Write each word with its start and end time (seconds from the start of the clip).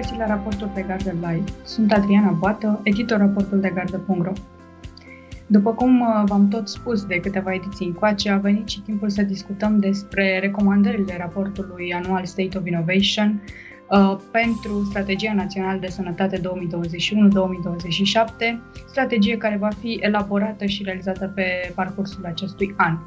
găsit 0.00 0.18
la 0.18 0.26
raportul 0.26 0.70
de 0.74 0.84
gardă 0.86 1.10
live. 1.10 1.44
Sunt 1.64 1.92
Adriana 1.92 2.30
Boată, 2.30 2.80
editor 2.82 3.18
raportul 3.18 3.60
de 3.60 3.72
gardă.ro. 3.74 4.32
După 5.46 5.72
cum 5.72 6.00
uh, 6.00 6.22
v-am 6.24 6.48
tot 6.48 6.68
spus 6.68 7.04
de 7.04 7.20
câteva 7.20 7.54
ediții 7.54 7.86
încoace, 7.86 8.30
a 8.30 8.36
venit 8.36 8.68
și 8.68 8.80
timpul 8.80 9.10
să 9.10 9.22
discutăm 9.22 9.78
despre 9.78 10.38
recomandările 10.38 11.16
raportului 11.18 11.92
anual 11.92 12.24
State 12.24 12.58
of 12.58 12.66
Innovation 12.66 13.42
uh, 13.90 14.16
pentru 14.30 14.84
Strategia 14.88 15.32
Națională 15.34 15.78
de 15.78 15.86
Sănătate 15.86 16.40
2021-2027, 16.40 16.42
strategie 18.86 19.36
care 19.36 19.56
va 19.56 19.68
fi 19.80 19.98
elaborată 20.00 20.64
și 20.64 20.82
realizată 20.82 21.32
pe 21.34 21.72
parcursul 21.74 22.24
acestui 22.24 22.74
an. 22.76 22.98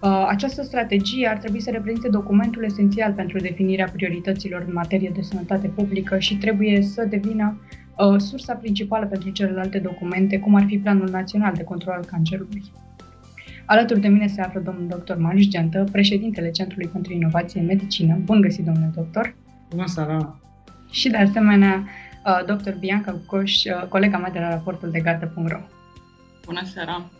Uh, 0.00 0.24
această 0.28 0.62
strategie 0.62 1.28
ar 1.28 1.36
trebui 1.36 1.60
să 1.60 1.70
reprezinte 1.70 2.08
documentul 2.08 2.64
esențial 2.64 3.12
pentru 3.12 3.38
definirea 3.38 3.90
priorităților 3.92 4.64
în 4.66 4.72
materie 4.72 5.10
de 5.14 5.20
sănătate 5.20 5.68
publică 5.68 6.18
și 6.18 6.36
trebuie 6.36 6.82
să 6.82 7.04
devină 7.04 7.60
uh, 7.96 8.20
sursa 8.20 8.54
principală 8.54 9.06
pentru 9.06 9.30
celelalte 9.30 9.78
documente, 9.78 10.38
cum 10.38 10.54
ar 10.54 10.64
fi 10.66 10.78
Planul 10.78 11.08
Național 11.08 11.54
de 11.54 11.62
Control 11.62 11.94
al 11.94 12.04
Cancerului. 12.04 12.62
Alături 13.64 14.00
de 14.00 14.08
mine 14.08 14.26
se 14.26 14.40
află 14.40 14.60
domnul 14.60 15.02
dr. 15.04 15.14
Marius 15.16 15.48
Geantă, 15.48 15.84
președintele 15.92 16.50
Centrului 16.50 16.88
pentru 16.88 17.12
Inovație 17.12 17.60
în 17.60 17.66
Medicină. 17.66 18.18
Bun 18.24 18.40
găsit, 18.40 18.64
domnule 18.64 18.90
doctor! 18.94 19.34
Bună 19.70 19.86
seara! 19.86 20.38
Și 20.90 21.08
de 21.08 21.16
asemenea, 21.16 21.84
uh, 22.26 22.56
dr. 22.56 22.70
Bianca 22.78 23.12
Cucoș, 23.12 23.62
colega 23.88 24.18
mea 24.18 24.30
de 24.30 24.38
la 24.38 24.48
raportul 24.48 24.90
de 24.90 25.00
gardă.ro. 25.00 25.60
Bună 26.44 26.62
seara! 26.64 27.10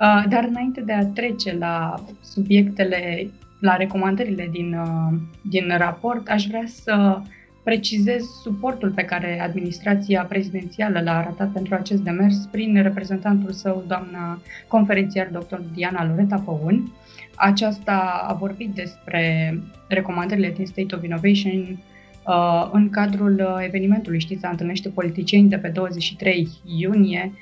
Uh, 0.00 0.24
dar 0.28 0.44
înainte 0.48 0.80
de 0.80 0.92
a 0.92 1.06
trece 1.06 1.56
la 1.58 1.94
subiectele, 2.22 3.30
la 3.58 3.76
recomandările 3.76 4.48
din, 4.50 4.74
uh, 4.74 5.18
din 5.42 5.74
raport, 5.76 6.28
aș 6.28 6.46
vrea 6.46 6.64
să 6.66 7.20
precizez 7.62 8.24
suportul 8.42 8.90
pe 8.90 9.02
care 9.02 9.40
administrația 9.40 10.22
prezidențială 10.22 11.00
l-a 11.00 11.16
arătat 11.16 11.52
pentru 11.52 11.74
acest 11.74 12.02
demers 12.02 12.36
prin 12.36 12.82
reprezentantul 12.82 13.52
său, 13.52 13.84
doamna 13.86 14.40
conferențiar 14.68 15.26
dr. 15.26 15.56
Diana 15.74 16.06
Loreta 16.06 16.42
Păun. 16.44 16.92
Aceasta 17.34 18.26
a 18.28 18.32
vorbit 18.32 18.70
despre 18.74 19.54
recomandările 19.88 20.50
din 20.50 20.66
State 20.66 20.94
of 20.94 21.04
Innovation 21.04 21.78
Uh, 22.26 22.68
în 22.72 22.90
cadrul 22.90 23.40
uh, 23.40 23.64
evenimentului 23.64 24.20
Știți, 24.20 24.46
întâlnește 24.50 24.88
politicieni 24.88 25.48
de 25.48 25.58
pe 25.58 25.68
23 25.68 26.48
iunie 26.78 27.32
uh, 27.32 27.40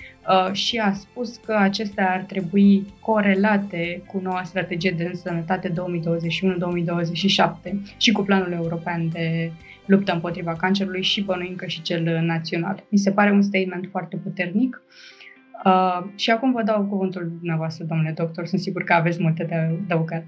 și 0.52 0.76
a 0.76 0.92
spus 0.92 1.36
că 1.36 1.52
acestea 1.52 2.12
ar 2.12 2.20
trebui 2.20 2.86
corelate 3.00 4.02
cu 4.06 4.20
noua 4.22 4.42
strategie 4.44 4.90
de 4.90 5.10
sănătate 5.14 5.72
2021-2027 5.72 5.74
și 7.96 8.12
cu 8.12 8.22
planul 8.22 8.52
european 8.52 9.08
de 9.08 9.52
luptă 9.86 10.12
împotriva 10.12 10.52
cancerului 10.54 11.02
și 11.02 11.24
bănuim 11.24 11.54
că 11.54 11.66
și 11.66 11.82
cel 11.82 12.20
național. 12.22 12.84
Mi 12.90 12.98
se 12.98 13.10
pare 13.10 13.30
un 13.30 13.42
statement 13.42 13.88
foarte 13.90 14.16
puternic. 14.16 14.82
Uh, 15.64 16.04
și 16.14 16.30
acum 16.30 16.52
vă 16.52 16.62
dau 16.62 16.84
cuvântul 16.84 17.32
dumneavoastră, 17.36 17.84
domnule 17.84 18.12
doctor. 18.16 18.46
Sunt 18.46 18.60
sigur 18.60 18.82
că 18.82 18.92
aveți 18.92 19.22
multe 19.22 19.44
de 19.44 19.54
adăugat. 19.54 20.24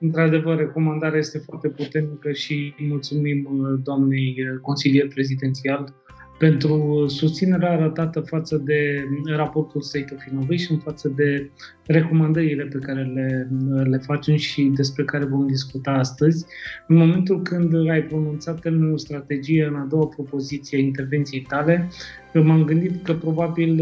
Într-adevăr, 0.00 0.56
recomandarea 0.56 1.18
este 1.18 1.38
foarte 1.38 1.68
puternică 1.68 2.32
și 2.32 2.74
mulțumim 2.78 3.48
uh, 3.50 3.80
doamnei 3.82 4.36
uh, 4.38 4.60
consilier 4.60 5.08
prezidențial 5.08 5.94
pentru 6.40 7.04
susținerea 7.08 7.70
arătată 7.70 8.20
față 8.20 8.56
de 8.56 9.04
raportul 9.36 9.80
State 9.80 10.14
of 10.14 10.24
Innovation, 10.26 10.78
față 10.78 11.08
de 11.08 11.50
recomandările 11.86 12.64
pe 12.64 12.78
care 12.78 13.02
le, 13.02 13.48
uh, 13.70 13.82
le 13.84 13.96
facem 13.96 14.36
și 14.36 14.62
despre 14.62 15.04
care 15.04 15.24
vom 15.24 15.46
discuta 15.46 15.90
astăzi. 15.90 16.46
În 16.86 16.96
momentul 16.96 17.42
când 17.42 17.88
ai 17.90 18.02
pronunțat 18.02 18.60
termenul 18.60 18.98
strategie 18.98 19.64
în 19.64 19.74
a 19.74 19.86
doua 19.88 20.06
propoziție 20.06 20.78
a 20.78 20.80
intervenției 20.80 21.40
tale, 21.48 21.88
m-am 22.34 22.64
gândit 22.64 23.04
că 23.04 23.12
probabil 23.12 23.74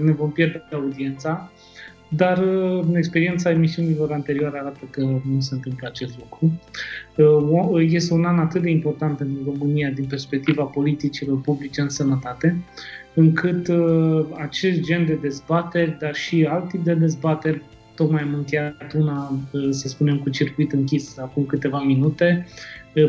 ne 0.00 0.12
vom 0.12 0.32
pierde 0.32 0.62
audiența 0.72 1.52
dar 2.16 2.38
uh, 2.38 2.84
experiența 2.94 3.50
emisiunilor 3.50 4.12
anterioare 4.12 4.58
arată 4.58 4.88
că 4.90 5.00
nu 5.00 5.40
se 5.40 5.54
întâmplă 5.54 5.88
acest 5.88 6.18
lucru. 6.18 6.60
Uh, 7.16 7.92
este 7.92 8.14
un 8.14 8.24
an 8.24 8.38
atât 8.38 8.62
de 8.62 8.70
important 8.70 9.16
pentru 9.16 9.42
România 9.44 9.90
din 9.90 10.04
perspectiva 10.04 10.62
politicilor 10.62 11.40
publice 11.40 11.80
în 11.80 11.88
sănătate, 11.88 12.64
încât 13.14 13.68
uh, 13.68 14.26
acest 14.36 14.80
gen 14.80 15.06
de 15.06 15.14
dezbateri, 15.14 15.96
dar 16.00 16.14
și 16.14 16.46
alt 16.50 16.68
tip 16.68 16.84
de 16.84 16.94
dezbateri, 16.94 17.62
tocmai 17.94 18.22
am 18.22 18.34
încheiat 18.34 18.92
una, 18.96 19.38
să 19.70 19.88
spunem, 19.88 20.18
cu 20.18 20.30
circuit 20.30 20.72
închis 20.72 21.18
acum 21.18 21.44
câteva 21.44 21.82
minute, 21.82 22.46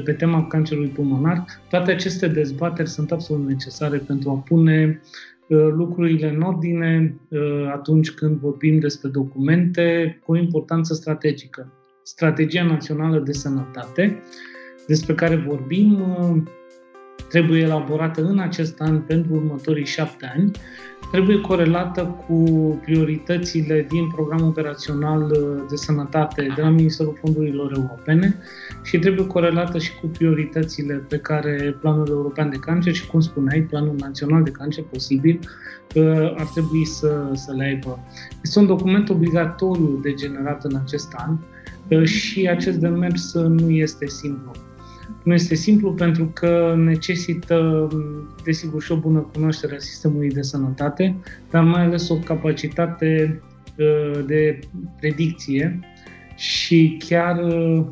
pe 0.03 0.13
tema 0.13 0.47
cancerului 0.47 0.89
pulmonar. 0.89 1.45
Toate 1.69 1.91
aceste 1.91 2.27
dezbateri 2.27 2.89
sunt 2.89 3.11
absolut 3.11 3.47
necesare 3.47 3.97
pentru 3.97 4.29
a 4.29 4.33
pune 4.33 5.01
Uh, 5.01 5.34
lucrurile 5.47 6.29
în 6.29 6.41
ordine 6.41 7.19
uh, 7.27 7.71
atunci 7.73 8.11
când 8.11 8.39
vorbim 8.39 8.79
despre 8.79 9.09
documente 9.09 10.19
cu 10.25 10.31
o 10.31 10.37
importanță 10.37 10.93
strategică. 10.93 11.71
Strategia 12.03 12.63
Națională 12.63 13.19
de 13.19 13.31
Sănătate, 13.31 14.21
despre 14.87 15.13
care 15.13 15.35
vorbim, 15.35 16.01
uh, 16.01 16.41
trebuie 17.29 17.61
elaborată 17.61 18.23
în 18.23 18.39
acest 18.39 18.81
an 18.81 19.01
pentru 19.01 19.33
următorii 19.33 19.85
șapte 19.85 20.31
ani 20.35 20.51
trebuie 21.11 21.41
corelată 21.41 22.15
cu 22.27 22.43
prioritățile 22.83 23.85
din 23.89 24.07
programul 24.07 24.47
operațional 24.47 25.21
uh, 25.21 25.63
de 25.69 25.75
sănătate 25.75 26.47
de 26.55 26.61
la 26.61 26.69
Ministerul 26.69 27.17
Fondurilor 27.21 27.73
Europene 27.75 28.35
și 28.83 28.99
trebuie 28.99 29.27
corelată 29.27 29.77
și 29.77 29.99
cu 29.99 30.07
prioritățile 30.07 30.93
pe 30.93 31.17
care 31.17 31.77
Planul 31.79 32.07
European 32.09 32.49
de 32.49 32.57
Cancer 32.57 32.93
și, 32.93 33.07
cum 33.07 33.19
spuneai, 33.19 33.59
Planul 33.59 33.95
Național 33.99 34.43
de 34.43 34.51
Cancer 34.51 34.83
posibil 34.83 35.39
uh, 35.95 36.33
ar 36.37 36.45
trebui 36.53 36.85
să, 36.85 37.29
să 37.33 37.53
le 37.57 37.63
aibă. 37.63 37.99
Este 38.43 38.59
un 38.59 38.65
document 38.65 39.09
obligatoriu 39.09 39.99
de 40.01 40.13
generat 40.13 40.63
în 40.63 40.75
acest 40.83 41.13
an 41.17 41.37
uh, 41.87 42.05
și 42.05 42.47
acest 42.47 42.77
demers 42.77 43.33
nu 43.33 43.69
este 43.69 44.07
simplu. 44.07 44.51
Nu 45.25 45.33
este 45.33 45.55
simplu 45.55 45.93
pentru 45.93 46.25
că 46.25 46.75
necesită, 46.77 47.87
desigur, 48.43 48.81
și 48.81 48.91
o 48.91 48.95
bună 48.95 49.19
cunoaștere 49.33 49.75
a 49.75 49.79
sistemului 49.79 50.29
de 50.29 50.41
sănătate, 50.41 51.15
dar 51.51 51.63
mai 51.63 51.81
ales 51.81 52.09
o 52.09 52.15
capacitate 52.15 53.41
uh, 53.77 54.25
de 54.25 54.59
predicție 54.99 55.79
și 56.35 56.97
chiar 57.07 57.43
uh, 57.43 57.85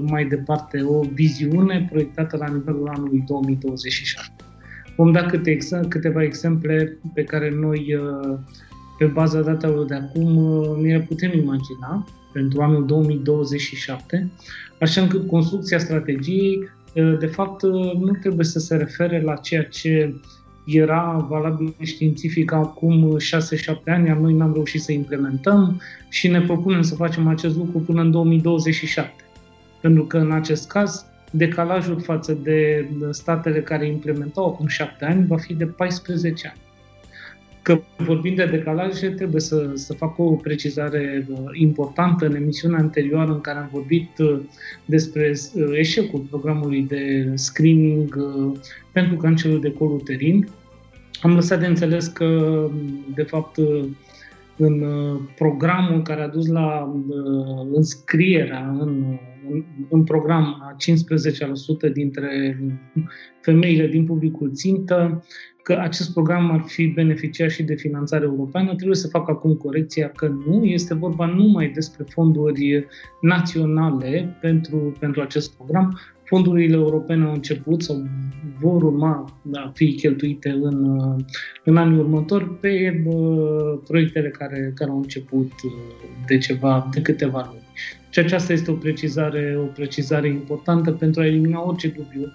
mai 0.00 0.24
departe 0.24 0.82
o 0.82 1.00
viziune 1.00 1.86
proiectată 1.90 2.36
la 2.36 2.46
nivelul 2.46 2.90
anului 2.94 3.24
2027. 3.26 4.44
Vom 4.96 5.12
da 5.12 5.26
câte, 5.26 5.58
câteva 5.88 6.22
exemple 6.22 6.98
pe 7.14 7.24
care 7.24 7.50
noi, 7.60 7.94
uh, 7.94 8.38
pe 8.98 9.04
baza 9.04 9.40
datelor 9.40 9.84
de 9.84 9.94
acum, 9.94 10.32
ne 10.80 10.96
le 10.96 11.00
putem 11.00 11.30
imagina 11.32 12.06
pentru 12.36 12.62
anul 12.62 12.86
2027, 12.86 14.30
așa 14.80 15.00
încât 15.00 15.26
construcția 15.26 15.78
strategiei 15.78 16.68
de 17.18 17.26
fapt, 17.26 17.62
nu 18.00 18.16
trebuie 18.20 18.44
să 18.44 18.58
se 18.58 18.76
refere 18.76 19.20
la 19.20 19.34
ceea 19.34 19.64
ce 19.64 20.14
era 20.64 21.26
valabil 21.28 21.74
științific 21.82 22.52
acum 22.52 23.16
6-7 23.18 23.82
ani, 23.86 24.06
iar 24.06 24.16
noi 24.16 24.34
n-am 24.34 24.52
reușit 24.52 24.82
să 24.82 24.92
implementăm 24.92 25.80
și 26.08 26.28
ne 26.28 26.40
propunem 26.40 26.82
să 26.82 26.94
facem 26.94 27.26
acest 27.28 27.56
lucru 27.56 27.78
până 27.78 28.00
în 28.00 28.10
2027. 28.10 29.14
Pentru 29.80 30.04
că, 30.04 30.18
în 30.18 30.32
acest 30.32 30.68
caz, 30.68 31.04
decalajul 31.30 32.00
față 32.00 32.32
de 32.32 32.88
statele 33.10 33.62
care 33.62 33.86
implementau 33.86 34.46
acum 34.46 34.66
7 34.66 35.04
ani 35.04 35.26
va 35.26 35.36
fi 35.36 35.54
de 35.54 35.66
14 35.66 36.46
ani 36.48 36.65
că 37.66 37.80
vorbim 37.96 38.34
de 38.34 38.44
decalaje, 38.44 39.08
trebuie 39.10 39.40
să, 39.40 39.70
să 39.74 39.92
fac 39.92 40.18
o 40.18 40.30
precizare 40.30 41.26
uh, 41.30 41.38
importantă. 41.52 42.26
În 42.26 42.34
emisiunea 42.34 42.78
anterioară 42.78 43.32
în 43.32 43.40
care 43.40 43.58
am 43.58 43.68
vorbit 43.72 44.18
uh, 44.18 44.40
despre 44.84 45.32
uh, 45.54 45.64
eșecul 45.72 46.20
programului 46.20 46.82
de 46.82 47.32
screening 47.34 48.16
pentru 48.92 49.16
cancerul 49.16 49.60
de 49.60 49.72
col 49.72 49.90
uterin, 49.90 50.48
am 51.22 51.34
lăsat 51.34 51.60
de 51.60 51.66
înțeles 51.66 52.06
că, 52.06 52.60
de 53.14 53.22
fapt, 53.22 53.56
în 54.56 54.84
programul 55.36 56.02
care 56.02 56.22
a 56.22 56.28
dus 56.28 56.46
la 56.46 56.92
înscrierea 57.72 58.76
în, 58.78 59.18
în, 59.50 59.64
în 59.90 60.04
program 60.04 60.44
a 60.44 60.76
15% 61.88 61.92
dintre 61.92 62.58
femeile 63.40 63.86
din 63.86 64.04
publicul 64.04 64.50
țintă, 64.54 65.24
că 65.66 65.78
acest 65.80 66.12
program 66.12 66.50
ar 66.50 66.62
fi 66.66 66.86
beneficiat 66.86 67.50
și 67.50 67.62
de 67.62 67.74
finanțare 67.74 68.24
europeană, 68.24 68.74
trebuie 68.74 68.96
să 68.96 69.08
fac 69.08 69.28
acum 69.28 69.54
corecția 69.54 70.08
că 70.08 70.26
nu, 70.46 70.64
este 70.64 70.94
vorba 70.94 71.26
numai 71.26 71.68
despre 71.68 72.04
fonduri 72.08 72.86
naționale 73.20 74.36
pentru, 74.40 74.96
pentru 74.98 75.20
acest 75.20 75.56
program. 75.56 75.98
Fondurile 76.24 76.74
europene 76.74 77.24
au 77.24 77.32
început 77.32 77.82
sau 77.82 78.06
vor 78.60 78.82
urma 78.82 79.40
a 79.52 79.70
fi 79.74 79.94
cheltuite 79.94 80.50
în, 80.50 81.00
în 81.64 81.76
anii 81.76 81.98
următori 81.98 82.50
pe 82.50 83.02
uh, 83.06 83.78
proiectele 83.86 84.28
care, 84.28 84.72
care 84.74 84.90
au 84.90 84.96
început 84.96 85.52
uh, 85.64 85.72
de 86.26 86.38
ceva, 86.38 86.88
de 86.92 87.00
câteva 87.00 87.48
luni. 87.50 87.66
Și 88.10 88.18
aceasta 88.18 88.52
este 88.52 88.70
o 88.70 88.74
precizare, 88.74 89.56
o 89.58 89.64
precizare 89.64 90.28
importantă 90.28 90.92
pentru 90.92 91.20
a 91.20 91.26
elimina 91.26 91.66
orice 91.66 91.88
dubiu 91.88 92.32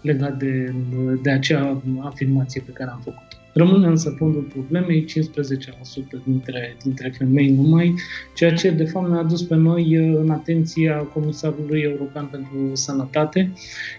legat 0.00 0.38
de, 0.38 0.74
de 1.22 1.30
acea 1.30 1.82
afirmație 2.00 2.62
pe 2.66 2.72
care 2.72 2.90
am 2.90 3.00
făcut. 3.04 3.26
Rămâne 3.56 3.86
însă 3.86 4.14
fondul 4.18 4.42
problemei 4.42 5.04
15% 5.04 5.06
dintre, 6.24 6.76
dintre 6.82 7.14
femei 7.18 7.50
numai, 7.50 7.94
ceea 8.34 8.54
ce 8.54 8.70
de 8.70 8.84
fapt 8.84 9.08
ne-a 9.08 9.22
dus 9.22 9.42
pe 9.42 9.54
noi 9.54 9.98
uh, 9.98 10.18
în 10.22 10.30
atenția 10.30 10.96
Comisarului 10.96 11.80
European 11.80 12.26
pentru 12.26 12.70
Sănătate, 12.72 13.52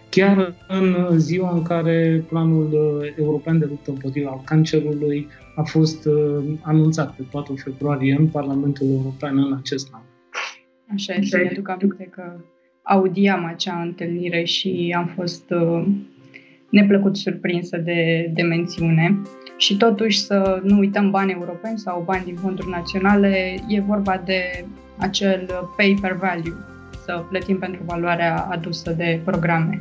chiar 0.10 0.56
în 0.68 1.20
ziua 1.20 1.54
în 1.54 1.62
care 1.62 2.26
planul 2.28 2.70
uh, 2.72 3.14
european 3.18 3.60
de 3.60 3.66
luptă 3.66 3.92
împotriva 3.92 4.42
cancerului 4.46 5.28
a 5.56 5.64
fost 5.64 6.06
uh, 6.06 6.44
anunțat 6.62 7.16
pe 7.16 7.24
4 7.32 7.56
februarie 7.56 8.16
în 8.20 8.28
Parlamentul 8.28 8.88
European 8.90 9.38
în 9.38 9.54
acest 9.54 9.90
an. 9.92 10.02
Așa 10.94 11.14
este, 11.14 11.38
mi-aduc 11.38 11.70
aminte 11.70 12.04
că 12.12 12.40
audiam 12.88 13.46
acea 13.46 13.82
întâlnire 13.82 14.44
și 14.44 14.96
am 14.98 15.12
fost 15.16 15.54
neplăcut 16.70 17.18
surprinsă 17.18 17.78
de, 17.78 18.32
de 18.34 18.42
mențiune. 18.42 19.22
Și 19.58 19.78
totuși 19.78 20.20
să 20.20 20.62
nu 20.64 20.78
uităm 20.78 21.10
bani 21.10 21.32
europeni 21.32 21.78
sau 21.78 22.04
bani 22.06 22.26
din 22.26 22.36
fonduri 22.36 22.70
naționale, 22.70 23.56
e 23.68 23.82
vorba 23.82 24.22
de 24.26 24.66
acel 24.98 25.50
pay 25.78 25.98
per 26.02 26.14
value, 26.14 26.54
să 27.06 27.24
plătim 27.30 27.58
pentru 27.58 27.82
valoarea 27.86 28.48
adusă 28.50 28.92
de 28.92 29.22
programe. 29.24 29.78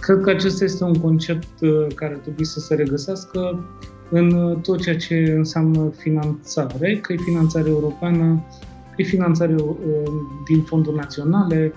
Cred 0.00 0.20
că 0.20 0.30
acesta 0.30 0.64
este 0.64 0.84
un 0.84 0.94
concept 0.94 1.60
uh, 1.60 1.86
care 1.94 2.14
trebuie 2.14 2.46
să 2.46 2.60
se 2.60 2.74
regăsească 2.74 3.64
în 4.10 4.58
tot 4.62 4.82
ceea 4.82 4.96
ce 4.96 5.34
înseamnă 5.36 5.92
finanțare, 5.96 6.96
că 6.96 7.12
e 7.12 7.16
finanțare 7.16 7.68
europeană, 7.68 8.44
că 8.60 8.67
e 8.98 9.04
finanțare 9.04 9.54
uh, 9.54 9.76
din 10.46 10.62
fonduri 10.62 10.96
naționale, 10.96 11.72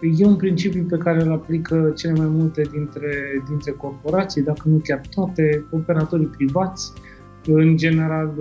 E 0.00 0.24
un 0.24 0.36
principiu 0.36 0.86
pe 0.88 0.96
care 0.96 1.22
îl 1.22 1.32
aplică 1.32 1.92
cele 1.96 2.12
mai 2.12 2.26
multe 2.26 2.62
dintre, 2.72 3.42
dintre 3.48 3.70
corporații, 3.70 4.42
dacă 4.42 4.68
nu 4.68 4.76
chiar 4.76 5.00
toate, 5.14 5.64
operatorii 5.70 6.26
privați, 6.26 6.92
în 7.46 7.76
general 7.76 8.34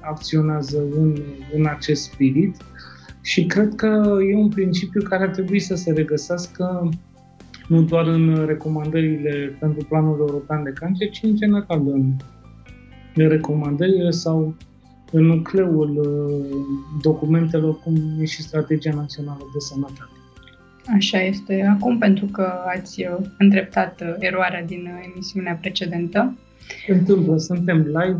acționează 0.00 0.82
în, 0.96 1.16
în 1.56 1.66
acest 1.66 2.02
spirit. 2.02 2.56
Și 3.22 3.46
cred 3.46 3.74
că 3.74 4.18
e 4.30 4.36
un 4.36 4.48
principiu 4.48 5.02
care 5.02 5.22
ar 5.22 5.28
trebui 5.28 5.60
să 5.60 5.74
se 5.74 5.92
regăseasă 5.92 6.88
nu 7.68 7.82
doar 7.82 8.06
în 8.06 8.44
recomandările 8.46 9.56
pentru 9.60 9.86
Planul 9.88 10.16
European 10.18 10.62
de 10.62 10.72
Cancer, 10.74 11.10
ci 11.10 11.20
în 11.22 11.36
general 11.36 11.80
în 13.14 13.28
recomandările 13.28 14.10
sau 14.10 14.54
în 15.10 15.24
nucleul 15.24 15.96
uh, 15.98 16.56
documentelor, 17.02 17.78
cum 17.78 17.96
e 18.20 18.24
și 18.24 18.42
Strategia 18.42 18.94
Națională 18.94 19.50
de 19.52 19.58
Sănătate. 19.58 20.20
Așa 20.96 21.22
este. 21.22 21.76
Acum, 21.78 21.98
pentru 21.98 22.26
că 22.26 22.52
ați 22.76 23.00
uh, 23.00 23.26
îndreptat 23.38 24.00
uh, 24.00 24.14
eroarea 24.18 24.64
din 24.64 24.90
uh, 24.96 25.10
emisiunea 25.12 25.58
precedentă. 25.60 26.34
Se 26.86 26.92
întâmplă, 26.92 27.36
suntem 27.36 27.76
live, 27.76 28.18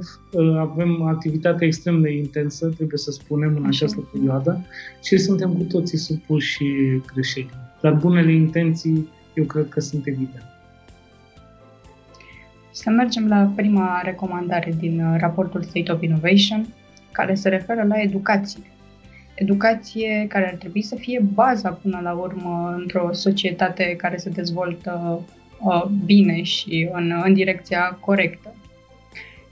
avem 0.59 1.03
activitate 1.03 1.65
extrem 1.65 2.01
de 2.01 2.17
intensă, 2.17 2.69
trebuie 2.69 2.99
să 2.99 3.11
spunem, 3.11 3.57
în 3.57 3.67
această 3.67 4.09
perioadă 4.13 4.67
și 5.03 5.19
suntem 5.19 5.53
cu 5.53 5.63
toții 5.63 5.99
supuși 5.99 6.65
greșeli. 7.13 7.51
Dar 7.81 7.93
bunele 7.93 8.33
intenții, 8.33 9.09
eu 9.35 9.45
cred 9.45 9.69
că 9.69 9.81
sunt 9.81 10.07
evidente. 10.07 10.43
Să 12.71 12.91
mergem 12.91 13.29
la 13.29 13.53
prima 13.57 14.01
recomandare 14.05 14.75
din 14.79 15.17
raportul 15.19 15.63
State 15.63 15.93
of 15.93 16.03
Innovation, 16.03 16.67
care 17.13 17.35
se 17.35 17.49
referă 17.49 17.83
la 17.83 18.01
educație 18.01 18.63
educație 19.41 20.27
care 20.29 20.47
ar 20.47 20.55
trebui 20.55 20.83
să 20.83 20.95
fie 20.95 21.21
baza 21.35 21.71
până 21.71 22.01
la 22.03 22.13
urmă 22.13 22.75
într-o 22.79 23.13
societate 23.13 23.95
care 23.97 24.17
se 24.17 24.31
dezvoltă 24.31 25.25
uh, 25.61 25.85
bine 26.05 26.43
și 26.43 26.89
în, 26.93 27.21
în 27.25 27.33
direcția 27.33 27.99
corectă. 28.01 28.55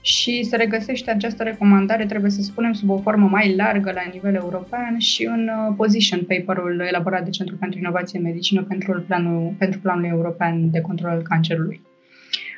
Și 0.01 0.43
se 0.43 0.55
regăsește 0.55 1.11
această 1.11 1.43
recomandare, 1.43 2.05
trebuie 2.05 2.31
să 2.31 2.41
spunem, 2.41 2.73
sub 2.73 2.89
o 2.89 2.97
formă 2.97 3.27
mai 3.27 3.55
largă 3.55 3.91
la 3.91 4.09
nivel 4.13 4.33
european 4.33 4.97
și 4.97 5.25
în 5.25 5.49
uh, 5.49 5.73
position 5.77 6.19
paper-ul 6.19 6.79
elaborat 6.87 7.23
de 7.23 7.29
Centrul 7.29 7.57
pentru 7.57 7.79
Inovație 7.79 8.19
în 8.19 8.25
Medicină 8.25 8.63
pentru 8.63 9.03
planul, 9.07 9.53
pentru 9.57 9.79
planul 9.79 10.05
european 10.05 10.71
de 10.71 10.81
control 10.81 11.09
al 11.09 11.21
cancerului. 11.21 11.81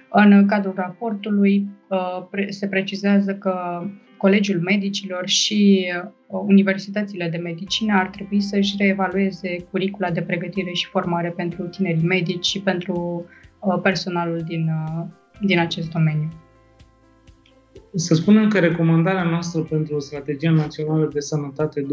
În 0.09 0.45
cadrul 0.45 0.73
raportului 0.75 1.67
uh, 1.87 2.47
se 2.49 2.67
precizează 2.67 3.33
că 3.35 3.83
Colegiul 4.21 4.59
Medicilor 4.59 5.27
și 5.27 5.87
uh, 6.27 6.39
universitățile 6.45 7.29
de 7.29 7.37
medicină 7.37 7.93
ar 7.97 8.07
trebui 8.07 8.41
să-și 8.41 8.75
reevalueze 8.77 9.55
curicula 9.71 10.11
de 10.11 10.21
pregătire 10.21 10.71
și 10.71 10.87
formare 10.87 11.29
pentru 11.29 11.63
tinerii 11.63 12.03
medici 12.03 12.45
și 12.45 12.59
pentru 12.59 13.25
uh, 13.59 13.79
personalul 13.83 14.41
din, 14.47 14.67
uh, 14.67 15.05
din 15.41 15.59
acest 15.59 15.89
domeniu. 15.89 16.29
Să 17.93 18.13
spunem 18.13 18.47
că 18.47 18.59
recomandarea 18.59 19.23
noastră 19.23 19.61
pentru 19.61 19.99
Strategia 19.99 20.51
Națională 20.51 21.09
de 21.13 21.19
Sănătate 21.19 21.81
2021-2027 21.81 21.85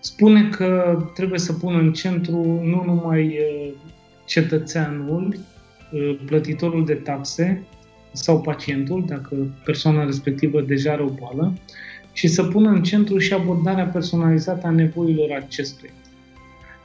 spune 0.00 0.48
că 0.48 0.98
trebuie 1.14 1.38
să 1.38 1.52
pună 1.52 1.78
în 1.78 1.92
centru 1.92 2.60
nu 2.62 2.82
numai 2.86 3.38
cetățeanul, 4.26 5.34
plătitorul 6.26 6.84
de 6.84 6.94
taxe, 6.94 7.66
sau 8.12 8.40
pacientul, 8.40 9.04
dacă 9.06 9.36
persoana 9.64 10.04
respectivă 10.04 10.60
deja 10.60 10.92
are 10.92 11.02
o 11.02 11.08
boală, 11.08 11.52
și 12.12 12.28
să 12.28 12.44
pună 12.44 12.68
în 12.70 12.82
centru 12.82 13.18
și 13.18 13.32
abordarea 13.32 13.84
personalizată 13.84 14.66
a 14.66 14.70
nevoilor 14.70 15.30
acestuia. 15.44 15.90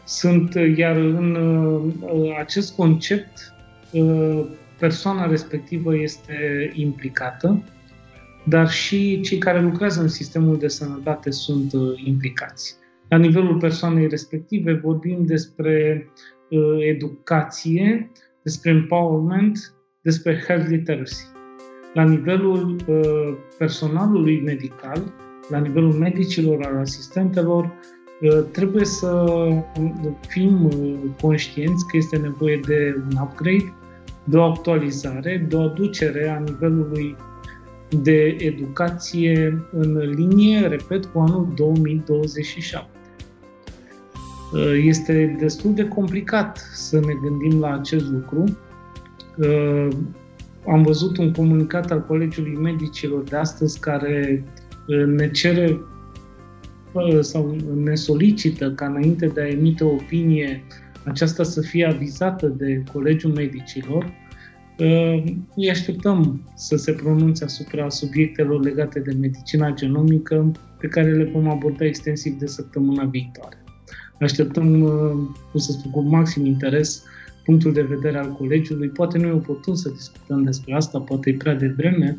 Sunt, 0.04 0.54
iar 0.76 0.96
în 0.96 1.36
uh, 1.36 2.36
acest 2.40 2.76
concept, 2.76 3.54
uh, 3.92 4.46
persoana 4.80 5.26
respectivă 5.26 5.98
este 5.98 6.72
implicată, 6.74 7.64
dar 8.46 8.70
și 8.70 9.22
cei 9.22 9.38
care 9.38 9.62
lucrează 9.62 10.02
în 10.02 10.08
sistemul 10.08 10.58
de 10.58 10.68
sănătate 10.68 11.32
sunt 11.32 11.74
uh, 11.74 12.04
implicați. 12.04 12.76
La 13.10 13.18
nivelul 13.18 13.58
persoanei 13.58 14.08
respective 14.08 14.74
vorbim 14.74 15.26
despre 15.26 16.08
educație, 16.80 18.12
despre 18.42 18.72
empowerment, 18.72 19.75
despre 20.06 20.44
health 20.48 20.68
literacy. 20.68 21.26
La 21.94 22.04
nivelul 22.04 22.76
uh, 22.88 23.38
personalului 23.58 24.42
medical, 24.42 25.14
la 25.50 25.58
nivelul 25.58 25.94
medicilor, 25.94 26.66
al 26.66 26.78
asistentelor, 26.78 27.64
uh, 28.22 28.44
trebuie 28.52 28.86
să 28.86 29.26
fim 30.28 30.66
uh, 30.66 30.94
conștienți 31.22 31.88
că 31.88 31.98
este 31.98 32.18
nevoie 32.18 32.60
de 32.68 33.04
un 33.10 33.18
upgrade, 33.22 33.74
de 34.24 34.38
o 34.38 34.44
actualizare, 34.44 35.46
de 35.50 35.56
o 35.56 35.62
aducere 35.62 36.30
a 36.30 36.40
nivelului 36.40 37.16
de 38.02 38.36
educație 38.40 39.66
în 39.72 39.98
linie, 39.98 40.68
repet, 40.68 41.06
cu 41.06 41.20
anul 41.20 41.48
2027. 41.56 42.90
Uh, 44.54 44.82
este 44.84 45.36
destul 45.40 45.74
de 45.74 45.88
complicat 45.88 46.58
să 46.74 47.00
ne 47.00 47.14
gândim 47.22 47.60
la 47.60 47.74
acest 47.74 48.06
lucru, 48.12 48.58
am 50.68 50.84
văzut 50.84 51.18
un 51.18 51.32
comunicat 51.32 51.92
al 51.92 52.06
Colegiului 52.06 52.56
Medicilor 52.56 53.24
de 53.24 53.36
astăzi 53.36 53.80
care 53.80 54.44
uh, 54.88 55.06
ne 55.06 55.32
cere 55.32 55.80
sau 57.20 57.56
ne 57.84 57.96
solicită 57.96 58.72
ca 58.72 58.86
înainte 58.86 59.26
de 59.26 59.42
a 59.42 59.48
emite 59.48 59.84
o 59.84 59.92
opinie 59.94 60.64
aceasta 61.06 61.44
să 61.44 61.62
fie 61.62 61.86
avizată 61.86 62.48
de 62.48 62.84
Colegiul 62.94 63.34
Medicilor. 63.34 64.14
Uh, 64.80 65.24
îi 65.56 65.70
așteptăm 65.70 66.42
să 66.56 66.76
se 66.76 66.92
pronunțe 66.92 67.44
asupra 67.44 67.90
subiectelor 67.90 68.64
legate 68.64 69.00
de 69.00 69.18
medicina 69.20 69.74
genomică 69.74 70.52
pe 70.80 70.88
care 70.88 71.12
le 71.12 71.24
vom 71.34 71.50
aborda 71.50 71.86
extensiv 71.86 72.34
de 72.34 72.46
săptămâna 72.46 73.04
viitoare. 73.04 73.64
Așteptăm, 74.20 74.82
uh, 74.82 74.92
cum 75.52 75.60
să 75.60 75.72
spun, 75.72 75.92
cu 75.92 76.02
maxim 76.02 76.46
interes 76.46 77.04
punctul 77.46 77.74
de 77.74 77.82
vedere 77.82 78.18
al 78.18 78.32
colegiului. 78.32 78.88
Poate 78.88 79.18
nu 79.18 79.28
e 79.28 79.32
oportun 79.32 79.76
să 79.76 79.90
discutăm 79.90 80.44
despre 80.44 80.76
asta, 80.76 81.00
poate 81.00 81.30
e 81.30 81.34
prea 81.34 81.56
devreme. 81.56 82.18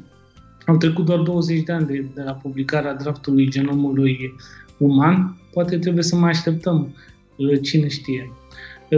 Au 0.66 0.76
trecut 0.76 1.04
doar 1.04 1.18
20 1.18 1.62
de 1.62 1.72
ani 1.72 1.86
de, 1.86 2.04
de 2.14 2.22
la 2.22 2.32
publicarea 2.32 2.94
draftului 2.94 3.48
genomului 3.48 4.34
uman. 4.78 5.36
Poate 5.52 5.78
trebuie 5.78 6.02
să 6.02 6.16
mai 6.16 6.30
așteptăm, 6.30 6.94
uh, 7.36 7.60
cine 7.62 7.88
știe. 7.88 8.32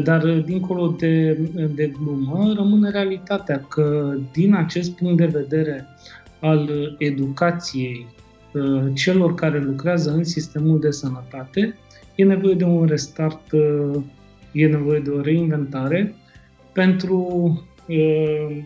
Dar, 0.03 0.23
uh, 0.23 0.45
dincolo 0.45 0.95
de, 0.99 1.33
de 1.75 1.93
glumă, 2.03 2.53
rămâne 2.57 2.91
realitatea 2.91 3.65
că, 3.69 4.17
din 4.33 4.55
acest 4.55 4.91
punct 4.91 5.17
de 5.17 5.27
vedere 5.27 5.87
al 6.41 6.71
educației 6.99 8.07
uh, 8.53 8.83
celor 8.95 9.35
care 9.35 9.63
lucrează 9.63 10.11
în 10.11 10.25
sistemul 10.25 10.81
de 10.81 10.91
sănătate, 10.91 11.79
e 12.15 12.25
nevoie 12.25 12.55
de 12.55 12.65
un 12.65 12.87
restart 12.87 13.41
e 14.53 14.67
nevoie 14.67 15.01
de 15.01 15.11
o 15.11 15.21
reinventare 15.21 16.15
pentru 16.79 17.23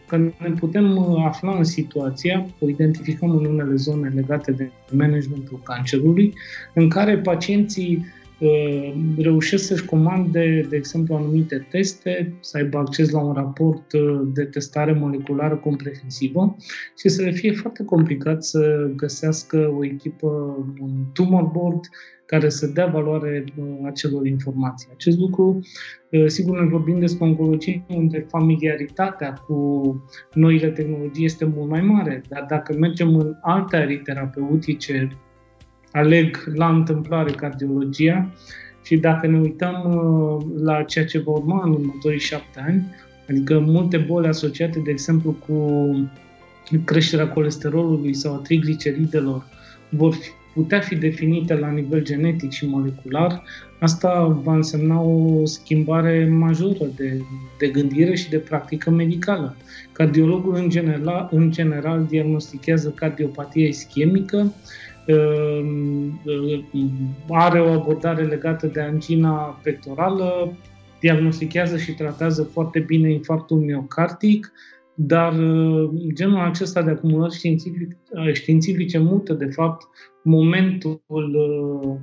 că 0.06 0.16
ne 0.16 0.50
putem 0.58 0.98
afla 0.98 1.56
în 1.56 1.64
situația, 1.64 2.46
o 2.58 2.68
identificăm 2.68 3.30
în 3.30 3.44
unele 3.44 3.74
zone 3.74 4.08
legate 4.08 4.52
de 4.52 4.70
managementul 4.90 5.60
cancerului, 5.62 6.34
în 6.74 6.88
care 6.88 7.18
pacienții 7.18 7.96
uh, 7.96 8.21
reușesc 9.16 9.66
să-și 9.66 9.84
comande, 9.84 10.66
de 10.68 10.76
exemplu, 10.76 11.14
anumite 11.14 11.66
teste, 11.70 12.34
să 12.40 12.56
aibă 12.56 12.78
acces 12.78 13.10
la 13.10 13.20
un 13.20 13.32
raport 13.32 13.92
uh, 13.92 14.20
de 14.34 14.44
testare 14.44 14.92
moleculară 14.92 15.56
comprehensivă 15.56 16.56
și 16.98 17.08
să 17.08 17.22
le 17.22 17.30
fie 17.30 17.52
foarte 17.52 17.84
complicat 17.84 18.44
să 18.44 18.90
găsească 18.96 19.74
o 19.78 19.84
echipă, 19.84 20.26
un 20.80 20.90
tumor 21.12 21.42
board 21.42 21.80
care 22.26 22.48
să 22.48 22.66
dea 22.66 22.86
valoare 22.86 23.44
uh, 23.56 23.64
acelor 23.84 24.26
informații. 24.26 24.88
Acest 24.92 25.18
lucru, 25.18 25.60
uh, 26.10 26.26
sigur, 26.26 26.60
ne 26.60 26.68
vorbim 26.68 26.98
despre 26.98 27.24
oncologie 27.24 27.84
unde 27.88 28.26
familiaritatea 28.28 29.32
cu 29.32 29.82
noile 30.34 30.70
tehnologii 30.70 31.24
este 31.24 31.44
mult 31.44 31.68
mai 31.70 31.80
mare, 31.80 32.22
dar 32.28 32.44
dacă 32.48 32.76
mergem 32.78 33.16
în 33.16 33.34
alte 33.40 33.76
arii 33.76 33.98
terapeutice, 33.98 35.18
aleg 35.92 36.52
la 36.54 36.68
întâmplare 36.68 37.30
cardiologia 37.30 38.30
și 38.82 38.96
dacă 38.96 39.26
ne 39.26 39.38
uităm 39.38 39.74
uh, 39.84 40.62
la 40.62 40.82
ceea 40.82 41.06
ce 41.06 41.18
va 41.18 41.30
urma 41.30 41.62
în 41.64 41.70
următorii 41.70 42.18
șapte 42.18 42.60
ani, 42.66 42.86
adică 43.28 43.58
multe 43.58 43.96
boli 43.96 44.26
asociate, 44.26 44.78
de 44.78 44.90
exemplu, 44.90 45.36
cu 45.46 46.10
creșterea 46.84 47.28
colesterolului 47.28 48.14
sau 48.14 48.34
a 48.34 48.36
trigliceridelor, 48.36 49.46
vor 49.88 50.14
fi 50.14 50.28
putea 50.54 50.80
fi 50.80 50.94
definită 50.94 51.54
la 51.54 51.70
nivel 51.70 52.02
genetic 52.02 52.50
și 52.50 52.66
molecular, 52.66 53.42
asta 53.78 54.40
va 54.42 54.54
însemna 54.54 55.00
o 55.00 55.44
schimbare 55.44 56.28
majoră 56.28 56.86
de, 56.96 57.20
de 57.58 57.68
gândire 57.68 58.14
și 58.14 58.30
de 58.30 58.38
practică 58.38 58.90
medicală. 58.90 59.56
Cardiologul 59.92 60.54
în 60.54 60.68
general, 60.68 61.28
în 61.30 61.50
general 61.50 62.06
diagnostichează 62.08 62.90
cardiopatie 62.90 63.68
ischemică, 63.68 64.36
ehm, 64.36 64.52
are 67.28 67.60
o 67.60 67.72
abordare 67.72 68.22
legată 68.22 68.66
de 68.66 68.80
angina 68.80 69.60
pectorală, 69.62 70.56
diagnostichează 71.00 71.76
și 71.76 71.94
tratează 71.94 72.42
foarte 72.42 72.78
bine 72.78 73.12
infarctul 73.12 73.56
miocardic, 73.56 74.52
dar 74.94 75.38
uh, 75.38 75.90
genul 76.12 76.38
acesta 76.38 76.82
de 76.82 76.90
acumulări 76.90 77.34
științific, 77.34 77.96
uh, 78.10 78.32
științifice 78.32 78.98
mută, 78.98 79.32
de 79.32 79.46
fapt, 79.46 79.88
momentul 80.22 81.02
uh, 81.08 81.96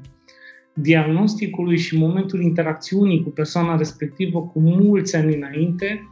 diagnosticului 0.74 1.77
și 1.77 1.98
momentul 1.98 2.41
interacțiunii 2.41 3.24
cu 3.24 3.29
persoana 3.29 3.75
respectivă 3.75 4.41
cu 4.41 4.60
mulți 4.60 5.15
ani 5.15 5.36
înainte 5.36 6.08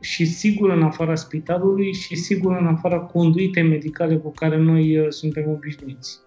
și 0.00 0.24
sigur 0.26 0.70
în 0.70 0.82
afara 0.82 1.14
spitalului 1.14 1.92
și 1.92 2.16
sigur 2.16 2.56
în 2.60 2.66
afara 2.66 2.98
conduitei 2.98 3.68
medicale 3.68 4.16
cu 4.16 4.32
care 4.32 4.56
noi 4.56 5.06
suntem 5.08 5.50
obișnuiți. 5.50 6.20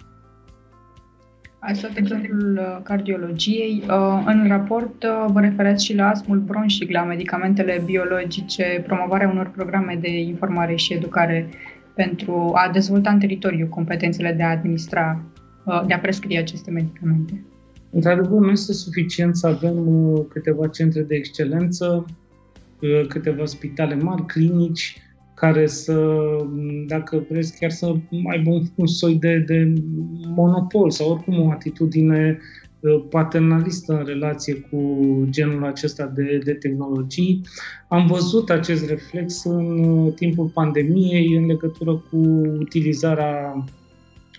Ați 1.63 1.81
luat 1.81 1.97
exemplul 1.97 2.57
uh, 2.57 2.79
cardiologiei. 2.83 3.83
Uh, 3.87 4.23
în 4.25 4.47
raport 4.47 5.03
uh, 5.03 5.25
vă 5.27 5.39
referați 5.39 5.85
și 5.85 5.95
la 5.95 6.07
asmul 6.07 6.39
bronșic, 6.39 6.91
la 6.91 7.03
medicamentele 7.03 7.81
biologice, 7.85 8.83
promovarea 8.87 9.29
unor 9.29 9.51
programe 9.55 9.97
de 10.01 10.19
informare 10.19 10.75
și 10.75 10.93
educare 10.93 11.49
pentru 11.95 12.51
a 12.53 12.69
dezvolta 12.71 13.11
în 13.11 13.19
teritoriu 13.19 13.67
competențele 13.67 14.33
de 14.33 14.43
a 14.43 14.49
administra, 14.49 15.23
de 15.87 15.93
a 15.93 15.99
prescrie 15.99 16.39
aceste 16.39 16.71
medicamente. 16.71 17.43
Într-adevăr, 17.89 18.39
nu 18.39 18.49
este 18.49 18.73
suficient 18.73 19.35
să 19.35 19.47
avem 19.47 19.75
câteva 20.29 20.67
centre 20.67 21.01
de 21.01 21.15
excelență, 21.15 22.05
câteva 23.07 23.45
spitale 23.45 23.95
mari, 23.95 24.25
clinici, 24.25 25.01
care 25.41 25.67
să, 25.67 26.17
dacă 26.87 27.25
vreți, 27.29 27.59
chiar 27.59 27.69
să 27.69 27.95
aibă 28.31 28.49
un, 28.49 28.63
un 28.75 28.87
soi 28.87 29.15
de, 29.15 29.43
de 29.47 29.73
monopol 30.35 30.89
sau 30.89 31.09
oricum 31.11 31.41
o 31.41 31.51
atitudine 31.51 32.39
uh, 32.79 33.03
paternalistă 33.09 33.97
în 33.97 34.05
relație 34.05 34.53
cu 34.53 35.07
genul 35.29 35.65
acesta 35.65 36.05
de, 36.05 36.41
de 36.43 36.53
tehnologii. 36.53 37.41
Am 37.87 38.07
văzut 38.07 38.49
acest 38.49 38.89
reflex 38.89 39.43
în 39.43 39.83
uh, 39.83 40.13
timpul 40.13 40.47
pandemiei 40.47 41.35
în 41.35 41.45
legătură 41.45 42.03
cu 42.09 42.17
utilizarea 42.59 43.65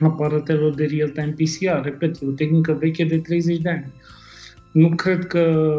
aparatelor 0.00 0.74
de 0.74 0.84
real-time 0.84 1.34
PCR. 1.36 1.82
Repet, 1.82 2.16
e 2.22 2.26
o 2.26 2.30
tehnică 2.30 2.72
veche 2.72 3.04
de 3.04 3.18
30 3.18 3.58
de 3.58 3.68
ani. 3.68 3.92
Nu 4.72 4.88
cred 4.88 5.26
că 5.26 5.74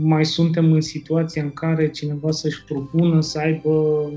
mai 0.00 0.24
suntem 0.24 0.72
în 0.72 0.80
situația 0.80 1.42
în 1.42 1.52
care 1.52 1.90
cineva 1.90 2.30
să-și 2.30 2.64
propună 2.64 3.20
să 3.20 3.38
aibă 3.38 4.10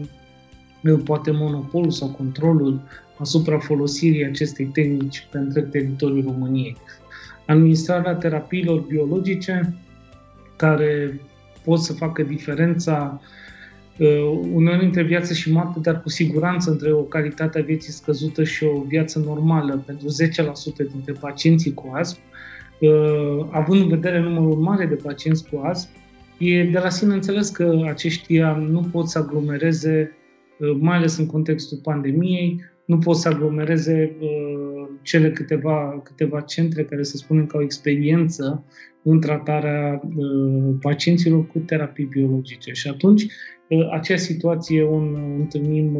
poate 1.04 1.32
monopolul 1.32 1.92
sau 1.92 2.08
controlul 2.08 2.82
asupra 3.18 3.60
folosirii 3.60 4.25
acestei 4.25 4.66
tehnici 4.66 5.28
pe 5.32 5.38
întreg 5.38 5.70
teritoriul 5.70 6.24
României. 6.24 6.78
Administrarea 7.46 8.16
terapiilor 8.16 8.80
biologice 8.80 9.75
care 10.56 11.22
pot 11.64 11.80
să 11.80 11.94
facă 11.94 12.24
diferența 12.24 13.22
uh, 13.98 14.40
uneori 14.54 14.86
între 14.86 15.04
viață 15.04 15.34
și 15.34 15.52
moarte, 15.52 15.80
dar 15.80 16.02
cu 16.02 16.10
siguranță 16.10 16.72
între 16.72 16.92
o 16.92 17.02
calitate 17.02 17.60
a 17.60 17.64
vieții 17.64 17.92
scăzută 17.92 18.44
și 18.44 18.64
o 18.64 18.82
viață 18.82 19.20
normală 19.20 19.84
pentru 19.86 20.08
10% 20.08 20.92
dintre 20.92 21.14
pacienții 21.20 21.74
cu 21.74 21.92
astm, 21.94 22.20
Uh, 22.20 22.35
având 23.50 23.82
în 23.82 23.88
vedere 23.88 24.20
numărul 24.20 24.55
mare 24.55 24.86
de 24.86 24.96
pacienți 24.96 25.50
cu 25.50 25.62
astm, 25.63 25.89
e 26.38 26.63
de 26.63 26.79
la 26.79 26.89
sine 26.89 27.13
înțeles 27.13 27.50
că 27.50 27.86
aceștia 27.88 28.55
nu 28.55 28.79
pot 28.91 29.08
să 29.08 29.17
aglomereze, 29.17 30.12
uh, 30.60 30.77
mai 30.79 30.98
ales 30.98 31.17
în 31.17 31.25
contextul 31.25 31.77
pandemiei, 31.84 32.63
nu 32.86 32.98
pot 32.98 33.15
să 33.15 33.27
aglomereze 33.27 34.15
uh, 34.20 34.88
cele 35.01 35.32
câteva, 35.32 36.01
câteva 36.03 36.41
centre 36.41 36.84
care 36.84 37.03
să 37.03 37.17
spunem 37.17 37.46
că 37.46 37.58
au 37.58 37.63
experiență 37.63 38.65
în 39.03 39.20
tratarea 39.20 40.01
pacienților 40.82 41.48
cu 41.48 41.60
terapii 41.60 42.05
biologice. 42.05 42.72
Și 42.72 42.88
atunci, 42.88 43.25
acea 43.91 44.17
situație 44.17 44.84
o 44.84 44.95
întâlnim 45.39 45.98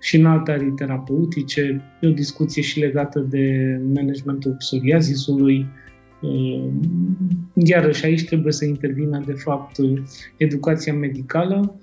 și 0.00 0.16
în 0.16 0.26
alte 0.26 0.50
arii 0.50 0.70
terapeutice, 0.70 1.82
e 2.00 2.06
o 2.06 2.10
discuție 2.10 2.62
și 2.62 2.78
legată 2.78 3.20
de 3.20 3.76
managementul 3.94 4.54
psoriazisului, 4.58 5.66
Iarăși 7.54 8.04
aici 8.04 8.24
trebuie 8.24 8.52
să 8.52 8.64
intervină, 8.64 9.22
de 9.26 9.32
fapt, 9.32 9.76
educația 10.36 10.94
medicală. 10.94 11.80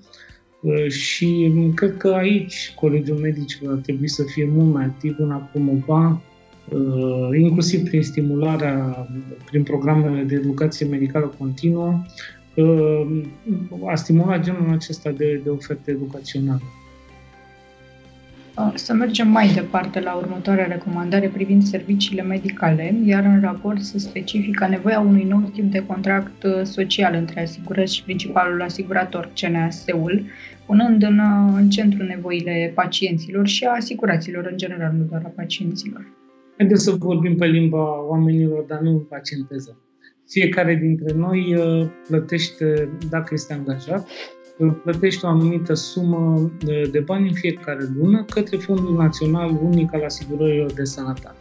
Și 0.88 1.52
cred 1.74 1.96
că 1.96 2.08
aici 2.08 2.72
Colegiul 2.74 3.18
Medicilor 3.18 3.72
ar 3.72 3.78
trebui 3.78 4.08
să 4.08 4.22
fie 4.22 4.48
mult 4.52 4.72
mai 4.72 4.84
activ 4.84 5.14
în 5.18 5.30
a 5.30 5.36
promova, 5.36 6.22
inclusiv 7.38 7.88
prin 7.88 8.02
stimularea, 8.02 9.06
prin 9.50 9.62
programele 9.62 10.22
de 10.22 10.34
educație 10.34 10.86
medicală 10.86 11.34
continuă, 11.38 12.02
a 13.86 13.94
stimula 13.94 14.38
genul 14.38 14.72
acesta 14.72 15.10
de, 15.10 15.40
de 15.44 15.50
oferte 15.50 15.90
educaționale. 15.90 16.62
Să 18.74 18.92
mergem 18.92 19.28
mai 19.28 19.52
departe 19.54 20.00
la 20.00 20.14
următoarea 20.14 20.66
recomandare 20.66 21.28
privind 21.28 21.62
serviciile 21.62 22.22
medicale, 22.22 22.94
iar 23.04 23.24
în 23.24 23.40
raport 23.40 23.80
se 23.80 23.98
specifică 23.98 24.66
nevoia 24.66 25.00
unui 25.00 25.24
nou 25.24 25.40
tip 25.40 25.64
de 25.64 25.86
contract 25.86 26.42
uh, 26.42 26.62
social 26.62 27.14
între 27.14 27.42
asigurări 27.42 27.90
și 27.90 28.02
principalul 28.02 28.62
asigurator, 28.62 29.30
CNAS-ul, 29.34 30.24
punând 30.66 31.02
în, 31.02 31.18
uh, 31.18 31.54
în 31.56 31.70
centru 31.70 32.02
nevoile 32.02 32.72
pacienților 32.74 33.46
și 33.46 33.64
a 33.64 33.70
asiguraților 33.70 34.48
în 34.50 34.56
general, 34.56 34.92
nu 34.92 35.04
doar 35.04 35.22
a 35.24 35.32
pacienților. 35.36 36.06
Haideți 36.56 36.84
să 36.84 36.90
vorbim 36.90 37.36
pe 37.36 37.46
limba 37.46 38.06
oamenilor, 38.08 38.64
dar 38.68 38.80
nu 38.80 38.90
în 38.90 38.98
pacienteză. 38.98 39.78
Fiecare 40.28 40.74
dintre 40.74 41.14
noi 41.14 41.54
uh, 41.56 41.86
plătește, 42.08 42.88
dacă 43.10 43.28
este 43.32 43.52
angajat, 43.52 44.08
plătește 44.82 45.26
o 45.26 45.28
anumită 45.28 45.74
sumă 45.74 46.50
de 46.90 46.98
bani 46.98 47.28
în 47.28 47.34
fiecare 47.34 47.88
lună 47.98 48.24
către 48.24 48.56
Fondul 48.56 48.96
Național 48.96 49.58
Unic 49.62 49.94
al 49.94 50.04
Asigurărilor 50.04 50.72
de 50.72 50.84
Sănătate. 50.84 51.36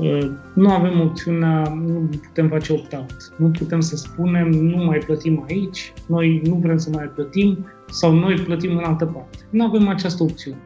Uh, 0.00 0.30
nu 0.54 0.70
avem 0.70 1.00
opțiunea, 1.00 1.62
nu 1.62 2.08
putem 2.22 2.48
face 2.48 2.72
opt-out. 2.72 3.32
Nu 3.36 3.50
putem 3.50 3.80
să 3.80 3.96
spunem, 3.96 4.48
nu 4.48 4.84
mai 4.84 4.98
plătim 4.98 5.44
aici, 5.48 5.92
noi 6.06 6.42
nu 6.44 6.54
vrem 6.54 6.76
să 6.76 6.90
mai 6.90 7.06
plătim 7.14 7.66
sau 7.90 8.14
noi 8.14 8.34
plătim 8.34 8.76
în 8.76 8.84
altă 8.84 9.04
parte. 9.04 9.38
Nu 9.50 9.64
avem 9.64 9.88
această 9.88 10.22
opțiune. 10.22 10.58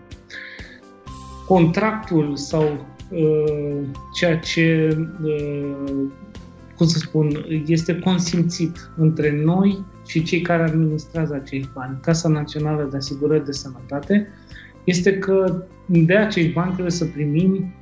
Contractul 1.46 2.36
sau 2.36 2.86
uh, 3.10 3.80
ceea 4.14 4.38
ce 4.38 4.96
uh, 5.22 6.02
cum 6.80 6.88
să 6.88 6.98
spun, 6.98 7.46
este 7.66 7.98
consimțit 7.98 8.90
între 8.96 9.42
noi 9.44 9.84
și 10.06 10.22
cei 10.22 10.40
care 10.40 10.62
administrează 10.62 11.34
acești 11.34 11.68
bani, 11.74 11.98
Casa 12.02 12.28
Națională 12.28 12.88
de 12.90 12.96
Asigurări 12.96 13.44
de 13.44 13.52
Sănătate, 13.52 14.28
este 14.84 15.18
că 15.18 15.64
de 15.86 16.16
acești 16.16 16.52
bani 16.52 16.72
trebuie 16.72 16.90
să 16.90 17.04
primim, 17.04 17.74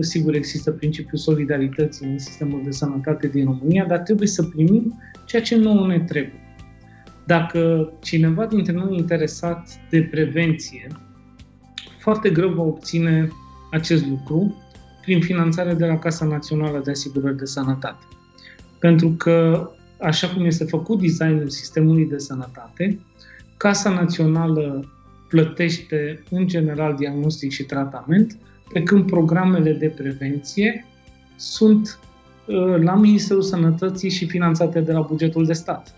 sigur 0.00 0.34
există 0.34 0.70
principiul 0.70 1.18
solidarității 1.18 2.06
în 2.06 2.18
sistemul 2.18 2.60
de 2.64 2.70
sănătate 2.70 3.28
din 3.28 3.44
România, 3.44 3.84
dar 3.84 3.98
trebuie 3.98 4.28
să 4.28 4.42
primim 4.42 5.00
ceea 5.24 5.42
ce 5.42 5.56
nouă 5.56 5.86
ne 5.86 6.00
trebuie. 6.00 6.56
Dacă 7.26 7.92
cineva 8.00 8.46
dintre 8.46 8.72
noi 8.72 8.94
e 8.94 8.98
interesat 8.98 9.68
de 9.90 10.08
prevenție, 10.10 10.86
foarte 11.98 12.30
greu 12.30 12.48
va 12.48 12.62
obține 12.62 13.28
acest 13.70 14.06
lucru 14.06 14.56
prin 15.02 15.20
finanțare 15.20 15.74
de 15.74 15.86
la 15.86 15.98
Casa 15.98 16.24
Națională 16.24 16.80
de 16.84 16.90
Asigurări 16.90 17.36
de 17.36 17.44
Sănătate. 17.44 18.04
Pentru 18.82 19.08
că, 19.08 19.68
așa 20.00 20.28
cum 20.28 20.44
este 20.44 20.64
făcut 20.64 21.00
designul 21.00 21.48
sistemului 21.48 22.06
de 22.06 22.18
sănătate, 22.18 22.98
Casa 23.56 23.90
Națională 23.90 24.84
plătește 25.28 26.22
în 26.30 26.46
general 26.46 26.94
diagnostic 26.94 27.50
și 27.50 27.62
tratament, 27.62 28.38
pe 28.72 28.82
când 28.82 29.06
programele 29.06 29.72
de 29.72 29.88
prevenție 29.88 30.86
sunt 31.36 31.98
uh, 32.46 32.82
la 32.82 32.94
Ministerul 32.94 33.42
Sănătății 33.42 34.10
și 34.10 34.26
finanțate 34.26 34.80
de 34.80 34.92
la 34.92 35.00
bugetul 35.00 35.46
de 35.46 35.52
stat. 35.52 35.94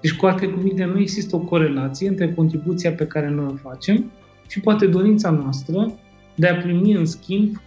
Deci, 0.00 0.16
cu 0.16 0.26
alte 0.26 0.46
cuvinte, 0.46 0.84
nu 0.84 1.00
există 1.00 1.36
o 1.36 1.40
corelație 1.40 2.08
între 2.08 2.32
contribuția 2.32 2.92
pe 2.92 3.06
care 3.06 3.28
noi 3.28 3.46
o 3.52 3.68
facem 3.68 4.10
și 4.48 4.60
poate 4.60 4.86
dorința 4.86 5.30
noastră 5.30 5.92
de 6.34 6.48
a 6.48 6.56
primi 6.56 6.92
în 6.92 7.06
schimb 7.06 7.60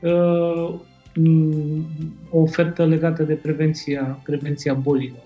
uh, 0.00 0.74
o 2.30 2.38
ofertă 2.40 2.86
legată 2.86 3.22
de 3.22 3.34
prevenția, 3.34 4.20
prevenția 4.24 4.74
bolilor. 4.74 5.24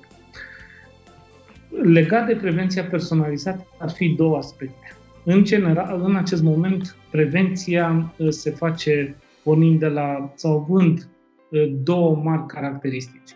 Legat 1.83 2.27
de 2.27 2.35
prevenția 2.35 2.85
personalizată 2.85 3.67
ar 3.79 3.91
fi 3.91 4.09
două 4.09 4.37
aspecte. 4.37 4.97
În 5.25 5.45
general, 5.45 6.03
în 6.05 6.17
acest 6.17 6.43
moment, 6.43 6.97
prevenția 7.11 8.15
uh, 8.19 8.29
se 8.29 8.51
face 8.51 9.17
pornind 9.43 9.79
de 9.79 9.87
la, 9.87 10.33
sau 10.35 10.59
având 10.59 11.09
uh, 11.51 11.73
două 11.83 12.17
mari 12.25 12.47
caracteristici. 12.47 13.31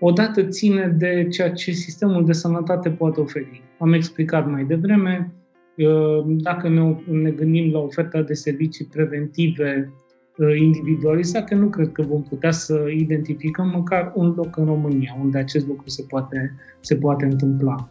Odată 0.00 0.42
ține 0.42 0.86
de 0.98 1.26
ceea 1.30 1.52
ce 1.52 1.70
sistemul 1.70 2.24
de 2.24 2.32
sănătate 2.32 2.90
poate 2.90 3.20
oferi. 3.20 3.62
Am 3.78 3.92
explicat 3.92 4.50
mai 4.50 4.64
devreme, 4.64 5.32
uh, 5.76 6.24
dacă 6.26 6.68
ne, 6.68 6.96
ne 7.10 7.30
gândim 7.30 7.72
la 7.72 7.78
oferta 7.78 8.22
de 8.22 8.34
servicii 8.34 8.84
preventive 8.84 9.92
Uh, 10.38 10.56
individualizate, 10.58 11.54
nu 11.54 11.66
cred 11.66 11.92
că 11.92 12.02
vom 12.02 12.22
putea 12.22 12.50
să 12.50 12.84
identificăm 12.96 13.68
măcar 13.68 14.12
un 14.14 14.34
loc 14.36 14.56
în 14.56 14.64
România 14.64 15.16
unde 15.20 15.38
acest 15.38 15.66
lucru 15.66 15.88
se 15.88 16.04
poate, 16.08 16.54
se 16.80 16.96
poate 16.96 17.24
întâmpla. 17.24 17.88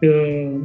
Uh, 0.00 0.60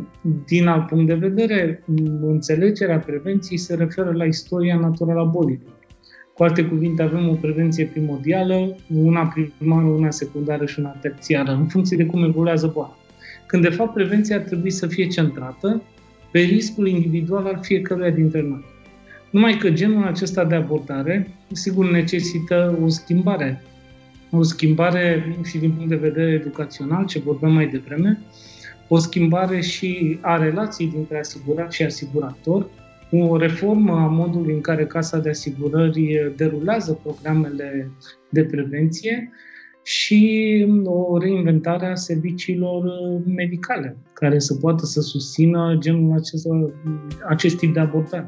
din 0.46 0.68
alt 0.68 0.88
punct 0.88 1.08
de 1.08 1.14
vedere, 1.14 1.84
înțelegerea 2.22 3.00
prevenției 3.00 3.58
se 3.58 3.76
referă 3.76 4.12
la 4.12 4.26
istoria 4.26 4.76
naturală 4.76 5.20
a 5.20 5.24
bolilor. 5.24 5.76
Cu 6.34 6.44
alte 6.44 6.66
cuvinte, 6.66 7.02
avem 7.02 7.30
o 7.30 7.34
prevenție 7.34 7.86
primordială, 7.86 8.76
una 8.94 9.34
primară, 9.58 9.86
una 9.86 10.12
secundară 10.12 10.66
și 10.66 10.80
una 10.80 10.98
terțiară, 11.02 11.52
în 11.52 11.66
funcție 11.66 11.98
de 11.98 12.06
cum 12.06 12.24
evoluează 12.24 12.72
boala. 12.74 12.98
Când, 13.46 13.64
de 13.64 13.70
fapt, 13.70 13.94
prevenția 13.94 14.36
ar 14.36 14.42
trebui 14.42 14.70
să 14.70 14.88
fie 14.88 15.08
centrată 15.08 15.82
pe 16.32 16.40
riscul 16.40 16.88
individual 16.88 17.46
al 17.46 17.60
fiecăruia 17.62 18.10
dintre 18.10 18.42
noi. 18.42 18.66
Numai 19.30 19.58
că 19.58 19.70
genul 19.70 20.04
acesta 20.04 20.46
de 20.46 20.56
abordare, 20.56 21.28
sigur, 21.52 21.92
necesită 21.92 22.80
o 22.84 22.88
schimbare. 22.88 23.62
O 24.32 24.44
schimbare 24.44 25.36
și 25.44 25.58
din 25.58 25.72
punct 25.72 25.90
de 25.90 25.96
vedere 25.96 26.32
educațional, 26.32 27.06
ce 27.06 27.20
vorbeam 27.20 27.54
mai 27.54 27.68
devreme, 27.68 28.20
o 28.88 28.98
schimbare 28.98 29.62
și 29.62 30.18
a 30.22 30.38
relației 30.38 30.90
dintre 30.90 31.20
asigurat 31.20 31.72
și 31.72 31.84
asigurator, 31.84 32.70
o 33.12 33.38
reformă 33.38 33.94
a 33.94 34.08
modului 34.08 34.54
în 34.54 34.62
care 34.62 34.86
Casa 34.86 35.20
de 35.20 35.30
Asigurări 35.30 36.34
derulează 36.36 37.00
programele 37.04 37.92
de 38.30 38.44
prevenție 38.44 39.32
și 39.84 40.66
o 40.84 41.18
reinventare 41.18 41.86
a 41.86 41.96
serviciilor 41.96 42.84
medicale, 43.26 43.98
care 44.14 44.40
să 44.40 44.56
poată 44.56 44.86
să 44.86 45.02
susțină 45.02 45.76
genul 45.80 46.18
acesta, 46.18 46.72
acest 47.28 47.58
tip 47.58 47.74
de 47.74 47.80
abordare. 47.80 48.28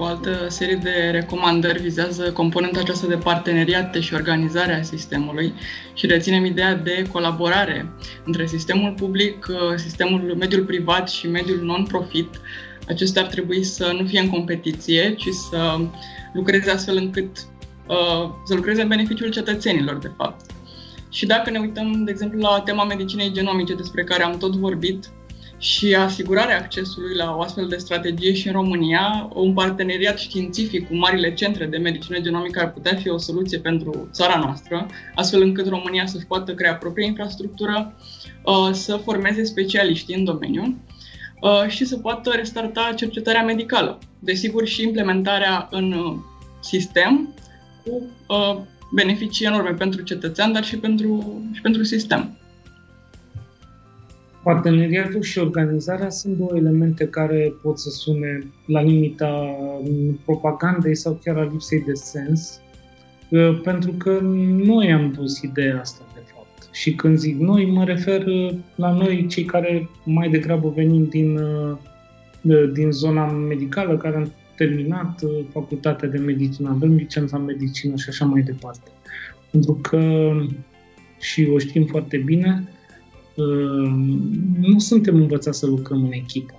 O 0.00 0.04
altă 0.04 0.46
serie 0.48 0.74
de 0.74 1.10
recomandări 1.12 1.82
vizează 1.82 2.32
componenta 2.32 2.80
aceasta 2.80 3.06
de 3.06 3.16
parteneriate 3.16 4.00
și 4.00 4.14
organizare 4.14 4.74
a 4.74 4.82
sistemului 4.82 5.52
și 5.94 6.06
reținem 6.06 6.44
ideea 6.44 6.74
de 6.74 7.06
colaborare 7.12 7.92
între 8.24 8.46
sistemul 8.46 8.92
public, 8.96 9.46
sistemul 9.76 10.36
mediul 10.38 10.64
privat 10.64 11.10
și 11.10 11.28
mediul 11.28 11.60
non-profit. 11.62 12.40
Acestea 12.88 13.22
ar 13.22 13.28
trebui 13.28 13.64
să 13.64 13.96
nu 14.00 14.06
fie 14.06 14.20
în 14.20 14.30
competiție, 14.30 15.14
ci 15.14 15.28
să 15.28 15.78
lucreze 16.32 16.70
astfel 16.70 16.96
încât 16.96 17.36
uh, 17.86 18.30
să 18.44 18.54
lucreze 18.54 18.82
în 18.82 18.88
beneficiul 18.88 19.30
cetățenilor, 19.30 19.96
de 19.96 20.10
fapt. 20.16 20.50
Și 21.10 21.26
dacă 21.26 21.50
ne 21.50 21.58
uităm, 21.58 22.04
de 22.04 22.10
exemplu, 22.10 22.38
la 22.38 22.60
tema 22.64 22.84
medicinei 22.84 23.32
genomice 23.32 23.74
despre 23.74 24.04
care 24.04 24.22
am 24.22 24.38
tot 24.38 24.56
vorbit, 24.56 25.10
și 25.58 25.94
asigurarea 25.94 26.58
accesului 26.58 27.14
la 27.14 27.34
o 27.36 27.40
astfel 27.40 27.68
de 27.68 27.76
strategie 27.76 28.32
și 28.32 28.46
în 28.46 28.52
România, 28.52 29.30
un 29.34 29.52
parteneriat 29.52 30.18
științific 30.18 30.88
cu 30.88 30.96
marile 30.96 31.34
centre 31.34 31.66
de 31.66 31.76
medicină 31.76 32.18
genomică 32.18 32.60
ar 32.60 32.72
putea 32.72 32.96
fi 32.96 33.08
o 33.08 33.18
soluție 33.18 33.58
pentru 33.58 34.08
țara 34.12 34.38
noastră, 34.38 34.86
astfel 35.14 35.42
încât 35.42 35.68
România 35.68 36.06
să-și 36.06 36.26
poată 36.26 36.54
crea 36.54 36.74
propria 36.74 37.06
infrastructură, 37.06 37.94
uh, 38.44 38.68
să 38.72 38.96
formeze 38.96 39.44
specialiști 39.44 40.14
în 40.14 40.24
domeniu 40.24 40.76
uh, 41.40 41.68
și 41.68 41.84
să 41.84 41.96
poată 41.96 42.30
restarta 42.30 42.92
cercetarea 42.96 43.44
medicală. 43.44 43.98
Desigur, 44.18 44.66
și 44.66 44.82
implementarea 44.82 45.68
în 45.70 45.92
uh, 45.92 46.16
sistem 46.60 47.34
cu 47.84 48.02
beneficii 48.92 49.46
enorme 49.46 49.70
pentru 49.70 50.02
cetățean, 50.02 50.52
dar 50.52 50.64
și 50.64 50.76
pentru, 50.76 51.42
și 51.52 51.60
pentru 51.60 51.82
sistem. 51.82 52.37
Parteneriatul 54.48 55.22
și 55.22 55.38
organizarea 55.38 56.10
sunt 56.10 56.36
două 56.36 56.50
elemente 56.56 57.06
care 57.06 57.52
pot 57.62 57.78
să 57.78 57.90
sune 57.90 58.38
la 58.66 58.82
limita 58.82 59.56
propagandei 60.24 60.94
sau 60.94 61.20
chiar 61.24 61.36
a 61.36 61.42
lipsei 61.42 61.80
de 61.80 61.92
sens, 61.92 62.60
uh, 63.30 63.60
pentru 63.62 63.92
că 63.92 64.18
noi 64.64 64.92
am 64.92 65.12
dus 65.16 65.40
ideea 65.40 65.80
asta, 65.80 66.04
de 66.14 66.20
fapt. 66.34 66.74
Și 66.74 66.94
când 66.94 67.18
zic 67.18 67.38
noi, 67.38 67.70
mă 67.70 67.84
refer 67.84 68.26
uh, 68.26 68.54
la 68.74 68.92
noi, 68.92 69.26
cei 69.26 69.44
care 69.44 69.88
mai 70.04 70.28
degrabă 70.28 70.72
venim 70.74 71.04
din, 71.04 71.36
uh, 71.36 72.70
din 72.72 72.90
zona 72.90 73.26
medicală, 73.26 73.96
care 73.96 74.16
am 74.16 74.32
terminat 74.56 75.20
facultatea 75.52 76.08
de 76.08 76.18
medicină, 76.18 76.68
avem 76.68 76.94
licența 76.94 77.36
în 77.36 77.44
medicină 77.44 77.96
și 77.96 78.08
așa 78.08 78.24
mai 78.24 78.42
departe. 78.42 78.90
Pentru 79.50 79.78
că, 79.82 80.30
și 81.20 81.48
o 81.54 81.58
știm 81.58 81.84
foarte 81.84 82.16
bine, 82.16 82.68
nu 84.60 84.78
suntem 84.78 85.14
învățați 85.14 85.58
să 85.58 85.66
lucrăm 85.66 86.04
în 86.04 86.12
echipă. 86.12 86.54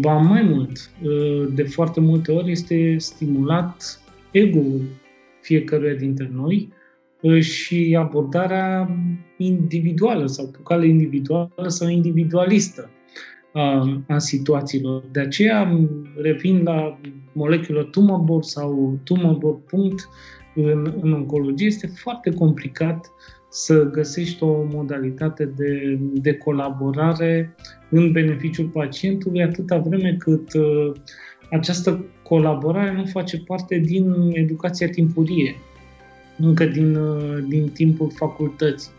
Ba 0.00 0.16
mai 0.16 0.42
mult, 0.42 0.90
de 1.54 1.62
foarte 1.62 2.00
multe 2.00 2.32
ori 2.32 2.50
este 2.50 2.96
stimulat 2.98 4.00
ego-ul 4.30 4.80
fiecăruia 5.40 5.94
dintre 5.94 6.30
noi 6.34 6.72
și 7.40 7.96
abordarea 7.98 8.96
individuală 9.36 10.26
sau 10.26 10.46
pe 10.46 10.58
cale 10.64 10.86
individuală 10.86 11.68
sau 11.68 11.88
individualistă 11.88 12.90
a, 13.52 13.88
a 14.08 14.18
situațiilor. 14.18 15.04
De 15.12 15.20
aceea 15.20 15.78
revin 16.16 16.62
la 16.62 17.00
moleculă 17.32 17.82
tumor 17.82 18.42
sau 18.42 18.98
tumor 19.04 19.60
punct 19.66 20.08
în, 20.54 20.94
în 21.00 21.12
oncologie. 21.12 21.66
Este 21.66 21.86
foarte 21.86 22.30
complicat 22.30 23.10
să 23.54 23.82
găsești 23.82 24.42
o 24.42 24.64
modalitate 24.72 25.44
de, 25.44 25.98
de 26.12 26.34
colaborare 26.34 27.54
în 27.90 28.12
beneficiul 28.12 28.66
pacientului 28.66 29.42
atâta 29.42 29.78
vreme 29.78 30.16
cât 30.18 30.54
uh, 30.54 30.92
această 31.50 32.04
colaborare 32.22 32.92
nu 32.92 33.04
face 33.04 33.38
parte 33.38 33.76
din 33.76 34.30
educația 34.32 34.88
timpurie, 34.88 35.54
încă 36.38 36.64
din, 36.64 36.94
uh, 36.94 37.44
din 37.48 37.68
timpul 37.68 38.10
facultății. 38.14 38.90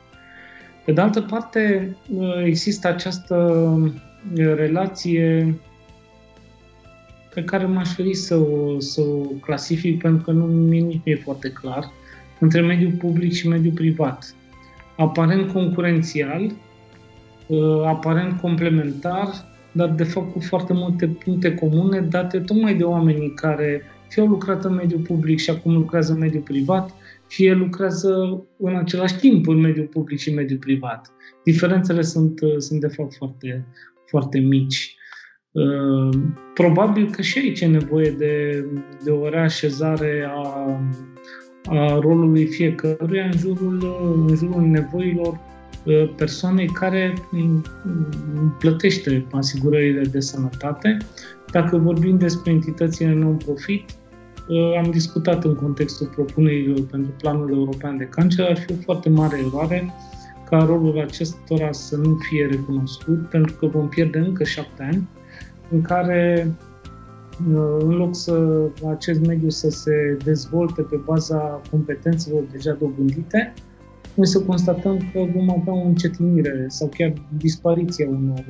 Pe 0.86 0.92
de 0.92 1.02
altă 1.02 1.22
parte, 1.22 1.96
uh, 2.16 2.44
există 2.46 2.88
această 2.88 3.36
uh, 3.82 3.92
relație 4.56 5.56
pe 7.34 7.44
care 7.44 7.66
m-aș 7.66 7.94
feri 7.94 8.14
să 8.14 8.36
o, 8.36 8.80
să 8.80 9.02
o 9.02 9.18
clasific 9.42 10.02
pentru 10.02 10.24
că 10.24 10.32
nu 10.32 10.46
mi 10.46 11.02
e 11.04 11.16
foarte 11.16 11.50
clar, 11.50 11.92
între 12.40 12.62
mediul 12.62 12.92
public 12.92 13.34
și 13.34 13.48
mediul 13.48 13.74
privat 13.74 14.36
aparent 14.98 15.52
concurențial, 15.52 16.52
uh, 17.48 17.84
aparent 17.86 18.40
complementar, 18.42 19.28
dar 19.72 19.90
de 19.90 20.04
fapt 20.04 20.32
cu 20.32 20.40
foarte 20.40 20.74
multe 20.74 21.08
puncte 21.08 21.56
comune 21.56 22.00
date 22.00 22.40
tocmai 22.40 22.76
de 22.76 22.84
oamenii 22.84 23.34
care 23.34 23.82
fie 24.10 24.22
au 24.22 24.28
lucrat 24.28 24.66
în 24.66 24.74
mediul 24.74 25.02
public 25.02 25.40
și 25.40 25.50
acum 25.50 25.74
lucrează 25.74 26.14
în 26.14 26.20
mediul 26.20 26.42
privat, 26.42 26.94
fie 27.28 27.54
lucrează 27.54 28.44
în 28.58 28.76
același 28.76 29.16
timp 29.16 29.48
în 29.48 29.60
mediul 29.60 29.86
public 29.86 30.20
și 30.20 30.30
în 30.30 30.36
mediul 30.36 30.60
privat. 30.60 31.12
Diferențele 31.44 32.02
sunt, 32.02 32.42
uh, 32.42 32.58
sunt 32.58 32.80
de 32.80 32.88
fapt 32.88 33.16
foarte, 33.16 33.66
foarte 34.06 34.40
mici. 34.40 34.96
Uh, 35.52 36.20
probabil 36.54 37.10
că 37.10 37.22
și 37.22 37.38
aici 37.38 37.62
e 37.62 37.66
nevoie 37.66 38.10
de, 38.12 38.66
de 39.04 39.12
o 39.12 39.30
reașezare 39.30 40.32
a 40.36 40.80
a 41.66 42.00
rolului 42.02 42.46
fiecăruia 42.46 43.26
în 43.26 43.38
jurul, 43.38 43.98
în 44.28 44.36
jurul 44.36 44.62
nevoilor 44.62 45.40
uh, 45.84 46.14
persoanei 46.16 46.68
care 46.68 47.14
mm, 47.32 47.64
plătește 48.60 49.26
asigurările 49.32 50.02
de 50.02 50.20
sănătate. 50.20 50.98
Dacă 51.52 51.78
vorbim 51.78 52.18
despre 52.18 52.52
entitățile 52.52 53.14
non-profit, 53.14 53.90
am 54.78 54.92
discutat 54.92 55.44
în 55.44 55.56
contextul 55.56 56.08
propunerilor 56.08 56.86
pentru 56.86 57.12
planul 57.12 57.52
european 57.52 57.98
de 57.98 58.04
cancer, 58.04 58.50
ar 58.50 58.58
fi 58.58 58.72
o 58.72 58.76
foarte 58.84 59.10
mare 59.10 59.40
eroare 59.48 59.94
ca 60.50 60.58
rolul 60.58 61.00
acestora 61.00 61.72
să 61.72 61.98
nu 61.98 62.18
fie 62.30 62.46
recunoscut, 62.46 63.30
pentru 63.30 63.54
că 63.54 63.66
vom 63.66 63.90
pierde 63.90 64.18
încă 64.18 64.44
șapte 64.44 64.84
ani 64.84 65.08
în 65.70 65.82
care 65.82 66.52
în 67.80 67.90
loc 67.90 68.16
să 68.16 68.68
acest 68.90 69.26
mediu 69.26 69.50
să 69.50 69.70
se 69.70 70.18
dezvolte 70.24 70.82
pe 70.82 70.96
baza 71.06 71.62
competențelor 71.72 72.44
deja 72.52 72.78
dobândite, 72.80 73.54
noi 74.16 74.28
să 74.28 74.40
constatăm 74.40 74.98
că 74.98 75.20
vom 75.34 75.50
avea 75.50 75.74
o 75.74 75.86
încetinire 75.86 76.66
sau 76.68 76.88
chiar 76.88 77.14
dispariția 77.38 78.08
unor, 78.10 78.46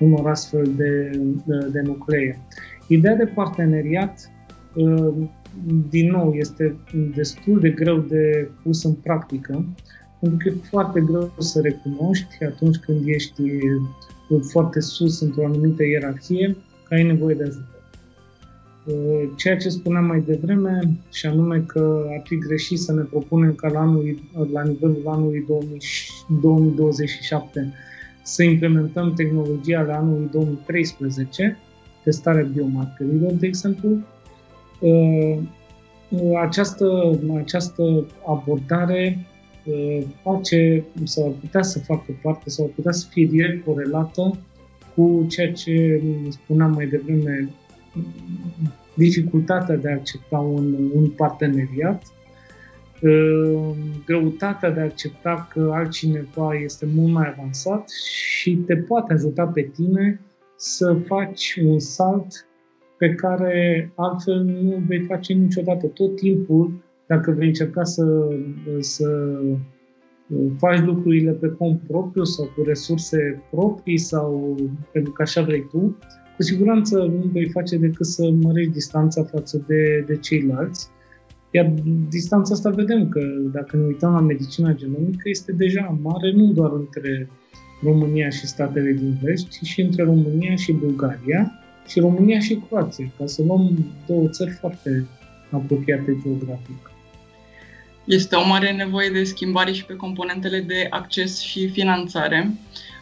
unor 0.00 0.26
astfel 0.26 0.72
de, 0.76 1.10
de, 1.46 1.68
de 1.72 1.80
nuclee. 1.80 2.38
Ideea 2.86 3.16
de 3.16 3.24
parteneriat, 3.24 4.30
din 5.90 6.10
nou, 6.10 6.32
este 6.32 6.76
destul 7.14 7.60
de 7.60 7.70
greu 7.70 7.98
de 7.98 8.50
pus 8.62 8.84
în 8.84 8.92
practică, 8.92 9.64
pentru 10.20 10.38
că 10.38 10.48
e 10.48 10.68
foarte 10.68 11.00
greu 11.00 11.32
să 11.38 11.60
recunoști 11.60 12.44
atunci 12.44 12.76
când 12.76 13.00
ești 13.04 13.42
foarte 14.50 14.80
sus 14.80 15.20
într-o 15.20 15.44
anumită 15.44 15.84
ierarhie, 15.84 16.56
că 16.88 16.94
ai 16.94 17.02
nevoie 17.02 17.34
de 17.34 17.42
ajutor. 17.42 17.77
Uh, 18.88 19.28
ceea 19.36 19.56
ce 19.56 19.68
spuneam 19.68 20.04
mai 20.04 20.20
devreme, 20.26 20.80
și 21.12 21.26
anume 21.26 21.64
că 21.66 22.06
ar 22.10 22.22
fi 22.24 22.38
greșit 22.38 22.78
să 22.78 22.92
ne 22.92 23.02
propunem 23.02 23.54
ca 23.54 23.68
la, 23.68 23.80
anul, 23.80 24.18
la 24.52 24.62
nivelul 24.62 25.02
anului 25.06 25.46
2027 26.40 27.72
să 28.28 28.42
implementăm 28.42 29.14
tehnologia 29.14 29.80
la 29.82 29.96
anului 29.96 30.28
2013, 30.32 31.58
testarea 32.04 32.42
biomarkerilor, 32.42 33.32
de 33.32 33.46
exemplu. 33.46 33.88
Uh, 34.80 35.38
această, 36.42 37.18
această 37.36 38.06
abordare 38.26 39.26
uh, 39.64 40.02
face 40.22 40.84
sau 41.04 41.26
ar 41.26 41.32
putea 41.40 41.62
să 41.62 41.78
facă 41.78 42.18
parte 42.22 42.50
sau 42.50 42.64
ar 42.64 42.70
putea 42.74 42.92
să 42.92 43.06
fie 43.10 43.26
direct 43.26 43.64
corelată 43.64 44.38
cu 44.94 45.26
ceea 45.28 45.52
ce 45.52 46.02
spuneam 46.28 46.72
mai 46.72 46.86
devreme, 46.86 47.50
dificultatea 48.94 49.76
de 49.76 49.88
a 49.88 49.94
accepta 49.94 50.38
un, 50.38 50.90
un 50.94 51.08
parteneriat, 51.08 52.02
uh, 53.02 53.70
greutatea 54.06 54.70
de 54.70 54.80
a 54.80 54.84
accepta 54.84 55.48
că 55.52 55.70
altcineva 55.74 56.54
este 56.54 56.86
mult 56.94 57.12
mai 57.12 57.34
avansat 57.36 57.90
și 57.90 58.56
te 58.56 58.76
poate 58.76 59.12
ajuta 59.12 59.46
pe 59.46 59.62
tine 59.62 60.20
să 60.56 60.96
faci 61.06 61.60
un 61.64 61.78
salt 61.78 62.46
pe 62.98 63.14
care 63.14 63.92
altfel 63.94 64.42
nu 64.42 64.82
vei 64.86 65.00
face 65.00 65.32
niciodată. 65.32 65.86
Tot 65.86 66.16
timpul, 66.16 66.72
dacă 67.06 67.30
vei 67.30 67.46
încerca 67.46 67.84
să, 67.84 68.28
să 68.80 69.40
faci 70.56 70.80
lucrurile 70.80 71.32
pe 71.32 71.48
cont 71.48 71.80
propriu 71.86 72.24
sau 72.24 72.44
cu 72.56 72.62
resurse 72.62 73.42
proprii 73.50 73.98
sau 73.98 74.56
pentru 74.92 75.12
că 75.12 75.22
așa 75.22 75.42
vrei 75.42 75.66
tu, 75.70 75.98
cu 76.38 76.44
siguranță 76.44 76.96
nu 76.96 77.30
vei 77.32 77.48
face 77.48 77.76
decât 77.76 78.06
să 78.06 78.30
mărești 78.30 78.72
distanța 78.72 79.22
față 79.24 79.64
de, 79.66 80.04
de 80.06 80.16
ceilalți. 80.16 80.88
Iar 81.50 81.72
distanța 82.08 82.54
asta 82.54 82.70
vedem 82.70 83.08
că 83.08 83.20
dacă 83.52 83.76
ne 83.76 83.84
uităm 83.84 84.12
la 84.12 84.20
medicina 84.20 84.72
genomică 84.72 85.28
este 85.28 85.52
deja 85.52 85.98
mare 86.02 86.32
nu 86.32 86.52
doar 86.52 86.70
între 86.72 87.30
România 87.82 88.30
și 88.30 88.46
statele 88.46 88.92
din 88.92 89.18
vest, 89.22 89.48
ci 89.48 89.66
și 89.66 89.80
între 89.80 90.02
România 90.02 90.56
și 90.56 90.72
Bulgaria 90.72 91.52
și 91.86 92.00
România 92.00 92.38
și 92.38 92.62
Croația, 92.68 93.12
ca 93.18 93.26
să 93.26 93.42
luăm 93.42 93.84
două 94.06 94.28
țări 94.28 94.50
foarte 94.50 95.06
apropiate 95.50 96.18
geografic. 96.22 96.90
Este 98.04 98.36
o 98.36 98.46
mare 98.46 98.72
nevoie 98.72 99.10
de 99.10 99.24
schimbare 99.24 99.72
și 99.72 99.84
pe 99.84 99.94
componentele 99.94 100.60
de 100.60 100.86
acces 100.90 101.40
și 101.40 101.68
finanțare. 101.68 102.50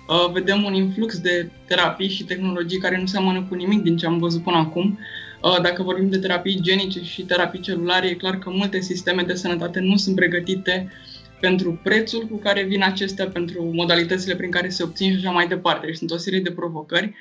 Uh, 0.09 0.31
vedem 0.33 0.65
un 0.65 0.75
influx 0.75 1.19
de 1.19 1.51
terapii 1.67 2.09
și 2.09 2.25
tehnologii 2.25 2.79
care 2.79 2.99
nu 2.99 3.07
seamănă 3.07 3.47
cu 3.49 3.55
nimic 3.55 3.83
din 3.83 3.97
ce 3.97 4.07
am 4.07 4.19
văzut 4.19 4.43
până 4.43 4.57
acum. 4.57 4.99
Uh, 5.43 5.61
dacă 5.63 5.83
vorbim 5.83 6.11
de 6.11 6.19
terapii 6.19 6.61
genice 6.61 7.03
și 7.03 7.23
terapii 7.23 7.61
celulare, 7.61 8.07
e 8.07 8.15
clar 8.15 8.39
că 8.39 8.51
multe 8.51 8.81
sisteme 8.81 9.23
de 9.23 9.35
sănătate 9.35 9.81
nu 9.81 9.97
sunt 9.97 10.17
pregătite 10.17 10.93
pentru 11.41 11.81
prețul 11.83 12.27
cu 12.31 12.37
care 12.37 12.63
vin 12.63 12.83
acestea, 12.83 13.29
pentru 13.29 13.71
modalitățile 13.75 14.37
prin 14.37 14.51
care 14.51 14.69
se 14.69 14.83
obțin 14.83 15.11
și 15.11 15.17
așa 15.17 15.31
mai 15.31 15.49
departe. 15.49 15.87
Deci 15.87 15.97
sunt 15.97 16.11
o 16.11 16.17
serie 16.17 16.41
de 16.41 16.51
provocări 16.51 17.15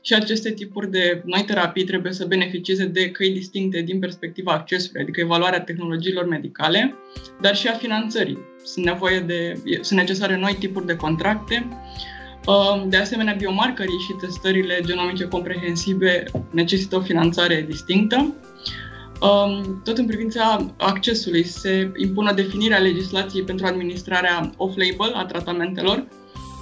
și 0.00 0.14
aceste 0.14 0.50
tipuri 0.50 0.90
de 0.90 1.22
noi 1.24 1.44
terapii 1.46 1.84
trebuie 1.84 2.12
să 2.12 2.24
beneficieze 2.24 2.84
de 2.84 3.10
căi 3.10 3.30
distincte 3.30 3.80
din 3.80 3.98
perspectiva 3.98 4.52
accesului, 4.52 5.02
adică 5.02 5.20
evaluarea 5.20 5.60
tehnologiilor 5.60 6.26
medicale, 6.26 6.94
dar 7.40 7.56
și 7.56 7.68
a 7.68 7.72
finanțării. 7.72 8.38
Sunt, 8.64 8.84
nevoie 8.84 9.20
de, 9.20 9.54
sunt 9.80 9.98
necesare 9.98 10.36
noi 10.36 10.56
tipuri 10.58 10.86
de 10.86 10.96
contracte. 10.96 11.68
Uh, 12.46 12.82
de 12.86 12.96
asemenea, 12.96 13.34
biomarcării 13.34 13.98
și 13.98 14.12
testările 14.12 14.80
genomice 14.84 15.24
comprehensive 15.24 16.24
necesită 16.50 16.96
o 16.96 17.00
finanțare 17.00 17.64
distinctă. 17.68 18.34
Uh, 19.20 19.60
tot 19.84 19.98
în 19.98 20.06
privința 20.06 20.74
accesului 20.78 21.44
se 21.44 21.92
impune 21.96 22.32
definirea 22.32 22.78
legislației 22.78 23.42
pentru 23.42 23.66
administrarea 23.66 24.50
off-label 24.56 25.12
a 25.14 25.24
tratamentelor, 25.24 26.06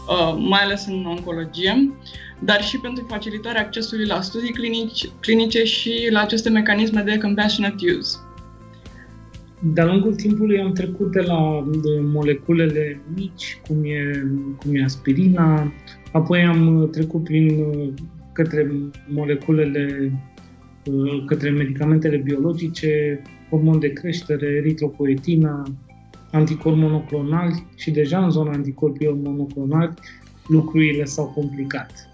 uh, 0.08 0.34
mai 0.38 0.60
ales 0.60 0.86
în 0.86 1.04
oncologie 1.06 1.94
dar 2.40 2.62
și 2.62 2.78
pentru 2.78 3.06
facilitarea 3.08 3.60
accesului 3.60 4.06
la 4.06 4.20
studii 4.20 4.52
clinici, 4.52 5.10
clinice 5.20 5.64
și 5.64 6.08
la 6.10 6.20
aceste 6.20 6.48
mecanisme 6.48 7.00
de 7.00 7.18
compassionate 7.18 7.96
use. 7.98 8.18
De-a 9.62 9.84
lungul 9.84 10.14
timpului 10.14 10.60
am 10.60 10.72
trecut 10.72 11.12
de 11.12 11.20
la 11.20 11.68
de 11.72 12.00
moleculele 12.00 13.00
mici, 13.14 13.60
cum 13.68 13.84
e, 13.84 14.26
cum 14.58 14.74
e 14.74 14.82
aspirina, 14.82 15.72
apoi 16.12 16.42
am 16.42 16.88
trecut 16.92 17.24
prin 17.24 17.66
către 18.32 18.72
moleculele, 19.08 20.12
către 21.26 21.50
medicamentele 21.50 22.16
biologice, 22.16 23.22
hormon 23.50 23.78
de 23.78 23.92
creștere, 23.92 24.46
eritropoetina, 24.46 25.62
anticorpi 26.32 26.78
monoclonali 26.78 27.66
și 27.76 27.90
deja 27.90 28.24
în 28.24 28.30
zona 28.30 28.50
anticorpilor 28.50 29.14
monoclonali 29.14 29.94
lucrurile 30.46 31.04
s-au 31.04 31.26
complicat. 31.26 32.08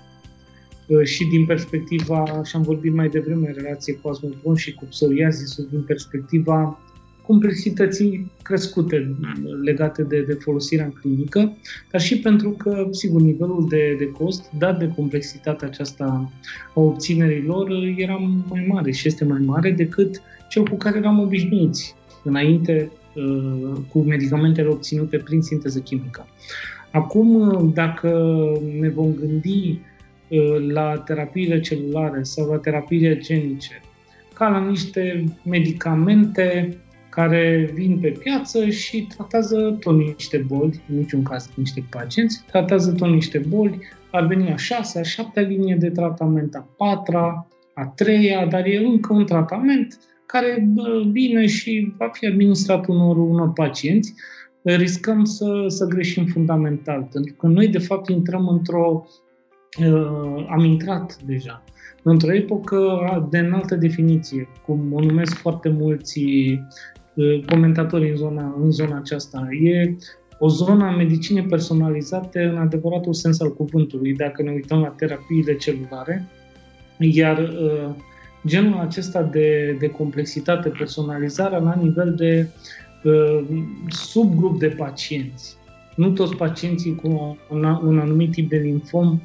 Uh, 0.87 1.05
și 1.05 1.25
din 1.25 1.47
perspectiva, 1.47 2.43
și 2.45 2.57
am 2.57 2.63
vorbit 2.63 2.95
mai 2.95 3.09
devreme 3.09 3.47
în 3.47 3.55
relație 3.55 3.95
cu 3.95 4.09
asmultron 4.09 4.55
și 4.55 4.75
cu 4.75 4.85
psoriazisul, 4.85 5.69
din 5.71 5.83
perspectiva 5.83 6.79
complexității 7.27 8.33
crescute 8.43 9.17
legate 9.65 10.03
de, 10.03 10.21
de 10.21 10.33
folosirea 10.33 10.85
în 10.85 10.91
clinică, 10.91 11.57
dar 11.91 12.01
și 12.01 12.19
pentru 12.19 12.51
că, 12.51 12.87
sigur, 12.91 13.21
nivelul 13.21 13.67
de, 13.69 13.95
de 13.99 14.11
cost, 14.11 14.51
dat 14.59 14.79
de 14.79 14.93
complexitatea 14.97 15.69
aceasta 15.69 16.31
a 16.75 16.81
obținerii 16.81 17.43
lor, 17.43 17.71
era 17.97 18.15
mai 18.49 18.67
mare 18.69 18.91
și 18.91 19.09
este 19.09 19.25
mai 19.25 19.41
mare 19.45 19.71
decât 19.71 20.23
cel 20.49 20.63
cu 20.63 20.77
care 20.77 20.99
eram 20.99 21.21
obișnuiți 21.21 21.95
înainte 22.25 22.91
uh, 23.15 23.73
cu 23.89 23.99
medicamentele 23.99 24.69
obținute 24.69 25.17
prin 25.17 25.41
sinteză 25.41 25.79
chimică. 25.79 26.27
Acum, 26.93 27.71
dacă 27.75 28.39
ne 28.81 28.89
vom 28.89 29.15
gândi 29.15 29.81
Uh, 30.29 30.73
la 30.73 30.99
terapiile 30.99 31.61
celulare 31.61 32.23
sau 32.23 32.51
la 32.51 32.57
terapiile 32.57 33.19
genice, 33.19 33.81
ca 34.35 34.49
la 34.49 34.59
niște 34.59 35.25
medicamente 35.45 36.77
care 37.17 37.71
vin 37.75 37.99
pe 37.99 38.09
piață 38.09 38.69
și 38.69 39.07
tratează 39.17 39.77
tot 39.81 39.97
niște 39.97 40.45
boli, 40.47 40.83
în 40.89 40.97
niciun 40.97 41.23
caz 41.23 41.51
niște 41.55 41.85
pacienți, 41.91 42.45
tratează 42.51 42.93
tot 42.93 43.09
niște 43.09 43.39
boli, 43.39 43.79
ar 44.11 44.27
veni 44.27 44.51
a 44.51 44.57
șasea, 44.57 45.01
a 45.01 45.05
șaptea 45.05 45.43
linie 45.43 45.75
de 45.75 45.91
tratament, 45.91 46.55
a 46.55 46.69
patra, 46.77 47.49
a 47.75 47.87
treia, 47.87 48.47
dar 48.47 48.67
e 48.67 48.77
încă 48.77 49.13
un 49.13 49.25
tratament 49.25 49.99
care 50.27 50.69
vine 51.11 51.47
și 51.47 51.95
va 51.99 52.09
fi 52.13 52.27
administrat 52.27 52.87
unor, 52.87 53.17
unor 53.17 53.53
pacienți, 53.53 54.15
riscăm 54.63 55.25
să, 55.25 55.65
să 55.69 55.87
greșim 55.87 56.27
fundamental, 56.27 57.09
pentru 57.13 57.35
că 57.35 57.47
noi, 57.47 57.69
de 57.69 57.79
fapt, 57.79 58.09
intrăm 58.09 58.49
într-o 58.49 59.07
uh, 59.79 60.47
am 60.49 60.65
intrat 60.65 61.19
deja 61.23 61.65
într-o 62.03 62.35
epocă 62.35 62.79
de 63.31 63.39
înaltă 63.39 63.75
definiție, 63.75 64.49
cum 64.67 64.93
o 64.93 65.01
numesc 65.01 65.35
foarte 65.35 65.69
mulți 65.69 66.19
uh, 66.19 66.59
comentatori 67.47 68.11
în 68.11 68.17
zona, 68.17 68.55
în 68.63 68.71
zona 68.71 68.97
aceasta. 68.97 69.49
E 69.63 69.97
o 70.39 70.49
zonă 70.49 70.85
a 70.85 70.97
medicinei 70.97 71.43
personalizate 71.43 72.43
în 72.43 72.57
adevăratul 72.57 73.15
sens 73.15 73.41
al 73.41 73.55
cuvântului, 73.55 74.15
dacă 74.15 74.43
ne 74.43 74.51
uităm 74.51 74.81
la 74.81 74.89
terapiile 74.89 75.57
celulare, 75.57 76.29
iar 76.99 77.39
uh, 77.39 77.95
genul 78.47 78.79
acesta 78.79 79.23
de, 79.23 79.77
de 79.79 79.89
complexitate, 79.89 80.69
personalizarea 80.69 81.59
la 81.59 81.79
nivel 81.83 82.15
de 82.15 82.49
uh, 83.05 83.45
subgrup 83.89 84.59
de 84.59 84.69
pacienți. 84.69 85.57
Nu 85.97 86.11
toți 86.11 86.37
pacienții 86.37 86.95
cu 86.95 87.39
un, 87.51 87.65
un 87.65 87.99
anumit 87.99 88.31
tip 88.31 88.49
de 88.49 88.57
linfom 88.57 89.21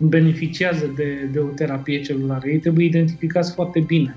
beneficiază 0.00 0.92
de, 0.96 1.28
de 1.32 1.38
o 1.38 1.46
terapie 1.46 2.00
celulară. 2.00 2.48
Ei 2.48 2.58
trebuie 2.58 2.86
identificați 2.86 3.54
foarte 3.54 3.80
bine. 3.80 4.16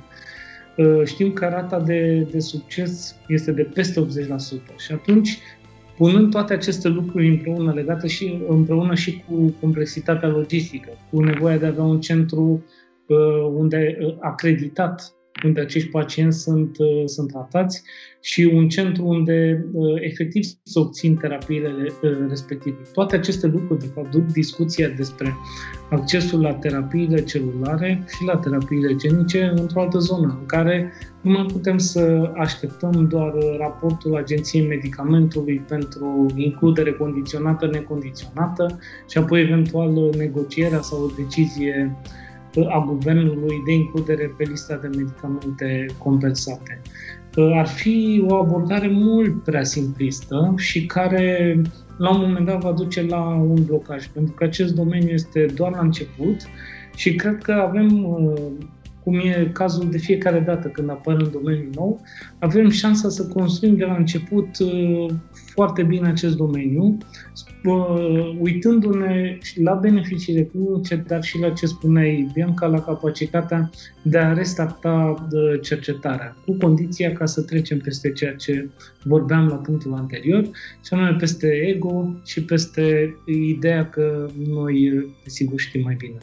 Știm 1.05 1.33
că 1.33 1.45
rata 1.45 1.79
de, 1.79 2.27
de 2.31 2.39
succes 2.39 3.15
este 3.27 3.51
de 3.51 3.63
peste 3.63 4.05
80%. 4.05 4.05
Și 4.77 4.91
atunci, 4.91 5.39
punând 5.97 6.31
toate 6.31 6.53
aceste 6.53 6.87
lucruri 6.87 7.27
împreună, 7.27 7.73
legate 7.73 8.07
și 8.07 8.41
împreună 8.47 8.95
și 8.95 9.23
cu 9.27 9.55
complexitatea 9.59 10.29
logistică, 10.29 10.89
cu 11.09 11.21
nevoia 11.23 11.57
de 11.57 11.65
a 11.65 11.69
avea 11.69 11.83
un 11.83 11.99
centru 11.99 12.63
unde 13.53 13.97
acreditat 14.19 15.13
unde 15.45 15.61
acești 15.61 15.89
pacienți 15.89 16.41
sunt, 16.41 16.77
uh, 16.77 17.03
sunt 17.05 17.27
tratați 17.27 17.83
și 18.21 18.51
un 18.53 18.69
centru 18.69 19.05
unde 19.05 19.65
uh, 19.71 20.01
efectiv 20.01 20.43
să 20.63 20.79
obțin 20.79 21.15
terapiile 21.15 21.69
uh, 21.79 22.11
respective. 22.29 22.77
Toate 22.93 23.15
aceste 23.15 23.47
lucruri, 23.47 23.79
de 23.79 23.91
fapt, 23.93 24.11
duc 24.11 24.25
discuția 24.25 24.87
despre 24.87 25.35
accesul 25.89 26.41
la 26.41 26.53
terapiile 26.53 27.23
celulare 27.23 28.03
și 28.07 28.25
la 28.25 28.37
terapiile 28.37 28.95
genice 28.95 29.53
într-o 29.55 29.81
altă 29.81 29.97
zonă, 29.97 30.37
în 30.39 30.45
care 30.45 30.91
nu 31.21 31.31
mai 31.31 31.45
putem 31.51 31.77
să 31.77 32.31
așteptăm 32.35 33.07
doar 33.09 33.33
raportul 33.57 34.15
Agenției 34.15 34.67
Medicamentului 34.67 35.63
pentru 35.67 36.25
includere 36.35 36.91
condiționată, 36.91 37.67
necondiționată 37.67 38.79
și 39.09 39.17
apoi 39.17 39.41
eventual 39.41 40.09
negocierea 40.17 40.81
sau 40.81 41.03
o 41.03 41.11
decizie 41.17 41.97
uh, 42.03 42.19
a 42.69 42.85
guvernului 42.87 43.61
de 43.65 43.73
includere 43.73 44.33
pe 44.37 44.43
lista 44.43 44.75
de 44.75 44.87
medicamente 44.87 45.85
compensate. 45.97 46.81
Ar 47.53 47.67
fi 47.67 48.25
o 48.27 48.35
abordare 48.35 48.87
mult 48.87 49.43
prea 49.43 49.63
simplistă 49.63 50.53
și 50.57 50.85
care 50.85 51.61
la 51.97 52.09
un 52.09 52.21
moment 52.21 52.45
dat 52.45 52.61
va 52.61 52.71
duce 52.71 53.01
la 53.01 53.25
un 53.25 53.63
blocaj, 53.65 54.07
pentru 54.07 54.33
că 54.33 54.43
acest 54.43 54.73
domeniu 54.73 55.09
este 55.09 55.45
doar 55.55 55.71
la 55.71 55.79
început 55.79 56.35
și 56.95 57.15
cred 57.15 57.37
că 57.37 57.51
avem 57.51 58.03
uh, 58.03 58.51
cum 59.03 59.19
e 59.19 59.49
cazul 59.53 59.89
de 59.89 59.97
fiecare 59.97 60.39
dată 60.39 60.67
când 60.67 60.89
apare 60.89 61.23
un 61.23 61.31
domeniu 61.31 61.69
nou, 61.75 62.01
avem 62.39 62.69
șansa 62.69 63.09
să 63.09 63.27
construim 63.27 63.75
de 63.75 63.85
la 63.85 63.95
început 63.95 64.59
uh, 64.59 65.05
foarte 65.31 65.83
bine 65.83 66.07
acest 66.07 66.35
domeniu, 66.35 66.97
uh, 67.65 68.35
uitându-ne 68.39 69.37
la 69.55 69.73
beneficiile 69.73 70.43
clinice, 70.43 71.03
dar 71.07 71.23
și 71.23 71.39
la 71.39 71.49
ce 71.49 71.65
spuneai, 71.65 72.29
Bianca, 72.33 72.65
la 72.65 72.81
capacitatea 72.81 73.69
de 74.01 74.17
a 74.17 74.33
restarta 74.33 75.27
uh, 75.31 75.61
cercetarea, 75.61 76.35
cu 76.45 76.53
condiția 76.53 77.13
ca 77.13 77.25
să 77.25 77.41
trecem 77.41 77.79
peste 77.79 78.11
ceea 78.11 78.35
ce 78.35 78.69
vorbeam 79.03 79.47
la 79.47 79.55
punctul 79.55 79.93
anterior, 79.93 80.43
și 80.85 80.93
anume 80.93 81.15
peste 81.19 81.47
ego 81.47 82.21
și 82.25 82.43
peste 82.43 83.15
ideea 83.25 83.89
că 83.89 84.29
noi, 84.47 85.07
sigur, 85.25 85.59
știm 85.59 85.81
mai 85.81 85.95
bine. 85.95 86.17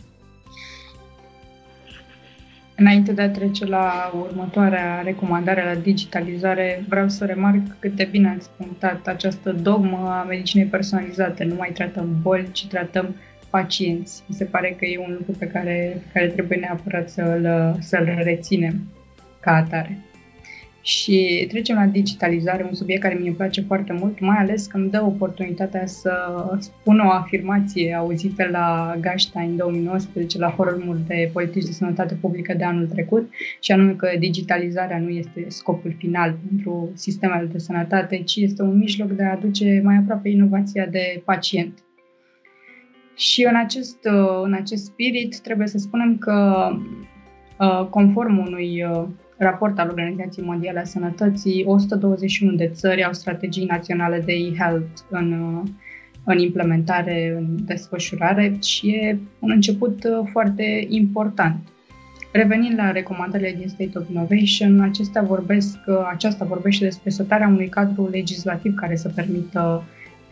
Înainte 2.80 3.12
de 3.12 3.22
a 3.22 3.30
trece 3.30 3.66
la 3.66 4.12
următoarea 4.20 5.00
recomandare 5.04 5.64
la 5.64 5.74
digitalizare, 5.74 6.84
vreau 6.88 7.08
să 7.08 7.24
remarc 7.24 7.60
cât 7.78 7.92
de 7.92 8.08
bine 8.10 8.28
ați 8.28 8.50
punctat 8.56 9.06
această 9.06 9.52
dogmă 9.52 9.96
a 9.96 10.24
medicinei 10.28 10.66
personalizate. 10.66 11.44
Nu 11.44 11.54
mai 11.54 11.70
tratăm 11.74 12.18
boli, 12.22 12.52
ci 12.52 12.66
tratăm 12.66 13.14
pacienți. 13.50 14.22
Mi 14.26 14.34
se 14.34 14.44
pare 14.44 14.76
că 14.78 14.84
e 14.84 14.98
un 14.98 15.14
lucru 15.18 15.32
pe 15.38 15.46
care, 15.46 16.02
pe 16.02 16.08
care 16.12 16.26
trebuie 16.26 16.58
neapărat 16.58 17.08
să-l, 17.08 17.76
să-l 17.80 18.18
reținem 18.22 18.74
ca 19.40 19.54
atare. 19.54 19.98
Și 20.88 21.44
trecem 21.48 21.77
la 21.77 21.87
digitalizare, 21.87 22.64
un 22.64 22.74
subiect 22.74 23.03
care 23.03 23.18
mi-e 23.20 23.33
place 23.33 23.61
foarte 23.61 23.92
mult, 23.92 24.20
mai 24.20 24.37
ales 24.37 24.66
că 24.66 24.77
îmi 24.77 24.90
dă 24.90 25.03
oportunitatea 25.05 25.87
să 25.87 26.12
spun 26.59 26.98
o 26.98 27.11
afirmație 27.11 27.94
auzită 27.94 28.48
la 28.51 28.96
Gașta 29.01 29.40
în 29.40 29.57
2019, 29.57 30.38
la 30.38 30.51
Forumul 30.51 31.01
de 31.07 31.31
Politici 31.33 31.64
de 31.64 31.72
Sănătate 31.72 32.14
Publică 32.14 32.55
de 32.55 32.64
anul 32.64 32.87
trecut, 32.87 33.31
și 33.61 33.72
anume 33.72 33.92
că 33.92 34.11
digitalizarea 34.18 34.98
nu 34.98 35.09
este 35.09 35.44
scopul 35.48 35.94
final 35.98 36.38
pentru 36.48 36.90
sistemele 36.94 37.48
de 37.53 37.59
sănătate, 37.59 38.22
ci 38.22 38.37
este 38.37 38.62
un 38.62 38.79
mijloc 38.79 39.11
de 39.11 39.22
a 39.22 39.33
aduce 39.33 39.81
mai 39.85 39.96
aproape 39.96 40.29
inovația 40.29 40.87
de 40.87 41.22
pacient. 41.24 41.79
Și 43.16 43.46
în 43.51 43.57
acest, 43.57 43.98
în 44.42 44.53
acest 44.53 44.85
spirit 44.85 45.40
trebuie 45.40 45.66
să 45.66 45.79
spunem 45.79 46.18
că 46.18 46.68
conform 47.90 48.38
unui 48.38 48.85
raport 49.38 49.79
al 49.79 49.88
Organizației 49.88 50.46
Mondiale 50.46 50.79
a 50.79 50.85
Sănătății, 50.85 51.64
121 51.66 52.57
de 52.57 52.70
țări 52.74 53.05
au 53.05 53.12
strategii 53.12 53.64
naționale 53.64 54.22
de 54.24 54.33
e-health 54.33 55.01
în, 55.11 55.61
în 56.24 56.38
implementare, 56.38 57.35
în 57.38 57.57
desfășurare 57.64 58.57
și 58.62 58.88
e 58.88 59.18
un 59.38 59.51
început 59.51 60.05
uh, 60.05 60.29
foarte 60.33 60.87
important. 60.88 61.68
Revenind 62.33 62.79
la 62.79 62.90
recomandările 62.90 63.55
din 63.59 63.68
State 63.68 63.98
of 63.98 64.09
Innovation, 64.09 64.81
acestea 64.81 65.22
vorbesc, 65.22 65.79
uh, 65.87 65.94
aceasta 66.12 66.44
vorbește 66.44 66.85
despre 66.85 67.11
setarea 67.11 67.48
unui 67.48 67.68
cadru 67.68 68.09
legislativ 68.09 68.74
care 68.74 68.96
să 68.96 69.09
permită 69.09 69.85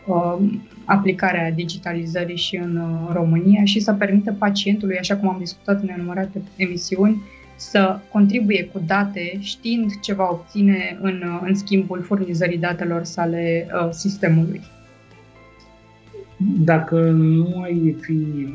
uh, 0.07 0.37
aplicarea 0.85 1.51
digitalizării 1.51 2.37
și 2.37 2.55
în 2.55 2.75
uh, 2.75 3.09
România 3.13 3.63
și 3.63 3.79
să 3.79 3.93
permită 3.93 4.35
pacientului, 4.39 4.97
așa 4.97 5.15
cum 5.15 5.29
am 5.29 5.37
discutat 5.39 5.81
în 5.81 5.89
enumărate 5.89 6.41
emisiuni, 6.55 7.21
să 7.57 7.99
contribuie 8.11 8.69
cu 8.73 8.81
date 8.85 9.37
știind 9.39 9.99
ce 9.99 10.13
va 10.13 10.29
obține 10.31 10.97
în, 11.01 11.23
în 11.41 11.55
schimbul 11.55 12.01
furnizării 12.01 12.57
datelor 12.57 13.03
sale 13.03 13.67
uh, 13.73 13.89
sistemului. 13.91 14.61
Dacă 16.59 16.99
nu 17.09 17.61
ai 17.61 17.95
fi, 18.01 18.47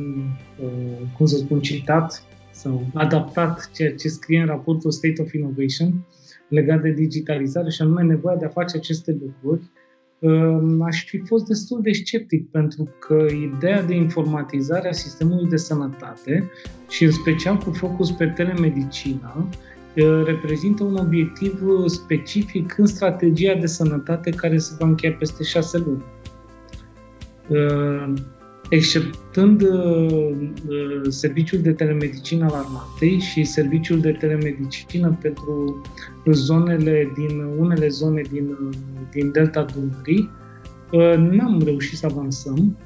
uh, 0.63 1.09
cum 1.17 1.27
să 1.27 1.37
spun, 1.37 1.61
citat 1.61 2.23
sau 2.51 2.87
adaptat 2.95 3.71
ceea 3.75 3.95
ce 3.95 4.09
scrie 4.09 4.41
în 4.41 4.47
raportul 4.47 4.91
State 4.91 5.23
of 5.23 5.33
Innovation 5.33 6.07
legat 6.49 6.83
de 6.83 6.91
digitalizare 6.91 7.71
și 7.71 7.83
anume 7.83 8.03
nevoia 8.03 8.37
de 8.37 8.45
a 8.45 8.49
face 8.49 8.77
aceste 8.77 9.19
lucruri, 9.21 9.61
uh, 9.61 9.82
aș 10.81 11.05
fi 11.05 11.19
fost 11.19 11.47
destul 11.47 11.81
de 11.83 11.93
sceptic 11.93 12.51
pentru 12.51 12.89
că 12.99 13.27
ideea 13.57 13.83
de 13.83 13.95
informatizare 13.95 14.89
a 14.89 14.93
sistemului 14.93 15.49
de 15.49 15.57
sănătate 15.57 16.51
și 16.89 17.05
în 17.05 17.11
special 17.11 17.57
cu 17.57 17.71
focus 17.71 18.11
pe 18.11 18.27
telemedicină, 18.27 19.49
reprezintă 20.25 20.85
un 20.85 20.97
obiectiv 20.97 21.63
specific 21.87 22.79
în 22.79 22.87
strategia 22.87 23.55
de 23.55 23.67
sănătate 23.67 24.31
care 24.31 24.59
se 24.59 24.75
va 24.79 24.87
încheia 24.87 25.13
peste 25.13 25.43
șase 25.43 25.79
luni. 25.79 26.05
Exceptând 28.73 29.63
serviciul 31.09 31.61
de 31.61 31.73
telemedicină 31.73 32.45
al 32.45 32.55
armatei 32.55 33.19
și 33.19 33.45
serviciul 33.45 34.01
de 34.01 34.13
telemedicină 34.13 35.19
pentru 35.21 35.83
zonele 36.25 37.13
din 37.15 37.43
unele 37.59 37.89
zone 37.89 38.23
din, 38.31 38.57
din 39.11 39.33
delta 39.33 39.67
Dunării, 39.75 40.31
n-am 41.17 41.63
reușit 41.65 41.99
să 41.99 42.07
avansăm 42.11 42.79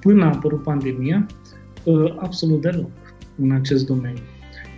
până 0.00 0.24
a 0.24 0.32
apărut 0.34 0.62
pandemia 0.62 1.26
absolut 2.16 2.60
deloc 2.60 2.90
în 3.36 3.50
acest 3.50 3.86
domeniu. 3.86 4.22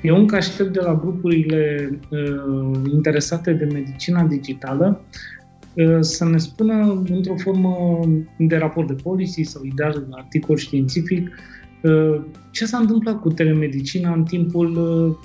Eu 0.02 0.16
încă 0.16 0.36
aștept 0.36 0.72
de 0.72 0.80
la 0.80 0.94
grupurile 0.94 1.90
uh, 2.10 2.78
interesate 2.92 3.52
de 3.52 3.64
medicina 3.64 4.22
digitală 4.22 5.00
uh, 5.00 5.35
să 6.00 6.24
ne 6.24 6.38
spună 6.38 7.02
într-o 7.08 7.36
formă 7.36 8.00
de 8.38 8.56
raport 8.56 8.86
de 8.86 9.02
policy 9.02 9.42
sau 9.42 9.64
ideal 9.64 10.06
articol 10.10 10.56
științific 10.56 11.28
uh, 11.82 12.20
ce 12.50 12.66
s-a 12.66 12.78
întâmplat 12.78 13.20
cu 13.20 13.28
telemedicina 13.32 14.12
în 14.12 14.24
timpul 14.24 14.76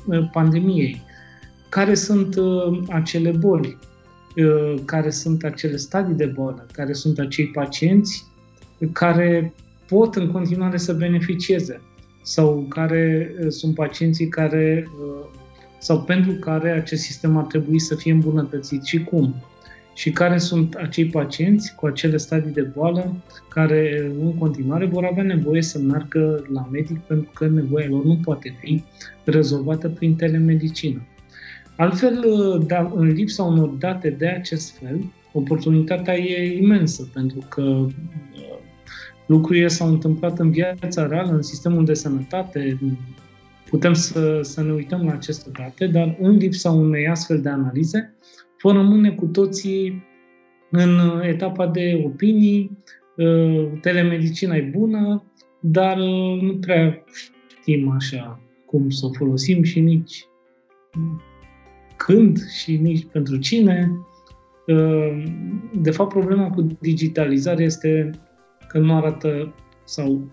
uh, 0.06 0.30
pandemiei, 0.32 1.02
care 1.70 1.94
sunt 1.94 2.36
uh, 2.36 2.80
acele 2.90 3.32
boli, 3.32 3.78
uh, 4.36 4.82
care 4.86 5.10
sunt 5.10 5.44
acele 5.44 5.76
stadii 5.76 6.16
de 6.16 6.26
boală, 6.26 6.66
care 6.72 6.94
sunt 6.94 7.20
acei 7.20 7.48
pacienți 7.48 8.26
care 8.92 9.54
pot 9.88 10.16
în 10.16 10.32
continuare 10.32 10.78
să 10.78 10.94
beneficieze? 10.94 11.82
Sau 12.22 12.66
care 12.70 13.36
uh, 13.40 13.48
sunt 13.50 13.76
pacienții 13.76 14.28
care 14.28 14.88
uh, 15.04 15.26
sau 15.80 16.02
pentru 16.02 16.32
care 16.32 16.72
acest 16.72 17.02
sistem 17.02 17.38
ar 17.38 17.46
trebui 17.46 17.80
să 17.80 17.96
fie 17.96 18.12
îmbunătățit 18.12 18.84
și 18.84 19.04
cum. 19.04 19.36
Și 19.94 20.12
care 20.12 20.38
sunt 20.38 20.74
acei 20.74 21.06
pacienți 21.06 21.76
cu 21.76 21.86
acele 21.86 22.18
stadii 22.18 22.52
de 22.52 22.62
boală 22.62 23.16
care 23.50 24.12
în 24.22 24.38
continuare 24.38 24.86
vor 24.86 25.06
avea 25.06 25.24
nevoie 25.24 25.62
să 25.62 25.80
meargă 25.80 26.46
la 26.54 26.68
medic 26.72 27.00
pentru 27.00 27.32
că 27.34 27.48
nevoia 27.48 27.88
lor 27.90 28.04
nu 28.04 28.20
poate 28.24 28.56
fi 28.60 28.84
rezolvată 29.24 29.90
prin 29.90 30.16
telemedicină. 30.16 31.02
Altfel, 31.78 32.24
uh, 32.26 32.66
da, 32.68 32.92
în 32.96 33.08
lipsa 33.08 33.44
unor 33.44 33.68
date 33.68 34.10
de 34.10 34.28
acest 34.28 34.78
fel, 34.78 35.12
oportunitatea 35.34 36.18
e 36.18 36.58
imensă 36.58 37.10
pentru 37.14 37.40
că 37.50 37.88
lucrurile 39.26 39.68
s-au 39.68 39.88
întâmplat 39.88 40.40
în 40.40 40.52
viața 40.52 41.08
reală, 41.08 41.32
în 41.32 41.42
sistemul 41.42 41.86
de 41.86 41.94
sănătate, 41.94 42.80
putem 43.70 43.94
să, 43.94 44.40
să 44.42 44.64
ne 44.64 44.72
uităm 44.72 45.06
la 45.06 45.12
aceste 45.12 45.50
date, 45.54 45.88
dar 45.88 46.18
în 46.22 46.36
lipsa 46.36 46.72
unei 46.72 47.08
astfel 47.08 47.42
de 47.42 47.50
analize, 47.50 48.14
vom 48.62 48.74
rămâne 48.74 49.12
cu 49.12 49.26
toții 49.26 50.04
în 50.70 51.22
etapa 51.22 51.68
de 51.68 52.02
opinii, 52.06 52.78
uh, 53.18 53.72
telemedicina 53.82 54.56
e 54.56 54.62
bună, 54.62 55.24
dar 55.60 55.98
uh, 55.98 56.42
nu 56.42 56.58
prea 56.58 57.04
știm 57.62 57.90
așa 57.90 58.40
cum 58.66 58.90
să 58.90 59.06
o 59.06 59.14
folosim 59.14 59.64
și 59.64 59.80
nici 59.80 60.26
când 61.96 62.50
și 62.50 62.78
nici 62.78 63.06
pentru 63.12 63.38
cine. 63.38 63.92
De 65.74 65.92
fapt, 65.92 66.10
problema 66.10 66.50
cu 66.50 66.62
digitalizarea 66.80 67.66
este 67.66 68.10
că 68.68 68.80
nu 68.80 68.96
arată 68.96 69.54
sau 69.84 70.32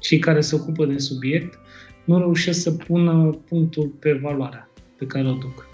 cei 0.00 0.18
care 0.18 0.40
se 0.40 0.54
ocupă 0.54 0.86
de 0.86 0.98
subiect 0.98 1.58
nu 2.04 2.18
reușesc 2.18 2.60
să 2.60 2.72
pună 2.72 3.30
punctul 3.48 3.88
pe 3.88 4.12
valoarea 4.12 4.70
pe 4.98 5.06
care 5.06 5.28
o 5.28 5.32
duc 5.32 5.65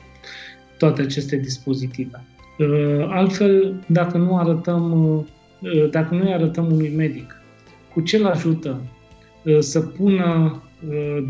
toate 0.82 1.02
aceste 1.02 1.36
dispozitive. 1.36 2.24
Uh, 2.58 3.06
altfel, 3.08 3.84
dacă 3.86 4.18
nu 4.18 4.36
arătăm, 4.36 4.92
uh, 5.02 5.90
dacă 5.90 6.14
nu 6.14 6.32
arătăm 6.32 6.72
unui 6.72 6.92
medic 6.96 7.36
cu 7.94 8.00
ce 8.00 8.16
îl 8.16 8.26
ajută 8.26 8.80
uh, 9.44 9.58
să 9.58 9.80
pună 9.80 10.56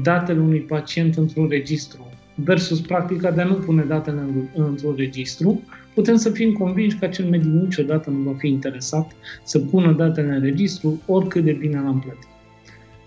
datele 0.03 0.41
unui 0.41 0.61
pacient 0.61 1.17
într-un 1.17 1.49
registru 1.49 2.11
versus 2.35 2.81
practica 2.81 3.31
de 3.31 3.41
a 3.41 3.45
nu 3.45 3.55
pune 3.55 3.83
datele 3.83 4.21
într-un 4.55 4.95
registru, 4.97 5.63
putem 5.95 6.17
să 6.17 6.31
fim 6.31 6.53
convinși 6.53 6.97
că 6.97 7.05
acel 7.05 7.25
medic 7.29 7.51
niciodată 7.51 8.11
nu 8.11 8.19
va 8.19 8.35
fi 8.39 8.49
interesat 8.49 9.13
să 9.45 9.59
pună 9.59 9.93
datele 9.93 10.35
în 10.35 10.41
registru 10.41 11.03
oricât 11.07 11.45
de 11.45 11.53
bine 11.53 11.81
l-am 11.81 12.01
plătit 12.01 12.32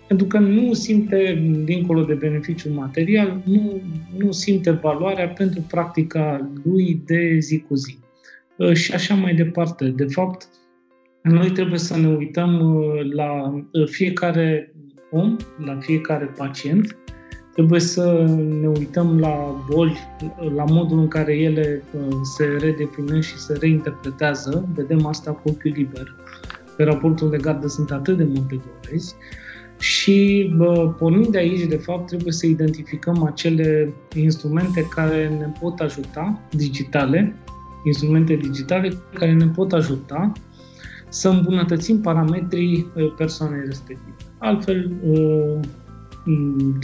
pentru 0.06 0.26
că 0.26 0.38
nu 0.38 0.72
simte, 0.72 1.42
dincolo 1.64 2.02
de 2.02 2.14
beneficiul 2.14 2.72
material, 2.72 3.42
nu, 3.44 3.80
nu 4.16 4.32
simte 4.32 4.70
valoarea 4.70 5.28
pentru 5.28 5.60
practica 5.60 6.50
lui 6.64 7.02
de 7.04 7.38
zi 7.38 7.64
cu 7.68 7.74
zi. 7.74 7.98
Uh, 8.56 8.72
și 8.72 8.92
așa 8.92 9.14
mai 9.14 9.34
departe. 9.34 9.88
De 9.88 10.04
fapt, 10.04 10.48
noi 11.22 11.50
trebuie 11.50 11.78
să 11.78 11.96
ne 11.96 12.08
uităm 12.08 12.74
uh, 12.74 13.12
la 13.12 13.54
uh, 13.72 13.88
fiecare 13.88 14.74
om, 15.10 15.36
la 15.64 15.78
fiecare 15.80 16.24
pacient, 16.24 16.96
trebuie 17.52 17.80
să 17.80 18.24
ne 18.60 18.68
uităm 18.68 19.18
la 19.18 19.64
boli, 19.70 19.98
la 20.54 20.64
modul 20.64 20.98
în 20.98 21.08
care 21.08 21.36
ele 21.36 21.82
se 22.36 22.44
redefinesc 22.44 23.28
și 23.28 23.38
se 23.38 23.56
reinterpretează. 23.60 24.68
Vedem 24.74 25.06
asta 25.06 25.30
cu 25.30 25.48
ochiul 25.48 25.72
liber. 25.74 26.14
Pe 26.76 26.84
raportul 26.84 27.30
de 27.30 27.36
gardă 27.36 27.66
sunt 27.66 27.90
atât 27.90 28.16
de 28.16 28.24
multe 28.24 28.60
dovezi 28.82 29.14
și 29.78 30.52
bă, 30.56 30.94
pornind 30.98 31.26
de 31.26 31.38
aici, 31.38 31.66
de 31.66 31.76
fapt, 31.76 32.06
trebuie 32.06 32.32
să 32.32 32.46
identificăm 32.46 33.24
acele 33.24 33.92
instrumente 34.14 34.86
care 34.94 35.28
ne 35.28 35.52
pot 35.60 35.80
ajuta, 35.80 36.40
digitale, 36.50 37.34
instrumente 37.84 38.34
digitale 38.34 38.92
care 39.14 39.32
ne 39.32 39.46
pot 39.46 39.72
ajuta 39.72 40.32
să 41.08 41.28
îmbunătățim 41.28 42.00
parametrii 42.00 42.86
persoanei 43.16 43.60
respective. 43.64 44.14
Altfel, 44.38 44.90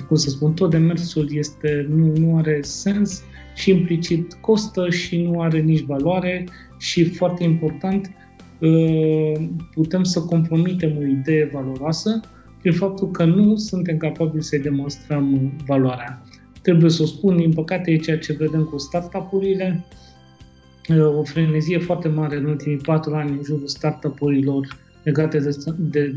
cum 0.08 0.16
să 0.16 0.30
spun, 0.30 0.52
tot 0.52 0.70
demersul 0.70 1.28
este, 1.30 1.86
nu, 1.94 2.12
nu 2.16 2.36
are 2.36 2.58
sens 2.62 3.22
și 3.54 3.70
implicit 3.70 4.32
costă 4.40 4.90
și 4.90 5.22
nu 5.22 5.40
are 5.40 5.60
nici 5.60 5.84
valoare 5.84 6.48
și, 6.78 7.04
foarte 7.04 7.44
important, 7.44 8.10
putem 9.74 10.02
să 10.02 10.20
compromitem 10.20 10.96
o 10.98 11.06
idee 11.06 11.50
valoroasă 11.52 12.20
prin 12.62 12.74
faptul 12.74 13.10
că 13.10 13.24
nu 13.24 13.56
suntem 13.56 13.96
capabili 13.96 14.42
să-i 14.42 14.58
demonstrăm 14.58 15.52
valoarea. 15.66 16.22
Trebuie 16.62 16.90
să 16.90 17.02
o 17.02 17.06
spun, 17.06 17.36
din 17.36 17.52
păcate 17.52 17.90
e 17.90 17.96
ceea 17.96 18.18
ce 18.18 18.32
vedem 18.32 18.64
cu 18.64 18.78
startup-urile, 18.78 19.84
o 21.16 21.22
frenezie 21.22 21.78
foarte 21.78 22.08
mare 22.08 22.36
în 22.36 22.44
ultimii 22.44 22.76
patru 22.76 23.14
ani 23.14 23.30
în 23.30 23.42
jurul 23.44 23.66
startup-urilor 23.66 24.78
legate 25.02 25.38
de, 25.38 25.56
de 25.78 26.14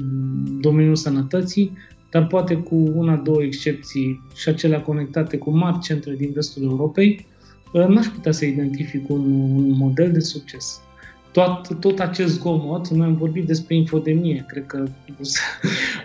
domeniul 0.60 0.96
sănătății, 0.96 1.78
dar 2.12 2.28
poate 2.28 2.56
cu 2.56 2.76
una, 2.76 3.16
două 3.16 3.44
excepții 3.44 4.22
și 4.36 4.50
acelea 4.50 4.82
conectate 4.82 5.38
cu 5.38 5.50
mari 5.50 5.80
centre 5.80 6.16
din 6.16 6.32
vestul 6.34 6.64
Europei, 6.64 7.26
n-aș 7.74 8.06
putea 8.06 8.32
să 8.32 8.46
identific 8.46 9.10
un, 9.10 9.22
un 9.56 9.70
model 9.78 10.12
de 10.12 10.20
succes 10.20 10.82
tot, 11.36 11.80
tot 11.80 12.00
acest 12.00 12.34
zgomot, 12.34 12.88
noi 12.88 13.06
am 13.06 13.16
vorbit 13.16 13.46
despre 13.46 13.76
infodemie, 13.76 14.46
cred 14.48 14.66
că 14.66 14.84
o, 15.20 15.24
să, 15.24 15.40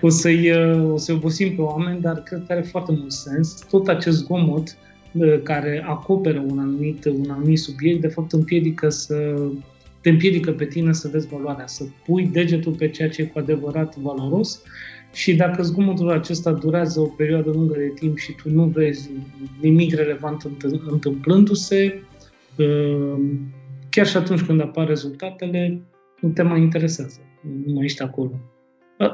o, 0.00 0.08
să-i, 0.08 0.52
o 0.92 0.96
să 0.96 1.12
obosim 1.12 1.54
pe 1.54 1.60
oameni, 1.60 2.00
dar 2.00 2.22
cred 2.22 2.42
că 2.46 2.52
are 2.52 2.62
foarte 2.62 2.92
mult 2.92 3.12
sens. 3.12 3.54
Tot 3.70 3.88
acest 3.88 4.16
zgomot 4.16 4.76
uh, 5.12 5.42
care 5.42 5.84
acoperă 5.86 6.44
un 6.48 6.58
anumit, 6.58 7.04
un 7.04 7.30
anumit 7.30 7.58
subiect, 7.58 8.00
de 8.00 8.08
fapt 8.08 8.32
împiedică 8.32 8.88
să 8.88 9.40
te 10.00 10.10
împiedică 10.10 10.52
pe 10.52 10.64
tine 10.64 10.92
să 10.92 11.08
vezi 11.08 11.28
valoarea, 11.28 11.66
să 11.66 11.84
pui 12.06 12.26
degetul 12.26 12.72
pe 12.72 12.88
ceea 12.88 13.08
ce 13.08 13.22
e 13.22 13.24
cu 13.24 13.38
adevărat 13.38 13.96
valoros 13.96 14.62
și 15.12 15.34
dacă 15.34 15.62
zgomotul 15.62 16.10
acesta 16.10 16.52
durează 16.52 17.00
o 17.00 17.06
perioadă 17.06 17.50
lungă 17.50 17.74
de 17.76 17.92
timp 17.94 18.18
și 18.18 18.32
tu 18.32 18.50
nu 18.50 18.64
vezi 18.64 19.10
nimic 19.60 19.94
relevant 19.94 20.46
întâmplându-se, 20.86 22.02
uh, 22.56 23.20
chiar 23.90 24.06
și 24.06 24.16
atunci 24.16 24.42
când 24.42 24.60
apar 24.60 24.86
rezultatele, 24.86 25.82
nu 26.20 26.28
te 26.28 26.42
mai 26.42 26.60
interesează, 26.60 27.20
nu 27.64 27.72
mai 27.72 27.84
ești 27.84 28.02
acolo. 28.02 28.40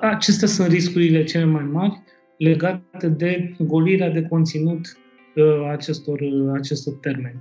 Acestea 0.00 0.48
sunt 0.48 0.68
riscurile 0.68 1.24
cele 1.24 1.44
mai 1.44 1.64
mari 1.64 2.02
legate 2.38 3.08
de 3.08 3.54
golirea 3.58 4.10
de 4.10 4.22
conținut 4.22 4.98
uh, 5.34 5.68
acestor, 5.70 6.20
uh, 6.20 6.50
acestor 6.54 6.94
termeni. 6.94 7.40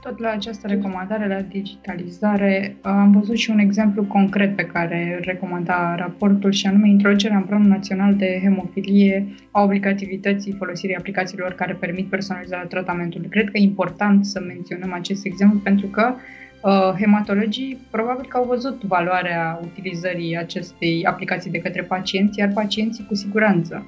Tot 0.00 0.18
la 0.18 0.30
această 0.30 0.66
recomandare 0.66 1.28
la 1.28 1.40
digitalizare 1.40 2.76
am 2.80 3.12
văzut 3.12 3.36
și 3.36 3.50
un 3.50 3.58
exemplu 3.58 4.04
concret 4.04 4.56
pe 4.56 4.62
care 4.62 5.20
recomanda 5.22 5.94
raportul 5.94 6.52
și 6.52 6.66
anume 6.66 6.88
introducerea 6.88 7.36
în 7.36 7.42
Planul 7.42 7.68
Național 7.68 8.14
de 8.14 8.38
Hemofilie 8.42 9.26
a 9.50 9.62
obligativității 9.62 10.54
folosirii 10.58 10.96
aplicațiilor 10.96 11.52
care 11.52 11.72
permit 11.72 12.08
personalizarea 12.08 12.66
tratamentului. 12.66 13.28
Cred 13.28 13.44
că 13.44 13.58
e 13.58 13.62
important 13.62 14.24
să 14.24 14.40
menționăm 14.46 14.92
acest 14.92 15.24
exemplu 15.24 15.58
pentru 15.58 15.86
că 15.86 16.14
uh, 16.62 16.94
hematologii 16.98 17.78
probabil 17.90 18.26
că 18.28 18.36
au 18.36 18.44
văzut 18.44 18.82
valoarea 18.82 19.60
utilizării 19.62 20.36
acestei 20.36 21.04
aplicații 21.04 21.50
de 21.50 21.58
către 21.58 21.82
pacienți, 21.82 22.38
iar 22.38 22.50
pacienții 22.54 23.06
cu 23.08 23.14
siguranță. 23.14 23.86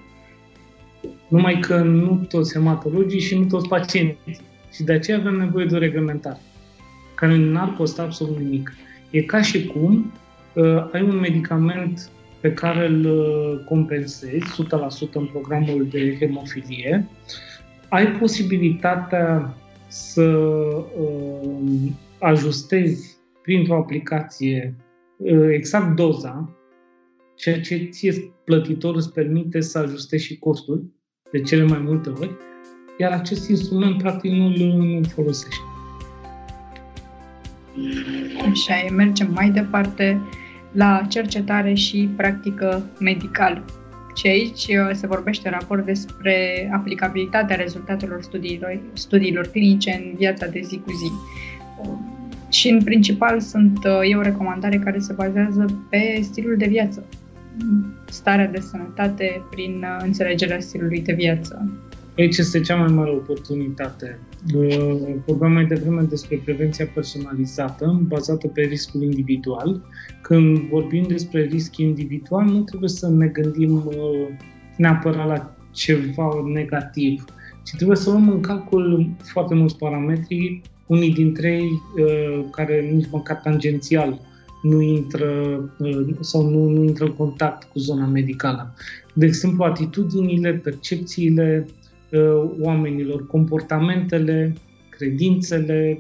Numai 1.28 1.58
că 1.58 1.76
nu 1.76 2.24
toți 2.28 2.52
hematologii 2.52 3.20
și 3.20 3.38
nu 3.38 3.44
toți 3.44 3.68
pacienții 3.68 4.38
și 4.72 4.82
de 4.82 4.92
aceea 4.92 5.18
avem 5.18 5.34
nevoie 5.34 5.64
de 5.64 5.74
o 5.74 5.78
reglementare, 5.78 6.40
care 7.14 7.36
n-ar 7.36 7.74
costa 7.76 8.02
absolut 8.02 8.38
nimic. 8.38 8.72
E 9.10 9.22
ca 9.22 9.42
și 9.42 9.66
cum 9.66 10.12
uh, 10.54 10.92
ai 10.92 11.02
un 11.02 11.16
medicament 11.16 12.10
pe 12.40 12.52
care 12.52 12.86
îl 12.86 13.04
uh, 13.04 13.64
compensezi 13.64 14.66
100% 15.08 15.12
în 15.12 15.26
programul 15.26 15.86
de 15.90 16.16
hemofilie, 16.18 17.08
ai 17.88 18.06
posibilitatea 18.06 19.56
să 19.88 20.22
uh, 20.22 21.90
ajustezi 22.18 23.16
printr-o 23.42 23.76
aplicație 23.76 24.74
uh, 25.16 25.48
exact 25.50 25.96
doza, 25.96 26.56
ceea 27.34 27.60
ce 27.60 27.88
ție 27.90 28.32
plătitor 28.44 28.94
îți 28.94 29.12
permite 29.12 29.60
să 29.60 29.78
ajustezi 29.78 30.24
și 30.24 30.38
costul 30.38 30.92
de 31.30 31.40
cele 31.40 31.62
mai 31.62 31.78
multe 31.78 32.08
ori 32.08 32.36
iar 32.98 33.12
acest 33.12 33.48
instrument 33.48 33.98
practic 33.98 34.32
nu 34.32 34.46
îl 34.46 35.04
folosește. 35.14 35.62
Așa 38.50 38.78
e, 38.86 38.90
mergem 38.90 39.32
mai 39.32 39.50
departe 39.50 40.20
la 40.72 41.06
cercetare 41.08 41.74
și 41.74 42.08
practică 42.16 42.82
medicală. 43.00 43.64
Și 44.14 44.26
aici 44.26 44.66
uh, 44.66 44.90
se 44.92 45.06
vorbește 45.06 45.48
în 45.48 45.54
raport 45.58 45.84
despre 45.84 46.68
aplicabilitatea 46.72 47.56
rezultatelor 47.56 48.22
studiilor, 48.22 48.80
studiilor 48.92 49.46
clinice 49.46 50.02
în 50.04 50.16
viața 50.16 50.46
de 50.46 50.60
zi 50.64 50.80
cu 50.84 50.90
zi. 50.90 51.12
Și 52.48 52.68
în 52.68 52.82
principal 52.82 53.40
sunt, 53.40 53.78
uh, 53.84 54.10
e 54.10 54.16
o 54.16 54.20
recomandare 54.20 54.78
care 54.78 54.98
se 54.98 55.12
bazează 55.12 55.64
pe 55.90 56.18
stilul 56.22 56.56
de 56.56 56.66
viață, 56.66 57.04
starea 58.04 58.46
de 58.46 58.60
sănătate 58.60 59.42
prin 59.50 59.82
uh, 59.82 60.04
înțelegerea 60.04 60.60
stilului 60.60 61.00
de 61.00 61.12
viață. 61.12 61.68
Aici 62.18 62.36
este 62.36 62.60
cea 62.60 62.76
mai 62.76 62.92
mare 62.92 63.10
oportunitate. 63.10 64.18
Vorbeam 65.26 65.52
mai 65.52 65.64
devreme 65.64 66.02
despre 66.02 66.40
prevenția 66.44 66.86
personalizată, 66.94 68.00
bazată 68.06 68.46
pe 68.48 68.60
riscul 68.60 69.02
individual. 69.02 69.82
Când 70.22 70.58
vorbim 70.58 71.04
despre 71.08 71.42
risc 71.42 71.76
individual, 71.76 72.44
nu 72.44 72.62
trebuie 72.62 72.88
să 72.88 73.08
ne 73.08 73.26
gândim 73.26 73.86
uh, 73.86 73.94
neapărat 74.76 75.26
la 75.26 75.56
ceva 75.72 76.28
negativ, 76.52 77.24
ci 77.64 77.76
trebuie 77.76 77.96
să 77.96 78.10
luăm 78.10 78.28
în 78.28 78.40
calcul 78.40 79.10
foarte 79.22 79.54
mulți 79.54 79.76
parametri, 79.76 80.62
unii 80.86 81.12
dintre 81.12 81.48
ei 81.48 81.82
uh, 81.98 82.44
care 82.50 82.90
nici 82.94 83.08
măcar 83.10 83.36
tangențial 83.36 84.20
nu 84.62 84.80
intră 84.80 85.28
uh, 85.78 86.06
sau 86.20 86.50
nu, 86.50 86.68
nu 86.68 86.84
intră 86.84 87.04
în 87.04 87.12
contact 87.12 87.62
cu 87.62 87.78
zona 87.78 88.06
medicală. 88.06 88.74
De 89.14 89.26
exemplu, 89.26 89.64
atitudinile, 89.64 90.52
percepțiile, 90.52 91.66
Uh, 91.66 91.86
oamenilor, 92.60 93.26
comportamentele, 93.26 94.54
credințele, 94.88 95.98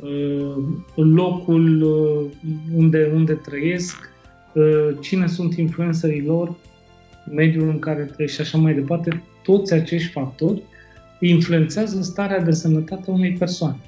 uh, 0.00 0.64
locul 0.94 1.82
uh, 1.82 2.50
unde, 2.76 3.10
unde 3.14 3.32
trăiesc, 3.32 4.10
cine 5.00 5.26
sunt 5.26 5.54
influencerii 5.54 6.24
lor, 6.24 6.54
mediul 7.34 7.68
în 7.68 7.78
care 7.78 8.02
trăiesc 8.02 8.34
și 8.34 8.40
așa 8.40 8.58
mai 8.58 8.74
departe, 8.74 9.22
toți 9.42 9.72
acești 9.72 10.10
factori 10.10 10.62
influențează 11.20 12.02
starea 12.02 12.40
de 12.40 12.50
sănătate 12.50 13.10
a 13.10 13.12
unei 13.12 13.32
persoane. 13.32 13.80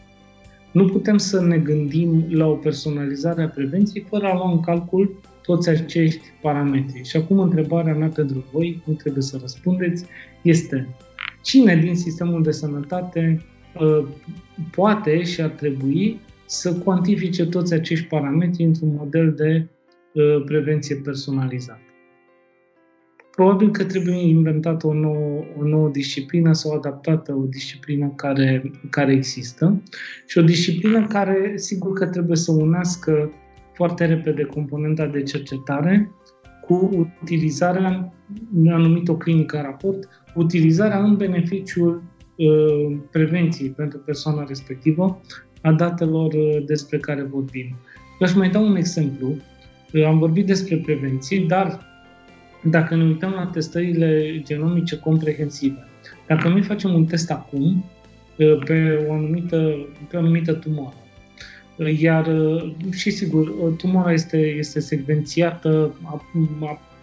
Nu 0.73 0.85
putem 0.85 1.19
să 1.19 1.41
ne 1.41 1.59
gândim 1.59 2.27
la 2.31 2.47
o 2.47 2.55
personalizare 2.55 3.43
a 3.43 3.49
prevenției 3.49 4.07
fără 4.09 4.27
a 4.27 4.35
lua 4.35 4.51
în 4.51 4.61
calcul 4.61 5.21
toți 5.43 5.69
acești 5.69 6.21
parametri. 6.43 7.05
Și 7.05 7.17
acum 7.17 7.39
întrebarea 7.39 7.95
mea 7.95 8.09
pentru 8.09 8.45
voi, 8.53 8.83
nu 8.85 8.93
trebuie 8.93 9.23
să 9.23 9.39
răspundeți, 9.41 10.05
este 10.43 10.89
cine 11.45 11.77
din 11.77 11.97
sistemul 11.97 12.43
de 12.43 12.51
sănătate 12.51 13.45
uh, 13.81 14.07
poate 14.71 15.23
și 15.23 15.41
ar 15.41 15.51
trebui 15.51 16.21
să 16.47 16.75
cuantifice 16.75 17.47
toți 17.47 17.75
acești 17.75 18.07
parametri 18.07 18.65
într-un 18.65 18.95
model 18.95 19.33
de 19.33 19.67
uh, 20.13 20.45
prevenție 20.45 20.97
personalizată. 20.97 21.79
Probabil 23.31 23.71
că 23.71 23.85
trebuie 23.85 24.29
inventată 24.29 24.87
o 24.87 24.93
nouă, 24.93 25.45
o 25.59 25.65
nouă 25.65 25.89
disciplină 25.89 26.53
sau 26.53 26.77
adaptată 26.77 27.35
o 27.35 27.45
disciplină 27.45 28.13
care, 28.17 28.71
care 28.91 29.13
există 29.13 29.83
și 30.27 30.39
o 30.39 30.43
disciplină 30.43 31.07
care, 31.07 31.53
sigur 31.57 31.93
că 31.93 32.07
trebuie 32.07 32.37
să 32.37 32.53
unească 32.53 33.33
foarte 33.73 34.05
repede 34.05 34.43
componenta 34.43 35.07
de 35.07 35.23
cercetare 35.23 36.11
cu 36.67 37.07
utilizarea, 37.23 38.12
mi-a 38.51 38.77
numit 38.77 39.09
o 39.09 39.17
clinică 39.17 39.61
raport, 39.62 40.09
utilizarea 40.35 40.99
în 40.99 41.17
beneficiul 41.17 42.03
uh, 42.37 42.97
prevenției 43.11 43.71
pentru 43.71 43.99
persoana 43.99 44.45
respectivă 44.49 45.21
a 45.62 45.73
datelor 45.73 46.33
uh, 46.33 46.65
despre 46.67 46.99
care 46.99 47.23
vorbim. 47.23 47.77
Vreau 48.19 48.33
să 48.33 48.39
mai 48.39 48.51
dau 48.51 48.67
un 48.67 48.77
exemplu. 48.77 49.37
Uh, 49.93 50.05
am 50.05 50.19
vorbit 50.19 50.47
despre 50.47 50.77
prevenție, 50.77 51.45
dar 51.49 51.81
dacă 52.62 52.97
ne 52.97 53.05
uităm 53.05 53.31
la 53.31 53.47
testările 53.47 54.41
genomice 54.45 54.99
comprehensive, 54.99 55.89
dacă 56.27 56.49
noi 56.49 56.62
facem 56.62 56.95
un 56.95 57.05
test 57.05 57.31
acum 57.31 57.85
uh, 58.39 58.59
pe 58.65 59.07
o 59.09 59.12
anumită, 59.12 59.87
pe 60.09 60.17
o 60.17 60.19
anumită 60.19 60.53
tumoră, 60.53 60.95
uh, 60.97 61.04
iar 62.01 62.31
și 62.91 63.11
sigur, 63.11 63.72
tumora 63.77 64.12
este, 64.12 64.39
este 64.39 64.81
secvențiată, 64.81 65.95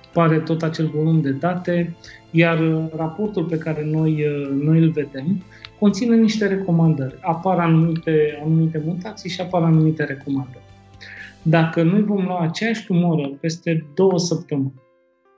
apare 0.10 0.40
tot 0.40 0.62
acel 0.62 0.92
volum 0.96 1.22
de 1.22 1.32
date, 1.32 1.96
iar 2.32 2.88
raportul 2.96 3.44
pe 3.44 3.58
care 3.58 3.86
noi, 3.86 4.26
noi 4.62 4.80
îl 4.80 4.90
vedem 4.90 5.44
conține 5.80 6.16
niște 6.16 6.48
recomandări. 6.48 7.18
Apar 7.22 7.60
anumite, 7.60 8.42
anumite 8.44 8.82
mutații 8.86 9.30
și 9.30 9.42
apar 9.42 9.62
anumite 9.62 10.04
recomandări. 10.04 10.64
Dacă 11.42 11.84
noi 11.84 12.04
vom 12.04 12.24
lua 12.26 12.40
aceeași 12.40 12.86
tumoră 12.86 13.28
peste 13.40 13.86
două 13.94 14.20
săptămâni, 14.20 14.74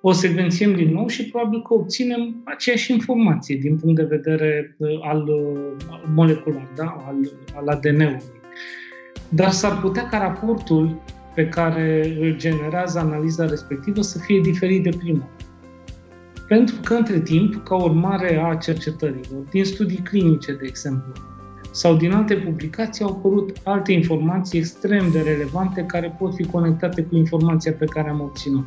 o 0.01 0.11
secvențiem 0.11 0.75
din 0.75 0.91
nou 0.91 1.07
și 1.07 1.29
probabil 1.29 1.61
că 1.61 1.73
obținem 1.73 2.41
aceeași 2.45 2.91
informație 2.91 3.57
din 3.61 3.77
punct 3.77 3.95
de 3.95 4.03
vedere 4.03 4.75
uh, 4.77 4.89
al 5.01 5.27
uh, 5.27 6.01
molecular, 6.15 6.71
da? 6.75 7.03
al, 7.07 7.15
al 7.55 7.67
ADN-ului. 7.67 8.41
Dar 9.35 9.51
s-ar 9.51 9.79
putea 9.79 10.07
ca 10.07 10.17
raportul 10.17 11.01
pe 11.35 11.47
care 11.47 12.15
îl 12.19 12.35
generează 12.37 12.99
analiza 12.99 13.45
respectivă 13.45 14.01
să 14.01 14.19
fie 14.19 14.41
diferit 14.41 14.83
de 14.83 14.97
prima. 14.97 15.29
Pentru 16.47 16.75
că, 16.83 16.93
între 16.93 17.19
timp, 17.19 17.63
ca 17.63 17.75
urmare 17.75 18.43
a 18.43 18.55
cercetărilor, 18.55 19.43
din 19.49 19.65
studii 19.65 19.97
clinice, 19.97 20.53
de 20.53 20.65
exemplu, 20.65 21.11
sau 21.71 21.95
din 21.95 22.11
alte 22.11 22.35
publicații, 22.35 23.05
au 23.05 23.09
apărut 23.11 23.57
alte 23.63 23.91
informații 23.91 24.59
extrem 24.59 25.11
de 25.11 25.21
relevante 25.21 25.81
care 25.81 26.15
pot 26.19 26.35
fi 26.35 26.43
conectate 26.43 27.01
cu 27.03 27.15
informația 27.15 27.71
pe 27.71 27.85
care 27.85 28.09
am 28.09 28.21
obținut. 28.21 28.65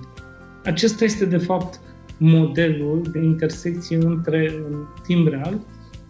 Acesta 0.64 1.04
este, 1.04 1.24
de 1.24 1.38
fapt, 1.38 1.80
modelul 2.18 3.02
de 3.12 3.18
intersecție 3.18 3.96
între 3.96 4.52
în 4.70 4.76
timp 5.02 5.28
real 5.28 5.60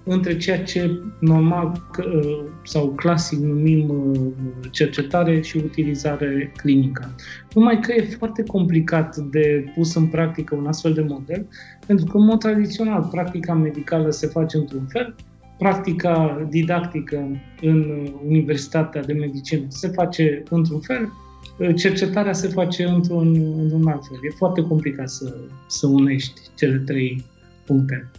între 0.08 0.36
ceea 0.36 0.62
ce 0.62 1.00
normal 1.20 1.82
uh, 1.98 2.44
sau 2.64 2.88
clasic 2.88 3.38
numim 3.38 3.88
uh, 3.88 4.32
cercetare 4.70 5.40
și 5.40 5.56
utilizare 5.56 6.52
clinică. 6.56 7.14
Numai 7.54 7.80
că 7.80 7.92
e 7.92 8.16
foarte 8.18 8.42
complicat 8.42 9.16
de 9.16 9.64
pus 9.74 9.94
în 9.94 10.06
practică 10.06 10.54
un 10.54 10.66
astfel 10.66 10.92
de 10.92 11.06
model, 11.08 11.46
pentru 11.86 12.06
că 12.06 12.16
în 12.16 12.24
mod 12.24 12.38
tradițional 12.38 13.08
practica 13.10 13.54
medicală 13.54 14.10
se 14.10 14.26
face 14.26 14.56
într-un 14.56 14.86
fel, 14.88 15.14
practica 15.58 16.46
didactică 16.50 17.28
în 17.60 18.08
Universitatea 18.26 19.02
de 19.02 19.12
Medicină 19.12 19.64
se 19.68 19.88
face 19.88 20.42
într-un 20.50 20.80
fel, 20.80 21.12
cercetarea 21.76 22.32
se 22.32 22.48
face 22.48 22.84
într-un, 22.84 23.54
într-un 23.58 23.88
alt 23.88 24.06
fel. 24.08 24.18
E 24.22 24.34
foarte 24.36 24.62
complicat 24.62 25.08
să, 25.08 25.36
să 25.66 25.86
unești 25.86 26.40
cele 26.54 26.76
trei 26.78 27.24
puncte. 27.64 28.10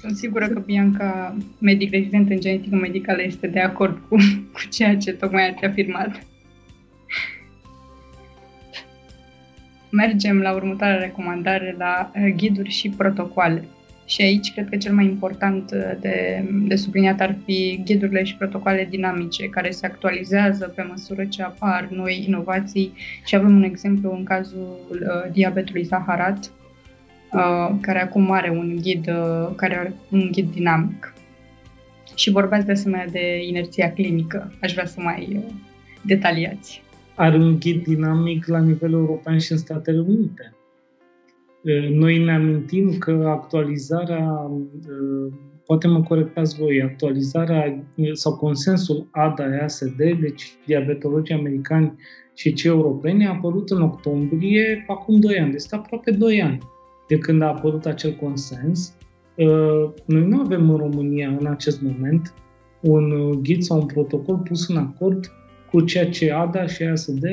Sunt 0.00 0.16
sigură 0.16 0.48
că 0.48 0.58
Bianca, 0.58 1.36
medic 1.58 1.90
rezident 1.90 2.30
în 2.30 2.40
genetică 2.40 2.76
medicală, 2.76 3.22
este 3.22 3.46
de 3.46 3.60
acord 3.60 3.98
cu, 4.08 4.16
cu 4.52 4.60
ceea 4.70 4.96
ce 4.96 5.12
tocmai 5.12 5.48
ați 5.48 5.64
afirmat. 5.64 6.26
Mergem 9.90 10.38
la 10.38 10.52
următoarea 10.52 10.98
recomandare, 10.98 11.74
la 11.78 12.10
uh, 12.14 12.34
ghiduri 12.36 12.70
și 12.70 12.88
protocoale. 12.88 13.64
Și 14.06 14.22
aici 14.22 14.52
cred 14.52 14.68
că 14.68 14.76
cel 14.76 14.94
mai 14.94 15.04
important 15.04 15.70
uh, 15.74 16.00
de, 16.00 16.44
de 16.66 16.76
subliniat 16.76 17.20
ar 17.20 17.36
fi 17.44 17.82
ghidurile 17.84 18.24
și 18.24 18.36
protocoale 18.36 18.86
dinamice, 18.90 19.48
care 19.48 19.70
se 19.70 19.86
actualizează 19.86 20.72
pe 20.76 20.82
măsură 20.82 21.24
ce 21.24 21.42
apar 21.42 21.88
noi 21.90 22.24
inovații 22.26 22.92
și 23.24 23.34
avem 23.34 23.56
un 23.56 23.62
exemplu 23.62 24.14
în 24.16 24.24
cazul 24.24 24.78
uh, 24.90 25.32
diabetului 25.32 25.82
zaharat, 25.82 26.38
Uh, 26.38 26.59
care 27.80 28.02
acum 28.02 28.30
are 28.30 28.50
un 28.50 28.76
ghid, 28.82 29.08
uh, 29.08 29.54
care 29.56 29.78
are 29.78 29.94
un 30.10 30.28
ghid 30.32 30.52
dinamic. 30.52 31.14
Și 32.14 32.30
vorbeați 32.30 32.66
de 32.66 32.72
asemenea 32.72 33.06
de 33.06 33.46
inerția 33.46 33.92
clinică. 33.92 34.52
Aș 34.62 34.72
vrea 34.72 34.86
să 34.86 35.00
mai 35.00 35.28
uh, 35.36 35.52
detaliați. 36.02 36.82
Are 37.14 37.36
un 37.36 37.58
ghid 37.58 37.82
dinamic 37.82 38.46
la 38.46 38.58
nivel 38.58 38.92
european 38.92 39.38
și 39.38 39.52
în 39.52 39.58
Statele 39.58 40.00
Unite. 40.00 40.54
Noi 41.90 42.24
ne 42.24 42.32
amintim 42.32 42.98
că 42.98 43.24
actualizarea, 43.26 44.50
poate 45.66 45.86
mă 45.86 46.02
corectați 46.02 46.58
voi, 46.58 46.82
actualizarea 46.82 47.84
sau 48.12 48.36
consensul 48.36 49.08
ADA-ASD, 49.10 49.96
deci 49.96 50.52
diabetologii 50.66 51.34
americani 51.34 51.94
și 52.34 52.52
cei 52.52 52.70
europeni, 52.70 53.26
a 53.26 53.30
apărut 53.30 53.70
în 53.70 53.82
octombrie 53.82 54.84
acum 54.88 55.20
2 55.20 55.38
ani, 55.38 55.50
deci 55.50 55.62
aproape 55.70 56.10
2 56.10 56.42
ani 56.42 56.58
de 57.10 57.18
când 57.18 57.42
a 57.42 57.46
apărut 57.46 57.86
acel 57.86 58.12
consens. 58.12 58.94
Uh, 59.34 59.90
noi 60.04 60.26
nu 60.26 60.40
avem 60.40 60.70
în 60.70 60.76
România 60.76 61.36
în 61.40 61.46
acest 61.46 61.80
moment 61.80 62.34
un 62.80 63.32
ghid 63.42 63.62
sau 63.62 63.80
un 63.80 63.86
protocol 63.86 64.36
pus 64.36 64.68
în 64.68 64.76
acord 64.76 65.32
cu 65.70 65.80
ceea 65.80 66.08
ce 66.08 66.32
ADA 66.32 66.66
și 66.66 66.82
ASD 66.82 67.24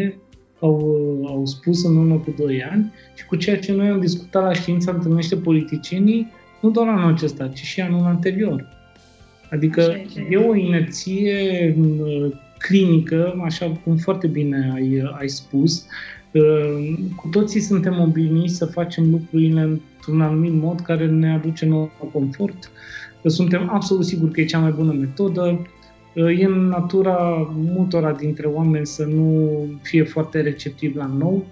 au, 0.60 0.76
uh, 1.22 1.30
au 1.30 1.46
spus 1.46 1.86
în 1.86 1.98
urmă 1.98 2.16
cu 2.16 2.34
2 2.38 2.64
ani 2.64 2.94
și 3.16 3.26
cu 3.26 3.36
ceea 3.36 3.60
ce 3.60 3.74
noi 3.74 3.88
am 3.88 4.00
discutat 4.00 4.44
la 4.44 4.54
știința 4.54 4.92
întâlnește 4.92 5.36
politicienii 5.36 6.32
nu 6.62 6.70
doar 6.70 6.88
anul 6.88 7.14
acesta, 7.14 7.48
ci 7.48 7.60
și 7.60 7.82
anul 7.82 8.06
anterior. 8.06 8.68
Adică 9.52 9.96
e 10.30 10.38
o 10.38 10.56
inerție 10.56 11.76
uh, 11.80 12.32
clinică, 12.58 13.42
așa 13.44 13.72
cum 13.84 13.96
foarte 13.96 14.28
bine 14.28 14.72
ai, 14.74 15.02
ai 15.20 15.28
spus, 15.28 15.86
cu 17.16 17.28
toții 17.28 17.60
suntem 17.60 18.00
obișnuiți 18.00 18.56
să 18.56 18.66
facem 18.66 19.10
lucrurile 19.10 19.62
într-un 19.62 20.22
anumit 20.22 20.54
mod 20.54 20.80
care 20.80 21.06
ne 21.06 21.34
aduce 21.34 21.66
nou 21.66 21.92
confort. 22.14 22.72
Suntem 23.26 23.70
absolut 23.74 24.06
siguri 24.06 24.32
că 24.32 24.42
e 24.42 24.46
cea 24.46 24.60
mai 24.60 24.72
bună 24.72 24.94
metodă. 24.94 25.62
E 26.14 26.46
în 26.46 26.68
natura 26.68 27.50
multora 27.56 28.12
dintre 28.12 28.48
oameni 28.48 28.86
să 28.86 29.06
nu 29.06 29.60
fie 29.82 30.04
foarte 30.04 30.42
receptiv 30.42 30.96
la 30.96 31.06
nou. 31.06 31.46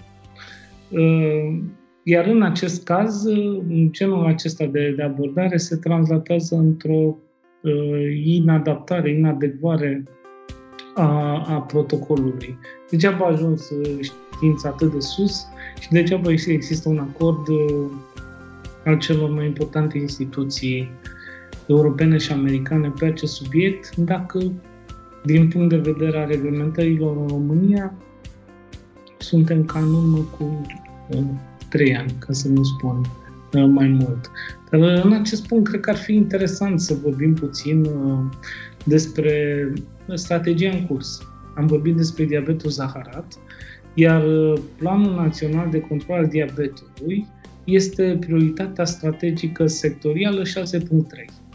Iar 2.03 2.25
în 2.25 2.41
acest 2.41 2.83
caz, 2.83 3.23
genul 3.89 4.25
acesta 4.25 4.65
de, 4.65 4.93
de 4.95 5.03
abordare 5.03 5.57
se 5.57 5.75
translatează 5.75 6.55
într-o 6.55 7.17
inadaptare, 8.25 9.11
inadecvare 9.11 10.03
a, 10.95 11.43
a 11.47 11.61
protocolului. 11.61 12.57
Degeaba 12.89 13.25
a 13.25 13.31
ajuns 13.31 13.71
știința 14.35 14.69
atât 14.69 14.91
de 14.91 14.99
sus 14.99 15.45
și 15.79 15.89
degeaba 15.89 16.31
există 16.31 16.89
un 16.89 16.97
acord 16.97 17.47
uh, 17.47 17.85
al 18.85 18.97
celor 18.97 19.29
mai 19.29 19.45
importante 19.45 19.97
instituții 19.97 20.91
europene 21.65 22.17
și 22.17 22.31
americane 22.31 22.93
pe 22.99 23.05
acest 23.05 23.33
subiect, 23.33 23.95
dacă 23.95 24.51
din 25.23 25.47
punct 25.47 25.69
de 25.69 25.91
vedere 25.91 26.17
a 26.17 26.25
reglementărilor 26.25 27.17
în 27.17 27.27
România 27.27 27.93
suntem 29.17 29.65
ca 29.65 29.79
în 29.79 29.93
urmă 29.93 30.17
cu 30.37 30.61
uh, 31.09 31.23
trei 31.69 31.95
ani, 31.95 32.15
ca 32.19 32.33
să 32.33 32.47
nu 32.47 32.63
spun 32.63 33.05
uh, 33.53 33.65
mai 33.67 33.87
mult. 33.87 34.31
Dar 34.69 34.81
în 34.81 35.13
acest 35.13 35.47
punct 35.47 35.67
cred 35.67 35.79
că 35.79 35.89
ar 35.89 35.95
fi 35.95 36.13
interesant 36.13 36.81
să 36.81 36.97
vorbim 37.03 37.33
puțin 37.33 37.87
despre 38.83 39.73
strategia 40.13 40.69
în 40.69 40.85
curs. 40.85 41.21
Am 41.55 41.65
vorbit 41.65 41.95
despre 41.95 42.23
diabetul 42.23 42.69
zaharat, 42.69 43.37
iar 43.95 44.25
uh, 44.25 44.59
Planul 44.77 45.15
Național 45.15 45.69
de 45.69 45.79
Control 45.79 46.17
al 46.17 46.27
Diabetului 46.27 47.27
este 47.63 48.17
prioritatea 48.19 48.85
strategică 48.85 49.67
sectorială 49.67 50.41
6.3. 50.41 51.45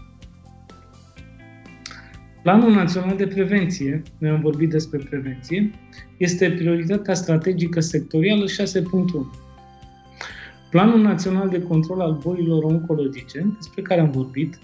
Planul 2.43 2.73
Național 2.73 3.17
de 3.17 3.27
Prevenție, 3.27 4.03
noi 4.19 4.31
am 4.31 4.41
vorbit 4.41 4.71
despre 4.71 4.99
prevenție, 4.99 5.71
este 6.17 6.51
prioritatea 6.51 7.15
strategică 7.15 7.81
sectorială 7.81 8.45
6.1. 8.45 8.51
Planul 10.71 11.01
Național 11.01 11.49
de 11.49 11.63
Control 11.63 12.01
al 12.01 12.19
Bolilor 12.23 12.65
Oncologice, 12.65 13.53
despre 13.57 13.83
care 13.83 14.01
am 14.01 14.11
vorbit, 14.11 14.59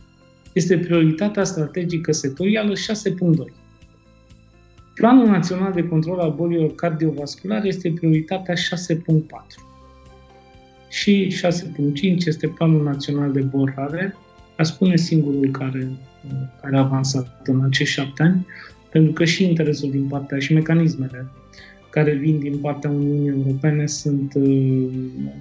este 0.53 0.79
prioritatea 0.79 1.45
strategică 1.45 2.13
sectorială 2.13 2.73
6.2. 2.73 3.53
Planul 4.97 5.27
Național 5.27 5.73
de 5.73 5.89
Control 5.89 6.19
al 6.19 6.33
Bolilor 6.33 6.75
Cardiovasculare 6.75 7.67
este 7.67 7.93
prioritatea 7.93 8.55
6.4. 8.55 8.61
Și 10.89 11.41
6.5 11.47 12.27
este 12.27 12.49
Planul 12.49 12.83
Național 12.83 13.33
de 13.33 13.41
Boli 13.41 13.73
Rare, 13.77 14.17
a 14.57 14.63
spune 14.63 14.97
singurul 14.97 15.51
care, 15.51 15.89
care 16.61 16.77
a 16.77 16.81
avansat 16.81 17.43
în 17.45 17.65
acești 17.65 17.95
șapte 17.95 18.23
ani, 18.23 18.47
pentru 18.91 19.13
că 19.13 19.25
și 19.25 19.45
interesul 19.45 19.91
din 19.91 20.07
partea 20.09 20.39
și 20.39 20.53
mecanismele 20.53 21.27
care 21.91 22.15
vin 22.15 22.39
din 22.39 22.59
partea 22.59 22.91
Uniunii 22.91 23.29
Europene 23.29 23.87
sunt, 23.87 24.35
uh, 24.35 24.89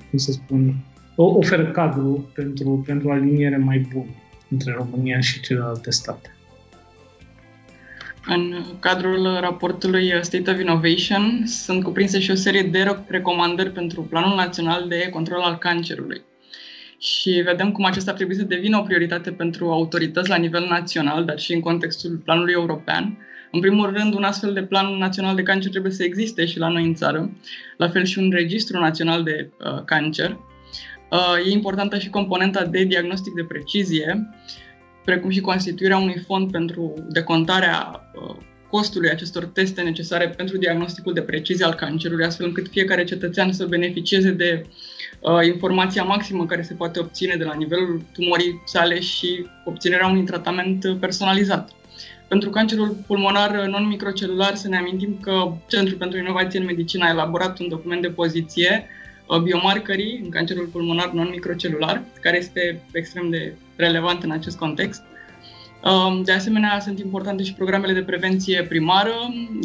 cum 0.10 0.18
să 0.18 0.32
spun, 0.32 0.76
oferă 1.16 1.66
cadru 1.72 2.30
pentru, 2.34 2.84
pentru 2.86 3.10
aliniere 3.12 3.58
mai 3.58 3.88
bună 3.94 4.16
între 4.50 4.76
România 4.78 5.20
și 5.20 5.40
celelalte 5.40 5.92
state. 5.92 6.35
În 8.28 8.64
cadrul 8.80 9.38
raportului 9.40 10.14
State 10.22 10.52
of 10.52 10.60
Innovation 10.60 11.44
sunt 11.46 11.84
cuprinse 11.84 12.20
și 12.20 12.32
o 12.32 12.36
serie 12.36 12.62
de 12.62 12.98
recomandări 13.08 13.72
pentru 13.72 14.02
Planul 14.02 14.36
Național 14.36 14.88
de 14.88 15.10
Control 15.10 15.42
al 15.42 15.58
Cancerului. 15.58 16.22
Și 17.00 17.30
vedem 17.30 17.72
cum 17.72 17.86
acesta 17.86 18.12
ar 18.12 18.18
trebui 18.18 18.36
să 18.36 18.44
devină 18.44 18.78
o 18.78 18.82
prioritate 18.82 19.32
pentru 19.32 19.72
autorități 19.72 20.30
la 20.30 20.36
nivel 20.36 20.68
național, 20.70 21.26
dar 21.26 21.40
și 21.40 21.54
în 21.54 21.60
contextul 21.60 22.22
planului 22.24 22.54
european. 22.54 23.18
În 23.52 23.60
primul 23.60 23.94
rând, 23.98 24.14
un 24.14 24.24
astfel 24.24 24.54
de 24.54 24.64
plan 24.64 24.98
național 24.98 25.36
de 25.36 25.44
cancer 25.44 25.72
trebuie 25.72 25.92
să 25.92 26.04
existe 26.04 26.46
și 26.46 26.60
la 26.60 26.68
noi 26.68 26.84
în 26.84 26.94
țară, 26.94 27.32
la 27.78 27.90
fel 27.90 28.04
și 28.04 28.20
un 28.20 28.30
registru 28.32 28.80
național 28.80 29.24
de 29.24 29.50
uh, 29.60 29.84
cancer. 29.86 30.40
Uh, 31.12 31.48
e 31.48 31.52
importantă 31.52 31.98
și 31.98 32.10
componenta 32.10 32.66
de 32.66 32.84
diagnostic 32.84 33.34
de 33.34 33.44
precizie, 33.44 34.30
precum 35.06 35.30
și 35.30 35.42
constituirea 35.42 35.98
unui 35.98 36.24
fond 36.26 36.52
pentru 36.52 36.94
decontarea 37.10 38.10
uh, 38.14 38.36
costului 38.70 39.10
acestor 39.10 39.46
teste 39.46 39.82
necesare 39.82 40.30
pentru 40.30 40.58
diagnosticul 40.58 41.14
de 41.14 41.22
precizie 41.22 41.66
al 41.66 41.74
cancerului, 41.74 42.26
astfel 42.26 42.46
încât 42.46 42.68
fiecare 42.70 43.04
cetățean 43.04 43.52
să 43.52 43.66
beneficieze 43.66 44.32
de 44.32 44.66
uh, 45.20 45.46
informația 45.46 46.04
maximă 46.04 46.46
care 46.46 46.62
se 46.62 46.74
poate 46.74 47.00
obține 47.00 47.36
de 47.36 47.44
la 47.44 47.54
nivelul 47.54 48.02
tumorii 48.14 48.62
sale 48.66 49.00
și 49.00 49.48
obținerea 49.66 50.08
unui 50.08 50.24
tratament 50.24 50.98
personalizat. 51.00 51.70
Pentru 52.28 52.50
cancerul 52.50 52.98
pulmonar 53.08 53.52
non-microcelular 53.68 54.56
să 54.56 54.68
ne 54.68 54.78
amintim 54.78 55.18
că 55.22 55.54
Centrul 55.68 55.98
pentru 55.98 56.20
Inovație 56.20 56.60
în 56.60 56.66
Medicină 56.66 57.06
a 57.06 57.10
elaborat 57.10 57.60
un 57.60 57.68
document 57.70 58.02
de 58.02 58.08
poziție 58.10 58.88
uh, 59.28 59.42
biomarcării 59.42 60.20
în 60.24 60.30
cancerul 60.30 60.66
pulmonar 60.66 61.12
non-microcelular, 61.12 62.04
care 62.22 62.38
este 62.38 62.82
extrem 62.92 63.30
de 63.30 63.54
relevant 63.76 64.24
în 64.24 64.32
acest 64.32 64.58
context. 64.58 65.04
Um, 65.84 66.24
de 66.24 66.32
asemenea, 66.32 66.80
sunt 66.80 67.00
importante 67.00 67.44
și 67.44 67.54
programele 67.54 67.94
de 67.94 68.04
prevenție 68.04 68.64
primară 68.64 69.14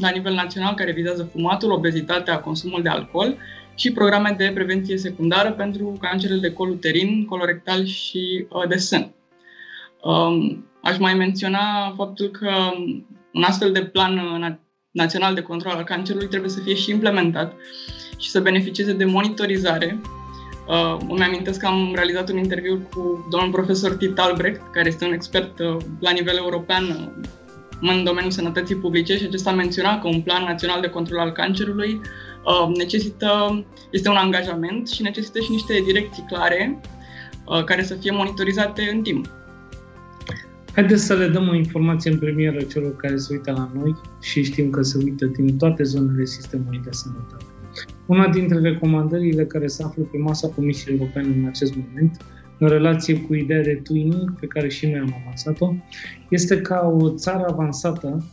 la 0.01 0.09
nivel 0.09 0.35
național 0.35 0.75
care 0.75 0.93
vizează 0.93 1.29
fumatul, 1.33 1.73
obezitatea, 1.73 2.41
consumul 2.41 2.83
de 2.83 2.89
alcool 2.89 3.37
și 3.75 3.93
programe 3.93 4.35
de 4.39 4.51
prevenție 4.55 4.97
secundară 4.97 5.53
pentru 5.53 5.97
cancerele 6.01 6.41
de 6.41 6.53
col 6.53 6.71
uterin, 6.71 7.25
colorectal 7.25 7.85
și 7.85 8.47
uh, 8.49 8.69
de 8.69 8.77
sân. 8.77 9.15
Um, 10.03 10.65
aș 10.83 10.99
mai 10.99 11.15
menționa 11.15 11.95
faptul 11.97 12.29
că 12.29 12.51
un 13.33 13.43
astfel 13.43 13.73
de 13.73 13.85
plan 13.85 14.19
uh, 14.19 14.55
național 14.91 15.35
de 15.35 15.43
control 15.43 15.73
al 15.73 15.85
cancerului 15.85 16.29
trebuie 16.29 16.51
să 16.51 16.61
fie 16.61 16.75
și 16.75 16.91
implementat 16.91 17.55
și 18.19 18.31
să 18.31 18.41
beneficieze 18.41 18.93
de 18.93 19.05
monitorizare 19.05 20.01
Uh, 20.69 20.97
îmi 21.09 21.23
amintesc 21.23 21.61
că 21.61 21.67
am 21.67 21.93
realizat 21.95 22.31
un 22.31 22.37
interviu 22.37 22.89
cu 22.95 23.27
domnul 23.31 23.51
profesor 23.51 23.95
Tit 23.95 24.19
Albrecht, 24.19 24.61
care 24.73 24.89
este 24.89 25.05
un 25.05 25.13
expert 25.13 25.59
uh, 25.59 25.77
la 26.01 26.11
nivel 26.11 26.37
european 26.37 26.85
uh, 26.85 27.29
în 27.81 28.05
domeniul 28.05 28.31
sănătății 28.31 28.77
publice 28.77 29.17
și 29.17 29.25
acesta 29.25 29.53
menționa 29.53 29.99
că 29.99 30.09
un 30.09 30.21
plan 30.21 30.45
național 30.45 30.81
de 30.81 30.89
control 30.89 31.19
al 31.19 31.33
cancerului 31.33 32.01
uh, 32.45 32.77
necesită, 32.77 33.65
este 33.91 34.09
un 34.09 34.17
angajament 34.17 34.89
și 34.89 35.03
necesită 35.03 35.39
și 35.41 35.51
niște 35.51 35.83
direcții 35.85 36.25
clare 36.29 36.81
uh, 37.47 37.65
care 37.65 37.83
să 37.83 37.95
fie 37.95 38.11
monitorizate 38.11 38.91
în 38.93 39.03
timp. 39.03 39.27
Haideți 40.75 41.05
să 41.05 41.15
le 41.15 41.29
dăm 41.29 41.49
o 41.49 41.55
informație 41.55 42.11
în 42.11 42.19
premieră 42.19 42.63
celor 42.63 42.97
care 42.97 43.17
se 43.17 43.33
uită 43.33 43.53
la 43.53 43.71
noi 43.75 43.97
și 44.21 44.43
știm 44.43 44.71
că 44.71 44.83
se 44.83 44.99
uită 45.05 45.27
din 45.27 45.57
toate 45.57 45.83
zonele 45.83 46.25
sistemului 46.25 46.81
de 46.85 46.91
sănătate. 46.93 47.45
Una 48.11 48.29
dintre 48.29 48.59
recomandările 48.59 49.45
care 49.45 49.67
se 49.67 49.83
află 49.83 50.03
pe 50.03 50.17
masa 50.17 50.49
Comisiei 50.49 50.97
Europene 50.99 51.27
în 51.27 51.47
acest 51.47 51.75
moment, 51.77 52.17
în 52.59 52.69
relație 52.69 53.21
cu 53.21 53.35
ideea 53.35 53.63
de 53.63 53.81
twinning, 53.83 54.39
pe 54.41 54.47
care 54.47 54.69
și 54.69 54.87
noi 54.87 54.99
am 54.99 55.17
avansat-o, 55.23 55.75
este 56.29 56.61
ca 56.61 56.97
o 56.99 57.11
țară 57.11 57.45
avansată 57.49 58.25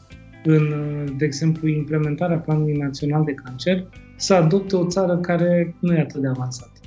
în, 0.44 0.74
de 1.18 1.26
exemplu, 1.26 1.68
implementarea 1.68 2.38
Planului 2.38 2.78
Național 2.78 3.24
de 3.24 3.34
Cancer, 3.34 3.86
să 4.16 4.34
adopte 4.34 4.76
o 4.76 4.88
țară 4.88 5.18
care 5.18 5.76
nu 5.80 5.94
e 5.94 6.00
atât 6.00 6.22
de 6.22 6.28
avansată. 6.28 6.80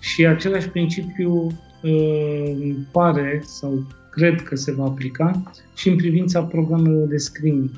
Și 0.00 0.26
același 0.26 0.68
principiu 0.68 1.46
uh, 1.82 2.76
pare 2.92 3.42
sau 3.44 3.86
cred 4.10 4.42
că 4.42 4.56
se 4.56 4.72
va 4.72 4.84
aplica 4.84 5.42
și 5.76 5.88
în 5.88 5.96
privința 5.96 6.42
programelor 6.42 7.08
de 7.08 7.16
screening 7.16 7.70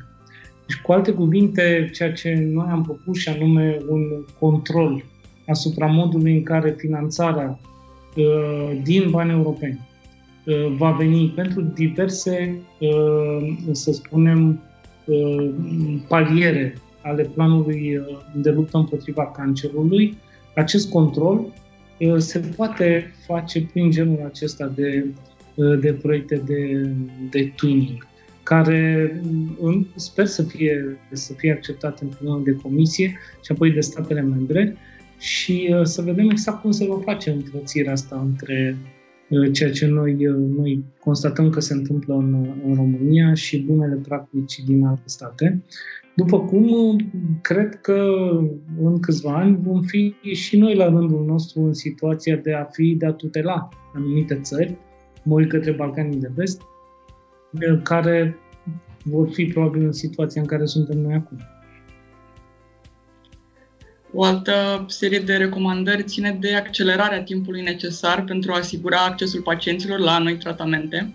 deci, 0.67 0.81
cu 0.81 0.93
alte 0.93 1.12
cuvinte, 1.12 1.91
ceea 1.95 2.12
ce 2.12 2.49
noi 2.53 2.67
am 2.71 2.83
propus 2.83 3.19
și 3.19 3.29
anume 3.29 3.79
un 3.89 4.25
control 4.39 5.05
asupra 5.47 5.87
modului 5.87 6.37
în 6.37 6.43
care 6.43 6.75
finanțarea 6.79 7.59
uh, 8.17 8.79
din 8.83 9.11
bani 9.11 9.31
europeni 9.31 9.81
uh, 10.45 10.75
va 10.77 10.91
veni 10.91 11.29
pentru 11.29 11.61
diverse, 11.61 12.61
uh, 12.81 13.57
să 13.73 13.93
spunem, 13.93 14.61
paliere 16.09 16.75
ale 17.03 17.23
planului 17.23 18.01
de 18.35 18.51
luptă 18.51 18.77
împotriva 18.77 19.31
cancerului, 19.31 20.17
acest 20.55 20.91
control 20.91 21.53
se 22.17 22.39
poate 22.57 23.14
face 23.27 23.67
prin 23.73 23.91
genul 23.91 24.23
acesta 24.25 24.73
de, 24.75 25.07
de 25.81 25.93
proiecte 25.93 26.37
de, 26.37 26.91
de 27.31 27.53
tuning 27.57 28.07
care 28.47 29.20
mm, 29.61 29.86
sper 29.94 30.26
să 30.26 30.42
fie, 30.42 30.99
să 31.12 31.32
fie 31.32 31.53
acceptate 31.53 32.05
în 32.05 32.11
primul 32.11 32.42
de 32.44 32.57
comisie 32.62 33.18
și 33.42 33.53
apoi 33.53 33.70
de 33.70 33.80
statele 33.80 34.20
membre 34.20 34.76
și 35.18 35.68
uh, 35.70 35.82
să 35.82 36.03
vedem 36.03 36.30
exact 36.30 36.61
cum 36.61 36.70
se 36.70 36.86
va 36.86 36.99
face 37.05 37.30
întrățirea 37.30 37.92
asta 37.92 38.20
între 38.24 38.76
uh, 39.28 39.53
ceea 39.53 39.70
ce 39.70 39.86
noi, 39.86 40.26
uh, 40.26 40.36
noi 40.57 40.84
constatăm 41.01 41.51
că 41.51 41.61
se 41.61 41.74
întâmplă 41.74 42.14
în, 42.14 42.47
în 42.66 42.74
România 42.74 43.34
și 43.34 43.59
bunele 43.59 43.94
practici 43.94 44.64
din 44.64 44.84
alte 44.84 45.03
state. 45.05 45.62
După 46.16 46.40
cum 46.40 46.97
cred 47.42 47.80
că 47.80 48.11
în 48.82 49.01
câțiva 49.01 49.34
ani 49.36 49.59
vom 49.62 49.82
fi 49.82 50.14
și 50.32 50.59
noi 50.59 50.74
la 50.74 50.88
rândul 50.88 51.24
nostru 51.26 51.61
în 51.61 51.74
situația 51.74 52.36
de 52.36 52.53
a 52.53 52.64
fi, 52.64 52.94
de 52.99 53.07
a 53.07 53.12
tutela 53.12 53.68
anumite 53.94 54.40
țări, 54.42 54.76
mă 55.22 55.34
uit 55.34 55.49
către 55.49 55.72
Balcanii 55.72 56.20
de 56.20 56.30
Vest, 56.34 56.61
care 57.82 58.38
vor 59.04 59.28
fi 59.32 59.44
probabil 59.44 59.84
în 59.84 59.92
situația 59.92 60.40
în 60.40 60.46
care 60.46 60.64
suntem 60.64 60.98
noi 60.98 61.14
acum. 61.14 61.38
O 64.12 64.24
altă 64.24 64.84
serie 64.88 65.18
de 65.18 65.36
recomandări 65.36 66.02
ține 66.02 66.36
de 66.40 66.54
accelerarea 66.54 67.22
timpului 67.22 67.62
necesar 67.62 68.24
pentru 68.24 68.52
a 68.52 68.57
asigura 68.57 69.04
accesul 69.04 69.40
pacienților 69.40 69.98
la 69.98 70.18
noi 70.18 70.36
tratamente. 70.36 71.14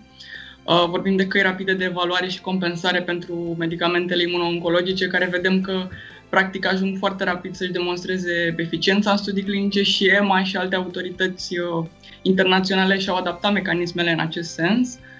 Uh, 0.64 0.84
vorbim 0.88 1.16
de 1.16 1.26
căi 1.26 1.42
rapide 1.42 1.74
de 1.74 1.84
evaluare 1.84 2.28
și 2.28 2.40
compensare 2.40 3.02
pentru 3.02 3.34
medicamentele 3.58 4.22
imunooncologice, 4.22 5.06
care 5.06 5.28
vedem 5.30 5.60
că 5.60 5.88
practic 6.28 6.66
ajung 6.66 6.96
foarte 6.98 7.24
rapid 7.24 7.54
să-și 7.54 7.72
demonstreze 7.72 8.54
eficiența 8.56 9.10
în 9.10 9.16
studii 9.16 9.42
clinice 9.42 9.82
și 9.82 10.06
EMA 10.06 10.44
și 10.44 10.56
alte 10.56 10.76
autorități 10.76 11.58
uh, 11.58 11.86
internaționale 12.22 12.98
și-au 12.98 13.16
adaptat 13.16 13.52
mecanismele 13.52 14.10
în 14.10 14.18
acest 14.18 14.50
sens. 14.52 14.94
Um, 14.94 15.10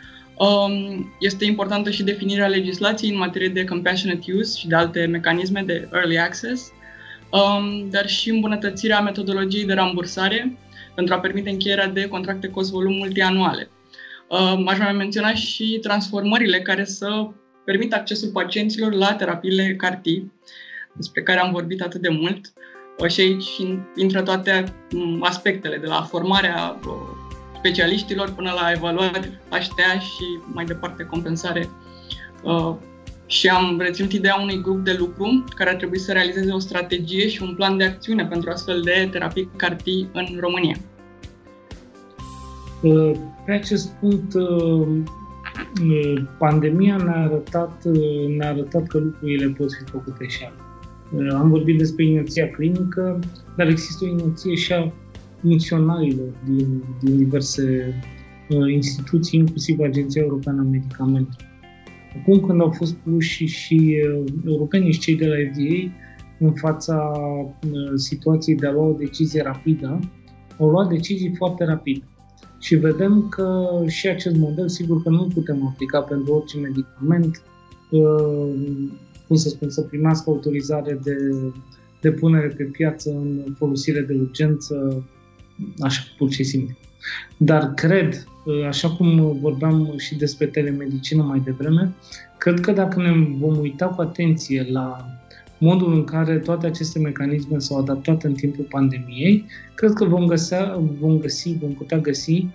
este 1.20 1.44
importantă 1.44 1.90
și 1.90 2.02
definirea 2.02 2.46
legislației 2.46 3.10
în 3.10 3.18
materie 3.18 3.48
de 3.48 3.64
compassionate 3.64 4.32
use 4.32 4.58
și 4.58 4.66
de 4.66 4.74
alte 4.74 5.06
mecanisme 5.06 5.62
de 5.66 5.88
early 5.92 6.18
access, 6.18 6.72
um, 7.30 7.90
dar 7.90 8.08
și 8.08 8.30
îmbunătățirea 8.30 9.00
metodologiei 9.00 9.64
de 9.64 9.72
rambursare 9.72 10.56
pentru 10.94 11.14
a 11.14 11.18
permite 11.18 11.50
încheierea 11.50 11.88
de 11.88 12.08
contracte 12.08 12.48
cost-volum 12.48 12.92
multianuale. 12.92 13.70
Um, 14.28 14.68
aș 14.68 14.78
mai 14.78 14.92
menționa 14.92 15.34
și 15.34 15.78
transformările 15.82 16.60
care 16.60 16.84
să 16.84 17.28
permită 17.64 17.96
accesul 17.96 18.28
pacienților 18.28 18.92
la 18.92 19.14
terapiile 19.14 19.74
CAR-T, 19.76 20.04
despre 20.92 21.22
care 21.22 21.40
am 21.40 21.52
vorbit 21.52 21.82
atât 21.82 22.00
de 22.00 22.08
mult. 22.08 22.52
Uh, 22.98 23.08
și 23.08 23.20
aici 23.20 23.50
intră 23.96 24.22
toate 24.22 24.64
um, 24.94 25.22
aspectele, 25.22 25.76
de 25.76 25.86
la 25.86 26.02
formarea 26.02 26.80
uh, 26.86 27.21
specialiștilor 27.62 28.30
până 28.30 28.52
la 28.60 28.70
evaluări 28.74 29.38
HTA 29.50 29.98
și 29.98 30.24
mai 30.52 30.64
departe 30.64 31.04
compensare 31.04 31.68
și 33.26 33.48
am 33.48 33.78
reținut 33.80 34.12
ideea 34.12 34.38
unui 34.40 34.60
grup 34.60 34.84
de 34.84 34.96
lucru 34.98 35.44
care 35.56 35.70
ar 35.70 35.76
trebui 35.76 35.98
să 35.98 36.12
realizeze 36.12 36.52
o 36.52 36.58
strategie 36.58 37.28
și 37.28 37.42
un 37.42 37.54
plan 37.54 37.76
de 37.76 37.84
acțiune 37.84 38.26
pentru 38.26 38.50
astfel 38.50 38.80
de 38.80 39.08
terapii 39.10 39.50
CAR-T 39.56 39.86
în 40.12 40.26
România. 40.40 40.76
Pe 43.46 43.52
acest 43.52 43.88
punct, 43.88 44.32
pandemia 46.38 46.96
ne-a 46.96 47.22
arătat, 47.24 47.84
ne-a 48.36 48.48
arătat 48.48 48.86
că 48.86 48.98
lucrurile 48.98 49.46
pot 49.46 49.72
fi 49.72 49.90
făcute 49.90 50.26
și 50.26 50.44
altfel. 50.44 51.36
Am 51.36 51.48
vorbit 51.50 51.78
despre 51.78 52.04
inerția 52.04 52.50
clinică, 52.50 53.18
dar 53.56 53.68
există 53.68 54.04
o 54.04 54.08
inerție 54.08 54.54
și 54.54 54.72
a 54.72 54.92
funcționarilor 55.42 56.28
din, 56.44 56.82
din 57.02 57.16
diverse 57.16 57.94
uh, 58.48 58.72
instituții, 58.72 59.38
inclusiv 59.38 59.80
Agenția 59.80 60.22
Europeană 60.22 60.60
a 60.60 60.70
Medicamentului. 60.70 61.46
Acum 62.20 62.40
când 62.40 62.60
au 62.60 62.70
fost 62.70 62.94
puși 62.94 63.44
și 63.44 64.02
uh, 64.18 64.32
europenii 64.46 64.92
și 64.92 65.00
cei 65.00 65.16
de 65.16 65.26
la 65.26 65.34
FDA 65.34 65.92
în 66.38 66.52
fața 66.52 67.12
uh, 67.64 67.92
situației 67.94 68.56
de 68.56 68.66
a 68.66 68.72
lua 68.72 68.84
o 68.84 68.96
decizie 68.98 69.42
rapidă, 69.42 69.98
au 70.58 70.68
luat 70.68 70.88
decizii 70.88 71.34
foarte 71.36 71.64
rapide. 71.64 72.04
Și 72.58 72.74
vedem 72.74 73.28
că 73.28 73.68
și 73.86 74.08
acest 74.08 74.36
model, 74.36 74.68
sigur 74.68 75.02
că 75.02 75.08
nu 75.08 75.30
putem 75.34 75.66
aplica 75.66 76.00
pentru 76.00 76.34
orice 76.34 76.58
medicament, 76.58 77.42
cum 79.26 79.36
să 79.36 79.48
spun, 79.48 79.70
să 79.70 79.82
primească 79.82 80.30
autorizare 80.30 81.00
de, 81.02 81.16
de 82.00 82.10
punere 82.10 82.46
pe 82.56 82.62
piață 82.62 83.10
în 83.10 83.54
folosire 83.56 84.00
de 84.00 84.14
urgență 84.20 85.04
așa 85.80 86.02
pur 86.16 86.30
și 86.30 86.44
simplu. 86.44 86.76
Dar 87.36 87.74
cred, 87.74 88.26
uh, 88.44 88.66
așa 88.66 88.90
cum 88.90 89.38
vorbeam 89.40 89.94
și 89.96 90.14
despre 90.14 90.46
telemedicină 90.46 91.22
mai 91.22 91.42
devreme, 91.44 91.94
cred 92.38 92.60
că 92.60 92.72
dacă 92.72 93.00
ne 93.00 93.36
vom 93.38 93.58
uita 93.58 93.86
cu 93.86 94.00
atenție 94.00 94.66
la 94.70 95.06
modul 95.58 95.92
în 95.92 96.04
care 96.04 96.38
toate 96.38 96.66
aceste 96.66 96.98
mecanisme 96.98 97.58
s-au 97.58 97.78
adaptat 97.78 98.22
în 98.22 98.32
timpul 98.32 98.64
pandemiei, 98.64 99.44
cred 99.74 99.92
că 99.92 100.04
vom, 100.04 100.26
găsea, 100.26 100.80
vom 101.00 101.18
găsi, 101.18 101.56
vom 101.60 101.72
putea 101.72 101.98
găsi 101.98 102.46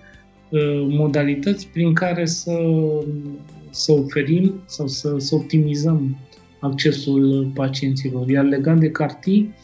uh, 0.48 0.86
modalități 0.88 1.66
prin 1.66 1.94
care 1.94 2.26
să, 2.26 2.58
să 3.70 3.92
oferim 3.92 4.54
sau 4.66 4.86
să, 4.86 5.14
să 5.18 5.34
optimizăm 5.34 6.16
accesul 6.60 7.50
pacienților. 7.54 8.28
Iar 8.28 8.44
legat 8.44 8.78
de 8.78 8.90
cartii, 8.90 9.54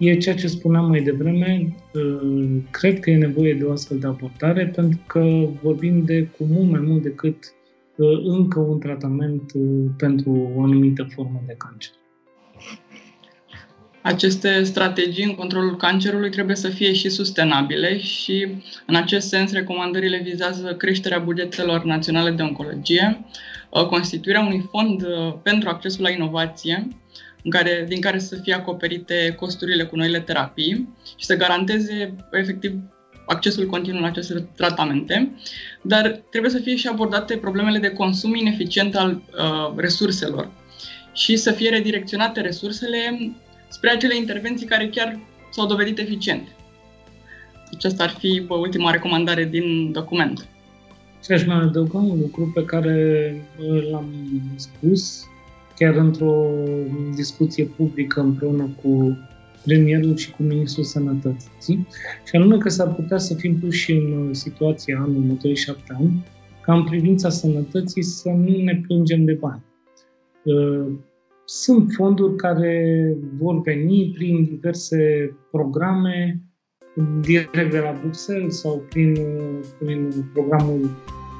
e 0.00 0.16
ceea 0.16 0.34
ce 0.34 0.46
spuneam 0.46 0.88
mai 0.88 1.00
devreme, 1.00 1.74
uh, 1.94 2.62
cred 2.70 3.00
că 3.00 3.10
e 3.10 3.16
nevoie 3.16 3.54
de 3.54 3.64
o 3.64 3.72
astfel 3.72 3.98
de 3.98 4.06
abordare 4.06 4.66
pentru 4.66 5.00
că 5.06 5.48
vorbim 5.62 6.04
de 6.04 6.28
cu 6.36 6.44
mult 6.44 6.70
mai 6.70 6.80
mult 6.80 7.02
decât 7.02 7.36
uh, 7.96 8.20
încă 8.24 8.60
un 8.60 8.78
tratament 8.78 9.52
uh, 9.54 9.90
pentru 9.96 10.52
o 10.56 10.62
anumită 10.62 11.06
formă 11.14 11.42
de 11.46 11.54
cancer. 11.58 11.92
Aceste 14.02 14.62
strategii 14.62 15.24
în 15.24 15.34
controlul 15.34 15.76
cancerului 15.76 16.30
trebuie 16.30 16.56
să 16.56 16.68
fie 16.68 16.92
și 16.92 17.08
sustenabile 17.08 17.98
și, 17.98 18.46
în 18.86 18.94
acest 18.94 19.28
sens, 19.28 19.52
recomandările 19.52 20.20
vizează 20.24 20.74
creșterea 20.74 21.18
bugetelor 21.18 21.84
naționale 21.84 22.30
de 22.30 22.42
oncologie, 22.42 23.24
constituirea 23.88 24.40
unui 24.40 24.68
fond 24.70 25.06
pentru 25.42 25.68
accesul 25.68 26.02
la 26.02 26.10
inovație, 26.10 26.88
în 27.44 27.50
care, 27.50 27.84
din 27.88 28.00
care 28.00 28.18
să 28.18 28.36
fie 28.36 28.54
acoperite 28.54 29.34
costurile 29.38 29.84
cu 29.84 29.96
noile 29.96 30.20
terapii 30.20 30.88
și 31.16 31.26
să 31.26 31.36
garanteze 31.36 32.14
efectiv 32.32 32.72
accesul 33.26 33.66
continuu 33.66 34.00
la 34.00 34.06
aceste 34.06 34.48
tratamente, 34.56 35.32
dar 35.82 36.22
trebuie 36.30 36.50
să 36.50 36.58
fie 36.58 36.76
și 36.76 36.88
abordate 36.88 37.36
problemele 37.36 37.78
de 37.78 37.90
consum 37.90 38.34
ineficient 38.34 38.96
al 38.96 39.10
uh, 39.10 39.72
resurselor 39.76 40.50
și 41.12 41.36
să 41.36 41.50
fie 41.50 41.70
redirecționate 41.70 42.40
resursele 42.40 43.32
spre 43.68 43.90
acele 43.90 44.16
intervenții 44.16 44.66
care 44.66 44.88
chiar 44.88 45.18
s-au 45.50 45.66
dovedit 45.66 45.98
eficiente. 45.98 46.48
Aceasta 47.72 48.02
ar 48.02 48.10
fi 48.10 48.42
bă, 48.46 48.54
ultima 48.54 48.90
recomandare 48.90 49.44
din 49.44 49.92
document. 49.92 50.48
Și 51.24 51.32
aș 51.32 51.44
mai 51.44 51.56
adăuga 51.56 51.98
un 51.98 52.18
lucru 52.18 52.50
pe 52.54 52.64
care 52.64 53.34
l-am 53.90 54.12
spus 54.56 55.29
chiar 55.80 55.94
într-o 55.94 56.46
discuție 57.14 57.64
publică 57.64 58.20
împreună 58.20 58.68
cu 58.82 59.18
premierul 59.64 60.16
și 60.16 60.30
cu 60.30 60.42
ministrul 60.42 60.84
sănătății, 60.84 61.86
și 62.24 62.36
anume 62.36 62.58
că 62.58 62.68
s-ar 62.68 62.94
putea 62.94 63.18
să 63.18 63.34
fim 63.34 63.58
puși 63.58 63.92
în 63.92 64.34
situația 64.34 64.98
anul 64.98 65.16
următorii 65.16 65.56
șapte 65.56 65.94
ani, 65.98 66.24
ca 66.62 66.74
în 66.74 66.84
privința 66.84 67.28
sănătății 67.28 68.02
să 68.02 68.28
nu 68.28 68.62
ne 68.62 68.80
plângem 68.86 69.24
de 69.24 69.32
bani. 69.32 69.64
Uh, 70.42 70.92
sunt 71.44 71.92
fonduri 71.96 72.36
care 72.36 73.14
vor 73.38 73.60
veni 73.60 74.12
prin 74.14 74.44
diverse 74.44 75.30
programe 75.50 76.42
direct 77.20 77.70
de 77.70 77.78
la 77.78 77.98
Bruxelles 78.00 78.60
sau 78.60 78.82
prin, 78.88 79.16
prin 79.78 80.10
programul 80.32 80.90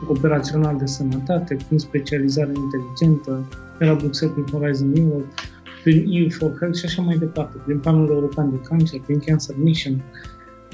operațional 0.08 0.76
de 0.76 0.86
sănătate, 0.86 1.56
prin 1.68 1.78
specializare 1.78 2.52
inteligentă, 2.54 3.48
de 3.80 3.86
la 3.86 3.94
Bruxelles 3.94 4.34
prin 4.34 4.58
Horizon 4.58 4.96
Europe, 4.96 5.28
prin 5.82 6.06
EU 6.08 6.28
for 6.28 6.56
Health 6.58 6.78
și 6.78 6.84
așa 6.84 7.02
mai 7.02 7.16
departe, 7.16 7.56
prin 7.64 7.78
Planul 7.78 8.08
European 8.08 8.50
de 8.50 8.56
Cancer, 8.68 9.00
prin 9.00 9.18
Cancer 9.18 9.56
Mission 9.58 10.02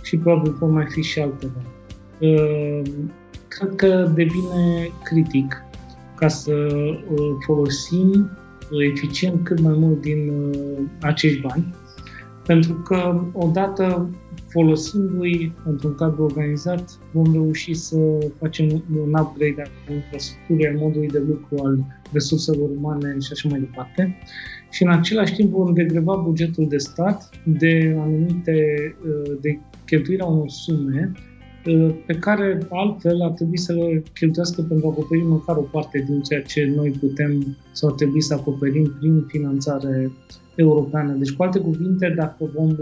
și 0.03 0.17
probabil 0.17 0.53
vor 0.53 0.71
mai 0.71 0.87
fi 0.89 1.03
și 1.03 1.21
altele. 1.21 1.53
Uh, 2.19 2.83
cred 3.49 3.75
că 3.75 4.11
devine 4.15 4.91
critic 5.05 5.63
ca 6.15 6.29
să 6.29 6.53
uh, 6.53 7.31
folosim 7.47 8.31
uh, 8.71 8.93
eficient 8.93 9.45
cât 9.45 9.61
mai 9.61 9.75
mult 9.79 10.01
din 10.01 10.33
acești 11.01 11.41
bani, 11.41 11.75
pentru 12.47 12.75
că 12.75 13.23
odată 13.33 14.11
folosindu-i 14.49 15.53
într-un 15.65 15.95
cadru 15.95 16.23
organizat, 16.23 16.99
vom 17.13 17.33
reuși 17.33 17.75
să 17.75 17.97
facem 18.39 18.85
un 19.01 19.15
upgrade 19.21 19.63
al 19.63 19.95
infrastructurii, 19.95 20.67
al 20.67 20.77
modului 20.77 21.09
de 21.09 21.23
lucru, 21.29 21.65
al 21.65 21.85
resurselor 22.13 22.69
umane 22.77 23.17
și 23.21 23.29
așa 23.33 23.49
mai 23.49 23.59
departe. 23.61 24.19
Și 24.71 24.83
în 24.83 24.91
același 24.91 25.35
timp 25.35 25.51
vom 25.51 25.75
degreva 25.75 26.15
bugetul 26.15 26.69
de 26.69 26.77
stat 26.77 27.31
de 27.45 27.97
anumite, 27.99 28.55
uh, 29.05 29.37
de 29.41 29.59
cheltuirea 29.85 30.27
unor 30.27 30.49
sume 30.49 31.13
uh, 31.15 31.36
pe 32.07 32.15
care 32.15 32.67
altfel 32.71 33.23
ar 33.23 33.31
trebui 33.31 33.59
să 33.59 33.73
le 33.73 34.03
cheltuiască 34.15 34.63
pentru 34.63 34.87
a 34.87 34.91
acoperi 34.91 35.23
măcar 35.23 35.57
o 35.57 35.61
parte 35.61 36.05
din 36.09 36.21
ceea 36.21 36.43
ce 36.43 36.73
noi 36.77 36.91
putem 36.91 37.57
sau 37.73 37.89
ar 37.89 37.95
trebui 37.95 38.23
să 38.23 38.35
acoperim 38.35 38.95
prin 38.99 39.25
finanțare 39.29 40.13
europeană. 40.55 41.13
Deci, 41.13 41.33
cu 41.33 41.43
alte 41.43 41.59
cuvinte, 41.59 42.15
dacă 42.17 42.51
vom 42.55 42.69
uh, 42.69 42.77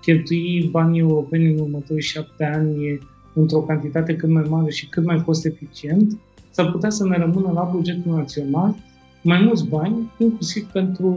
cheltui 0.00 0.68
banii 0.70 1.00
europeni 1.00 1.52
în 1.52 1.58
următorii 1.58 2.02
șapte 2.02 2.44
ani 2.44 2.98
într-o 3.34 3.60
cantitate 3.60 4.16
cât 4.16 4.28
mai 4.28 4.44
mare 4.48 4.70
și 4.70 4.88
cât 4.88 5.04
mai 5.04 5.22
cost 5.24 5.44
eficient, 5.44 6.18
s-ar 6.50 6.70
putea 6.70 6.90
să 6.90 7.06
ne 7.06 7.16
rămână 7.16 7.50
la 7.54 7.70
bugetul 7.74 8.16
național 8.16 8.74
mai 9.22 9.42
mulți 9.44 9.68
bani, 9.68 10.12
inclusiv 10.18 10.66
pentru 10.72 11.16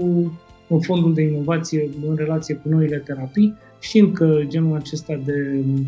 fondul 0.80 1.14
de 1.14 1.22
inovație 1.22 1.90
în 2.08 2.16
relație 2.16 2.56
cu 2.56 2.70
noile 2.70 2.98
terapii, 2.98 3.54
știind 3.80 4.14
că 4.14 4.40
genul 4.48 4.76
acesta 4.76 5.20
de 5.26 5.64
uh, 5.74 5.80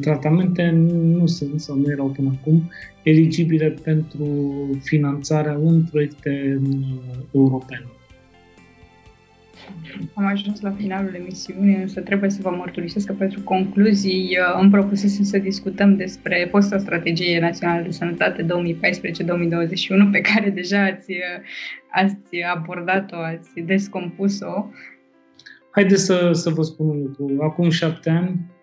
tratamente 0.00 0.70
nu 0.70 1.26
sunt 1.26 1.60
sau 1.60 1.76
nu 1.76 1.90
erau 1.90 2.06
până 2.06 2.38
acum 2.40 2.70
eligibile 3.02 3.74
pentru 3.82 4.26
finanțarea 4.82 5.54
în 5.54 5.84
proiecte 5.84 6.60
uh, 6.68 7.16
europene. 7.32 7.86
Am 10.14 10.26
ajuns 10.26 10.60
la 10.60 10.70
finalul 10.70 11.14
emisiunii, 11.14 11.76
însă 11.76 12.00
trebuie 12.00 12.30
să 12.30 12.38
vă 12.42 12.50
mărturisesc 12.50 13.06
că 13.06 13.12
pentru 13.12 13.40
concluzii 13.40 14.36
uh, 14.40 14.60
îmi 14.60 14.70
propusesem 14.70 15.24
să 15.24 15.38
discutăm 15.38 15.96
despre 15.96 16.48
fosta 16.50 16.78
strategie 16.78 17.40
națională 17.40 17.82
de 17.82 17.90
sănătate 17.90 18.42
2014-2021 18.42 18.46
pe 20.12 20.20
care 20.20 20.50
deja 20.50 20.84
ați, 20.84 21.10
uh, 21.10 21.44
ați 21.90 22.42
abordat-o, 22.54 23.16
ați 23.16 23.60
descompus-o. 23.60 24.66
Haideți 25.70 26.04
să, 26.04 26.30
să 26.32 26.50
vă 26.50 26.62
spun 26.62 26.88
un 26.88 27.02
lucru. 27.02 27.42
Acum 27.42 27.70
șapte 27.70 28.10
ani 28.10 28.28
uh, 28.28 28.57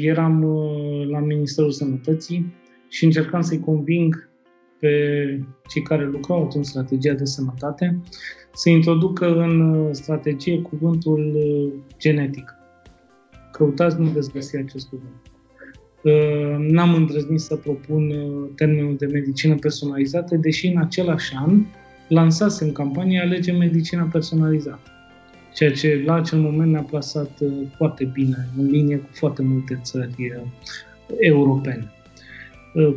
eram 0.00 0.44
la 1.10 1.18
Ministerul 1.18 1.70
Sănătății 1.70 2.54
și 2.88 3.04
încercam 3.04 3.40
să-i 3.40 3.60
conving 3.60 4.28
pe 4.78 4.90
cei 5.68 5.82
care 5.82 6.04
lucrau 6.04 6.50
în 6.54 6.62
strategia 6.62 7.12
de 7.12 7.24
sănătate 7.24 8.00
să 8.56 8.68
introducă 8.70 9.26
în 9.26 9.60
uh, 9.60 9.88
strategie 9.92 10.60
cuvântul 10.60 11.32
uh, 11.34 11.72
genetic. 11.98 12.54
Căutați, 13.52 14.00
nu 14.00 14.06
veți 14.06 14.32
găsi 14.32 14.56
acest 14.56 14.88
cuvânt. 14.88 15.20
Uh, 16.02 16.70
n-am 16.70 16.94
îndrăznit 16.94 17.40
să 17.40 17.56
propun 17.56 18.12
termenul 18.54 18.96
de 18.96 19.06
medicină 19.06 19.54
personalizată, 19.54 20.36
deși 20.36 20.66
în 20.66 20.78
același 20.78 21.34
an 21.34 21.64
lansasem 22.08 22.72
campania 22.72 23.22
Alege 23.22 23.52
Medicina 23.52 24.08
Personalizată, 24.12 24.90
ceea 25.56 25.72
ce 25.72 26.02
la 26.06 26.14
acel 26.14 26.38
moment 26.38 26.70
ne-a 26.70 26.82
plasat 26.82 27.30
foarte 27.76 28.04
bine, 28.04 28.48
în 28.58 28.66
linie 28.66 28.96
cu 28.96 29.08
foarte 29.12 29.42
multe 29.42 29.80
țări 29.82 30.32
europene. 31.18 31.90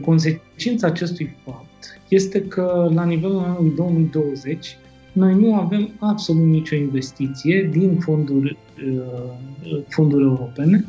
Consecința 0.01 0.87
acestui 0.87 1.35
fapt 1.45 2.01
este 2.07 2.41
că 2.41 2.89
la 2.93 3.05
nivelul 3.05 3.37
anului 3.37 3.73
2020 3.75 4.77
noi 5.13 5.33
nu 5.33 5.55
avem 5.55 5.89
absolut 5.99 6.47
nicio 6.47 6.75
investiție 6.75 7.69
din 7.71 7.97
fonduri, 7.99 8.57
fonduri 9.87 10.23
europene 10.23 10.85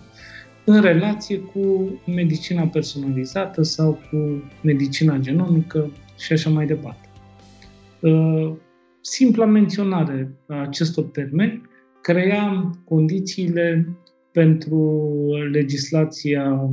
în 0.64 0.80
relație 0.80 1.38
cu 1.38 1.90
medicina 2.06 2.62
personalizată 2.62 3.62
sau 3.62 4.00
cu 4.10 4.42
medicina 4.62 5.16
genomică 5.16 5.90
și 6.18 6.32
așa 6.32 6.50
mai 6.50 6.66
departe. 6.66 7.08
Uh, 9.00 9.06
simpla 9.06 9.44
menționare 9.44 10.32
a 10.46 10.60
acestor 10.60 11.04
termeni 11.04 11.62
crea 12.00 12.70
condițiile 12.84 13.88
pentru 14.32 15.12
legislația 15.52 16.70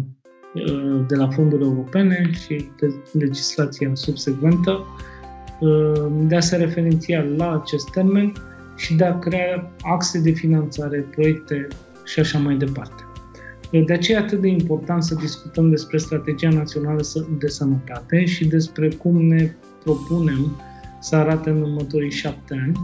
uh, 0.53 1.05
de 1.07 1.15
la 1.15 1.29
fonduri 1.29 1.63
europene 1.63 2.29
și 2.31 2.65
legislația 3.11 3.91
subsecventă 3.93 4.85
uh, 5.59 6.05
de 6.27 6.35
a 6.35 6.39
se 6.39 6.55
referenția 6.55 7.25
la 7.35 7.61
acest 7.61 7.89
termen 7.89 8.33
și 8.75 8.95
de 8.95 9.05
a 9.05 9.19
crea 9.19 9.71
axe 9.81 10.19
de 10.19 10.31
finanțare, 10.31 10.99
proiecte 10.99 11.67
și 12.05 12.19
așa 12.19 12.39
mai 12.39 12.55
departe. 12.55 13.03
De 13.85 13.93
aceea 13.93 14.19
e 14.19 14.23
atât 14.23 14.41
de 14.41 14.47
important 14.47 15.03
să 15.03 15.15
discutăm 15.15 15.69
despre 15.69 15.97
strategia 15.97 16.49
națională 16.49 17.01
de 17.39 17.47
sănătate 17.47 18.25
și 18.25 18.47
despre 18.47 18.89
cum 18.89 19.27
ne 19.27 19.55
propunem 19.83 20.61
să 20.99 21.15
arate 21.15 21.49
în 21.49 21.61
următorii 21.61 22.11
șapte 22.11 22.53
ani. 22.53 22.77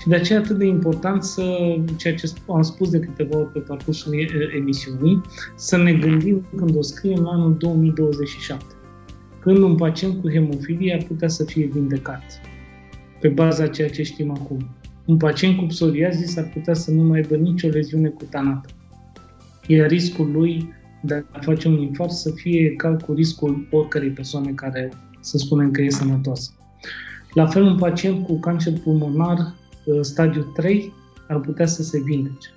Și 0.00 0.08
de 0.08 0.14
aceea 0.14 0.38
e 0.38 0.42
atât 0.42 0.58
de 0.58 0.64
important 0.64 1.22
să, 1.22 1.76
ceea 1.96 2.14
ce 2.14 2.32
am 2.48 2.62
spus 2.62 2.90
de 2.90 2.98
câteva 2.98 3.38
ori 3.38 3.52
pe 3.52 3.58
parcursul 3.58 4.14
emisiunii, 4.56 5.20
să 5.54 5.76
ne 5.76 5.92
gândim 5.92 6.46
când 6.56 6.76
o 6.76 6.82
scriem 6.82 7.22
la 7.22 7.30
anul 7.30 7.56
2027. 7.58 8.64
Când 9.40 9.58
un 9.58 9.76
pacient 9.76 10.20
cu 10.20 10.30
hemofilie 10.30 10.94
ar 10.94 11.06
putea 11.06 11.28
să 11.28 11.44
fie 11.44 11.66
vindecat 11.66 12.40
pe 13.20 13.28
baza 13.28 13.66
ceea 13.66 13.88
ce 13.88 14.02
știm 14.02 14.30
acum. 14.30 14.68
Un 15.04 15.16
pacient 15.16 15.56
cu 15.56 15.64
psoriazis 15.64 16.36
ar 16.36 16.50
putea 16.52 16.74
să 16.74 16.90
nu 16.90 17.02
mai 17.02 17.18
aibă 17.18 17.36
nicio 17.36 17.68
leziune 17.68 18.08
cutanată 18.08 18.68
iar 19.66 19.88
riscul 19.88 20.30
lui 20.30 20.72
de 21.02 21.24
a 21.30 21.38
face 21.40 21.68
un 21.68 21.80
infarct 21.80 22.12
să 22.12 22.30
fie 22.30 22.66
egal 22.66 22.96
cu 22.96 23.12
riscul 23.12 23.66
oricărei 23.70 24.10
persoane 24.10 24.50
care 24.50 24.92
să 25.20 25.38
spunem 25.38 25.70
că 25.70 25.82
e 25.82 25.90
sănătoasă. 25.90 26.50
La 27.32 27.46
fel, 27.46 27.62
un 27.62 27.76
pacient 27.76 28.26
cu 28.26 28.38
cancer 28.38 28.72
pulmonar 28.72 29.54
uh, 29.84 29.98
stadiu 30.00 30.42
3 30.42 30.92
ar 31.28 31.40
putea 31.40 31.66
să 31.66 31.82
se 31.82 32.00
vindece 32.00 32.48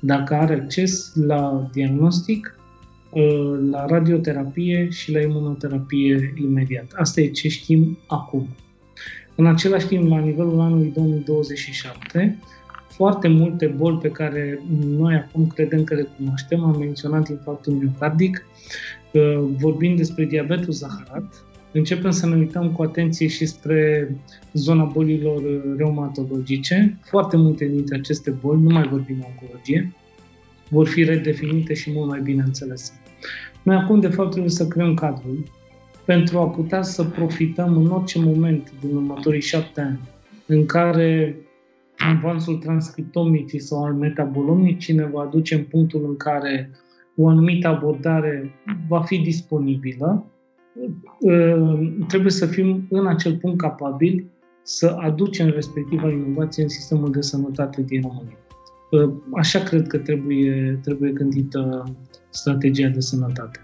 dacă 0.00 0.34
are 0.34 0.54
acces 0.54 1.12
la 1.14 1.68
diagnostic, 1.72 2.58
uh, 3.10 3.58
la 3.70 3.86
radioterapie 3.86 4.88
și 4.90 5.12
la 5.12 5.20
imunoterapie 5.20 6.34
imediat. 6.42 6.92
Asta 6.94 7.20
e 7.20 7.30
ce 7.30 7.48
știm 7.48 7.98
acum. 8.06 8.48
În 9.34 9.46
același 9.46 9.86
timp, 9.86 10.08
la 10.08 10.18
nivelul 10.18 10.60
anului 10.60 10.92
2027, 10.94 12.38
foarte 12.88 13.28
multe 13.28 13.66
boli 13.66 13.98
pe 13.98 14.08
care 14.10 14.62
noi 14.86 15.14
acum 15.14 15.46
credem 15.46 15.84
că 15.84 15.94
le 15.94 16.08
cunoaștem. 16.16 16.64
Am 16.64 16.78
menționat 16.78 17.28
infarctul 17.28 17.72
miocardic, 17.72 18.44
vorbim 19.58 19.96
despre 19.96 20.24
diabetul 20.24 20.72
zaharat, 20.72 21.44
începem 21.76 22.10
să 22.10 22.26
ne 22.26 22.36
uităm 22.36 22.72
cu 22.72 22.82
atenție 22.82 23.26
și 23.26 23.46
spre 23.46 24.10
zona 24.52 24.84
bolilor 24.84 25.42
reumatologice. 25.76 26.98
Foarte 27.02 27.36
multe 27.36 27.64
dintre 27.64 27.96
aceste 27.96 28.30
boli, 28.30 28.62
nu 28.62 28.72
mai 28.72 28.88
vorbim 28.88 29.26
oncologie, 29.30 29.92
vor 30.68 30.88
fi 30.88 31.04
redefinite 31.04 31.74
și 31.74 31.92
mult 31.92 32.08
mai 32.08 32.20
bine 32.20 32.42
înțelese. 32.42 32.92
Noi 33.62 33.76
acum, 33.76 34.00
de 34.00 34.08
fapt, 34.08 34.30
trebuie 34.30 34.50
să 34.50 34.66
creăm 34.66 34.94
cadrul 34.94 35.44
pentru 36.04 36.38
a 36.38 36.48
putea 36.48 36.82
să 36.82 37.04
profităm 37.04 37.76
în 37.76 37.90
orice 37.90 38.18
moment 38.18 38.72
din 38.80 38.94
următorii 38.94 39.40
șapte 39.40 39.80
ani 39.80 40.00
în 40.46 40.66
care 40.66 41.36
avansul 41.98 42.56
transcriptomicii 42.56 43.60
sau 43.60 43.84
al 43.84 43.92
metabolomicii 43.92 44.94
ne 44.94 45.06
va 45.06 45.20
aduce 45.20 45.54
în 45.54 45.62
punctul 45.62 46.04
în 46.04 46.16
care 46.16 46.70
o 47.16 47.28
anumită 47.28 47.68
abordare 47.68 48.54
va 48.88 49.02
fi 49.02 49.18
disponibilă, 49.18 50.26
uh, 50.26 50.35
trebuie 52.08 52.30
să 52.30 52.46
fim 52.46 52.86
în 52.90 53.06
acel 53.06 53.36
punct 53.36 53.58
capabili 53.60 54.26
să 54.62 54.96
aducem 55.00 55.50
respectiva 55.50 56.10
inovație 56.10 56.62
în 56.62 56.68
sistemul 56.68 57.10
de 57.10 57.20
sănătate 57.20 57.82
din 57.82 58.00
România. 58.00 58.36
Uh, 58.90 59.12
așa 59.34 59.58
cred 59.58 59.86
că 59.86 59.98
trebuie, 59.98 60.78
trebuie 60.82 61.10
gândită 61.10 61.84
strategia 62.30 62.88
de 62.88 63.00
sănătate. 63.00 63.60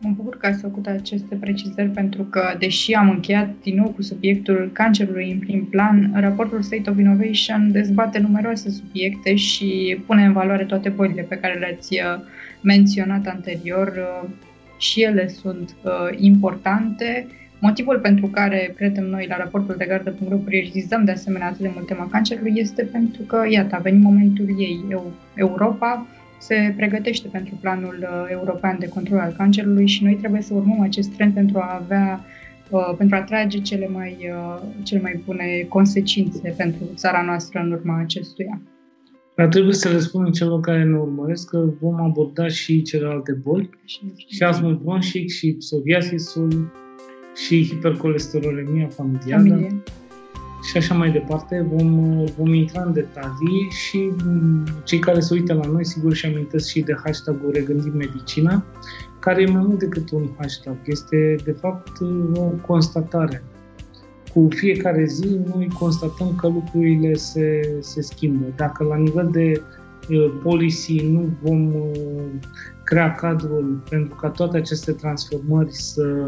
Mă 0.00 0.12
bucur 0.16 0.36
că 0.36 0.46
ați 0.46 0.60
făcut 0.60 0.86
aceste 0.86 1.34
precizări 1.34 1.88
pentru 1.88 2.22
că, 2.22 2.54
deși 2.58 2.92
am 2.92 3.10
încheiat 3.10 3.54
din 3.62 3.76
nou 3.76 3.88
cu 3.88 4.02
subiectul 4.02 4.70
cancerului 4.72 5.32
în 5.32 5.38
prim 5.38 5.64
plan, 5.64 6.12
raportul 6.14 6.62
State 6.62 6.90
of 6.90 6.98
Innovation 6.98 7.72
dezbate 7.72 8.18
numeroase 8.18 8.70
subiecte 8.70 9.34
și 9.34 9.98
pune 10.06 10.24
în 10.24 10.32
valoare 10.32 10.64
toate 10.64 10.88
bolile 10.88 11.22
pe 11.22 11.36
care 11.36 11.58
le-ați 11.58 11.94
uh, 11.94 12.24
menționat 12.62 13.26
anterior. 13.26 13.92
Uh, 14.84 14.90
și 14.90 15.02
ele 15.02 15.28
sunt 15.28 15.76
uh, 15.82 15.90
importante. 16.16 17.26
Motivul 17.58 17.98
pentru 17.98 18.26
care 18.26 18.72
credem 18.76 19.04
noi 19.04 19.26
la 19.28 19.36
raportul 19.36 19.74
de 19.78 19.84
gardă.ro 19.84 20.36
prioritizăm 20.36 21.04
de 21.04 21.10
asemenea 21.10 21.46
atât 21.46 21.60
de 21.60 21.70
mult 21.74 21.86
tema 21.86 22.08
cancerului 22.08 22.52
este 22.56 22.82
pentru 22.82 23.22
că, 23.22 23.44
iată, 23.48 23.74
a 23.74 23.78
venit 23.78 24.02
momentul 24.02 24.46
ei. 24.58 24.84
Europa 25.34 26.06
se 26.38 26.74
pregătește 26.76 27.28
pentru 27.28 27.54
planul 27.60 27.98
uh, 28.00 28.30
european 28.30 28.76
de 28.78 28.88
control 28.88 29.18
al 29.18 29.34
cancerului 29.36 29.86
și 29.86 30.04
noi 30.04 30.14
trebuie 30.14 30.42
să 30.42 30.54
urmăm 30.54 30.80
acest 30.80 31.10
trend 31.14 31.34
pentru 31.34 31.58
a 31.58 31.80
avea 31.82 32.24
uh, 32.70 32.94
pentru 32.98 33.16
a 33.16 33.22
trage 33.22 33.58
cele 33.58 33.88
mai, 33.88 34.16
uh, 34.20 34.62
cele 34.82 35.00
mai 35.00 35.22
bune 35.24 35.66
consecințe 35.68 36.54
pentru 36.56 36.84
țara 36.94 37.22
noastră 37.22 37.60
în 37.60 37.72
urma 37.72 37.98
acestuia. 38.00 38.60
Dar 39.36 39.48
trebuie 39.48 39.74
să 39.74 39.88
le 39.88 39.98
spunem 39.98 40.32
celor 40.32 40.60
care 40.60 40.84
ne 40.84 40.98
urmăresc 40.98 41.48
că 41.48 41.64
vom 41.80 42.00
aborda 42.00 42.48
și 42.48 42.82
celelalte 42.82 43.32
boli, 43.32 43.70
și, 43.84 44.00
și 44.28 44.42
asmul 44.42 44.80
bronșic, 44.82 45.30
și 45.30 45.52
psoriasisul, 45.52 46.72
și 47.34 47.66
hipercolesterolemia 47.66 48.88
familială. 48.88 49.48
Familie 49.48 49.82
și 50.64 50.76
așa 50.76 50.94
mai 50.94 51.10
departe. 51.10 51.66
Vom, 51.72 52.24
vom 52.36 52.54
intra 52.54 52.82
în 52.82 52.92
detalii 52.92 53.68
și 53.70 54.12
mm, 54.24 54.66
cei 54.84 54.98
care 54.98 55.20
se 55.20 55.34
uită 55.34 55.54
la 55.54 55.66
noi 55.66 55.84
sigur 55.84 56.14
și 56.14 56.26
amintesc 56.26 56.68
și 56.68 56.80
de 56.80 56.96
hashtagul 57.04 57.50
Regândim 57.52 57.96
Medicina, 57.96 58.64
care 59.18 59.42
e 59.42 59.50
mai 59.50 59.62
mult 59.66 59.78
decât 59.78 60.10
un 60.10 60.28
hashtag, 60.38 60.76
este 60.84 61.36
de 61.44 61.52
fapt 61.52 61.92
o 62.34 62.40
constatare. 62.66 63.42
Cu 64.34 64.48
fiecare 64.50 65.04
zi 65.04 65.40
noi 65.54 65.68
constatăm 65.78 66.34
că 66.36 66.48
lucrurile 66.48 67.14
se, 67.14 67.76
se 67.80 68.02
schimbă. 68.02 68.44
Dacă 68.56 68.84
la 68.84 68.96
nivel 68.96 69.28
de 69.32 69.62
uh, 70.10 70.40
policy 70.42 71.06
nu 71.10 71.28
vom 71.42 71.74
uh, 71.74 71.90
crea 72.84 73.14
cadrul 73.14 73.82
pentru 73.90 74.14
ca 74.14 74.28
toate 74.28 74.56
aceste 74.56 74.92
transformări 74.92 75.72
să 75.72 76.24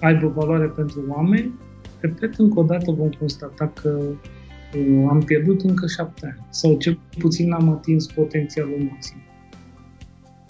aibă 0.00 0.32
valoare 0.36 0.66
pentru 0.66 1.04
oameni, 1.08 1.52
repet, 2.00 2.34
încă 2.38 2.58
o 2.58 2.62
dată 2.62 2.90
vom 2.90 3.10
constata 3.10 3.72
că 3.82 4.00
uh, 4.76 5.06
am 5.08 5.22
pierdut 5.24 5.60
încă 5.60 5.86
șapte 5.86 6.26
ani 6.26 6.46
sau 6.50 6.76
cel 6.76 6.98
puțin 7.18 7.48
n-am 7.48 7.68
atins 7.68 8.06
potențialul 8.06 8.88
maxim. 8.90 9.16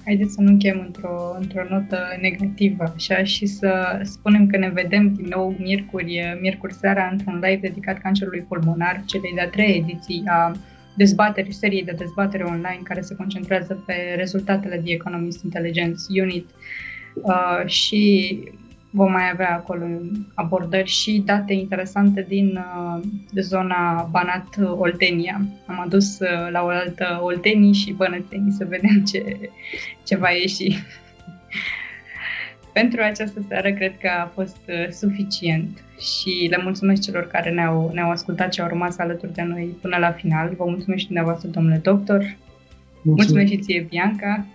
Haideți 0.04 0.34
să 0.34 0.40
nu 0.40 0.50
încheiem 0.50 0.82
într-o, 0.86 1.36
într-o 1.40 1.64
notă 1.68 1.98
negativă 2.20 2.92
așa? 2.94 3.24
Și 3.24 3.46
să 3.46 4.00
spunem 4.02 4.46
că 4.46 4.56
ne 4.56 4.68
vedem 4.68 5.14
din 5.14 5.26
nou 5.28 5.54
miercuri, 5.58 6.36
miercuri 6.40 6.72
seara 6.74 7.08
într-un 7.12 7.34
live 7.34 7.68
dedicat 7.68 7.98
cancerului 7.98 8.40
pulmonar, 8.48 9.02
celei 9.06 9.32
de-a 9.34 9.48
treia 9.48 9.74
ediții 9.74 10.22
a 10.26 10.52
dezbateri, 10.96 11.52
serii 11.52 11.84
de 11.84 11.94
dezbatere 11.98 12.42
online 12.42 12.80
care 12.82 13.00
se 13.00 13.14
concentrează 13.14 13.82
pe 13.86 13.94
rezultatele 14.16 14.76
The 14.76 14.92
Economist 14.92 15.44
Intelligence 15.44 16.20
Unit. 16.22 16.50
Uh, 17.14 17.66
și 17.66 18.38
vom 18.94 19.10
mai 19.10 19.30
avea 19.30 19.54
acolo 19.54 19.86
abordări 20.34 20.88
și 20.88 21.22
date 21.24 21.52
interesante 21.52 22.24
din 22.28 22.56
uh, 22.56 23.02
zona 23.34 24.08
Banat-Oltenia. 24.10 25.40
Am 25.66 25.80
adus 25.80 26.18
uh, 26.18 26.50
la 26.50 26.62
o 26.62 26.66
altă 26.66 27.20
Oltenii 27.22 27.72
și 27.72 27.92
Bănățenii 27.92 28.52
să 28.52 28.64
vedem 28.64 29.04
ce, 29.04 29.50
ce 30.04 30.16
va 30.16 30.30
ieși. 30.30 30.66
Pentru 32.72 33.00
această 33.02 33.44
seară 33.48 33.72
cred 33.72 33.98
că 33.98 34.08
a 34.08 34.30
fost 34.34 34.60
uh, 34.68 34.88
suficient 34.90 35.84
și 35.98 36.46
le 36.50 36.60
mulțumesc 36.62 37.02
celor 37.02 37.26
care 37.26 37.50
ne-au, 37.50 37.90
ne-au 37.92 38.10
ascultat 38.10 38.52
și 38.52 38.60
au 38.60 38.68
rămas 38.68 38.98
alături 38.98 39.34
de 39.34 39.42
noi 39.42 39.76
până 39.80 39.96
la 39.96 40.12
final. 40.12 40.54
Vă 40.56 40.64
mulțumesc 40.64 41.00
și 41.00 41.06
dumneavoastră, 41.06 41.48
domnule 41.48 41.76
doctor. 41.76 42.18
Mulțumesc, 42.18 42.38
mulțumesc 43.02 43.52
și 43.52 43.58
ție, 43.58 43.86
Bianca. 43.88 44.46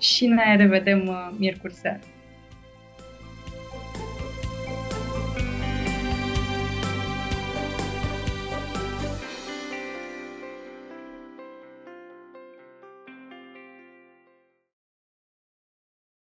Și 0.00 0.26
ne 0.26 0.56
revedem 0.56 1.06
uh, 1.06 1.30
miercuri 1.38 1.72
seara. 1.72 1.98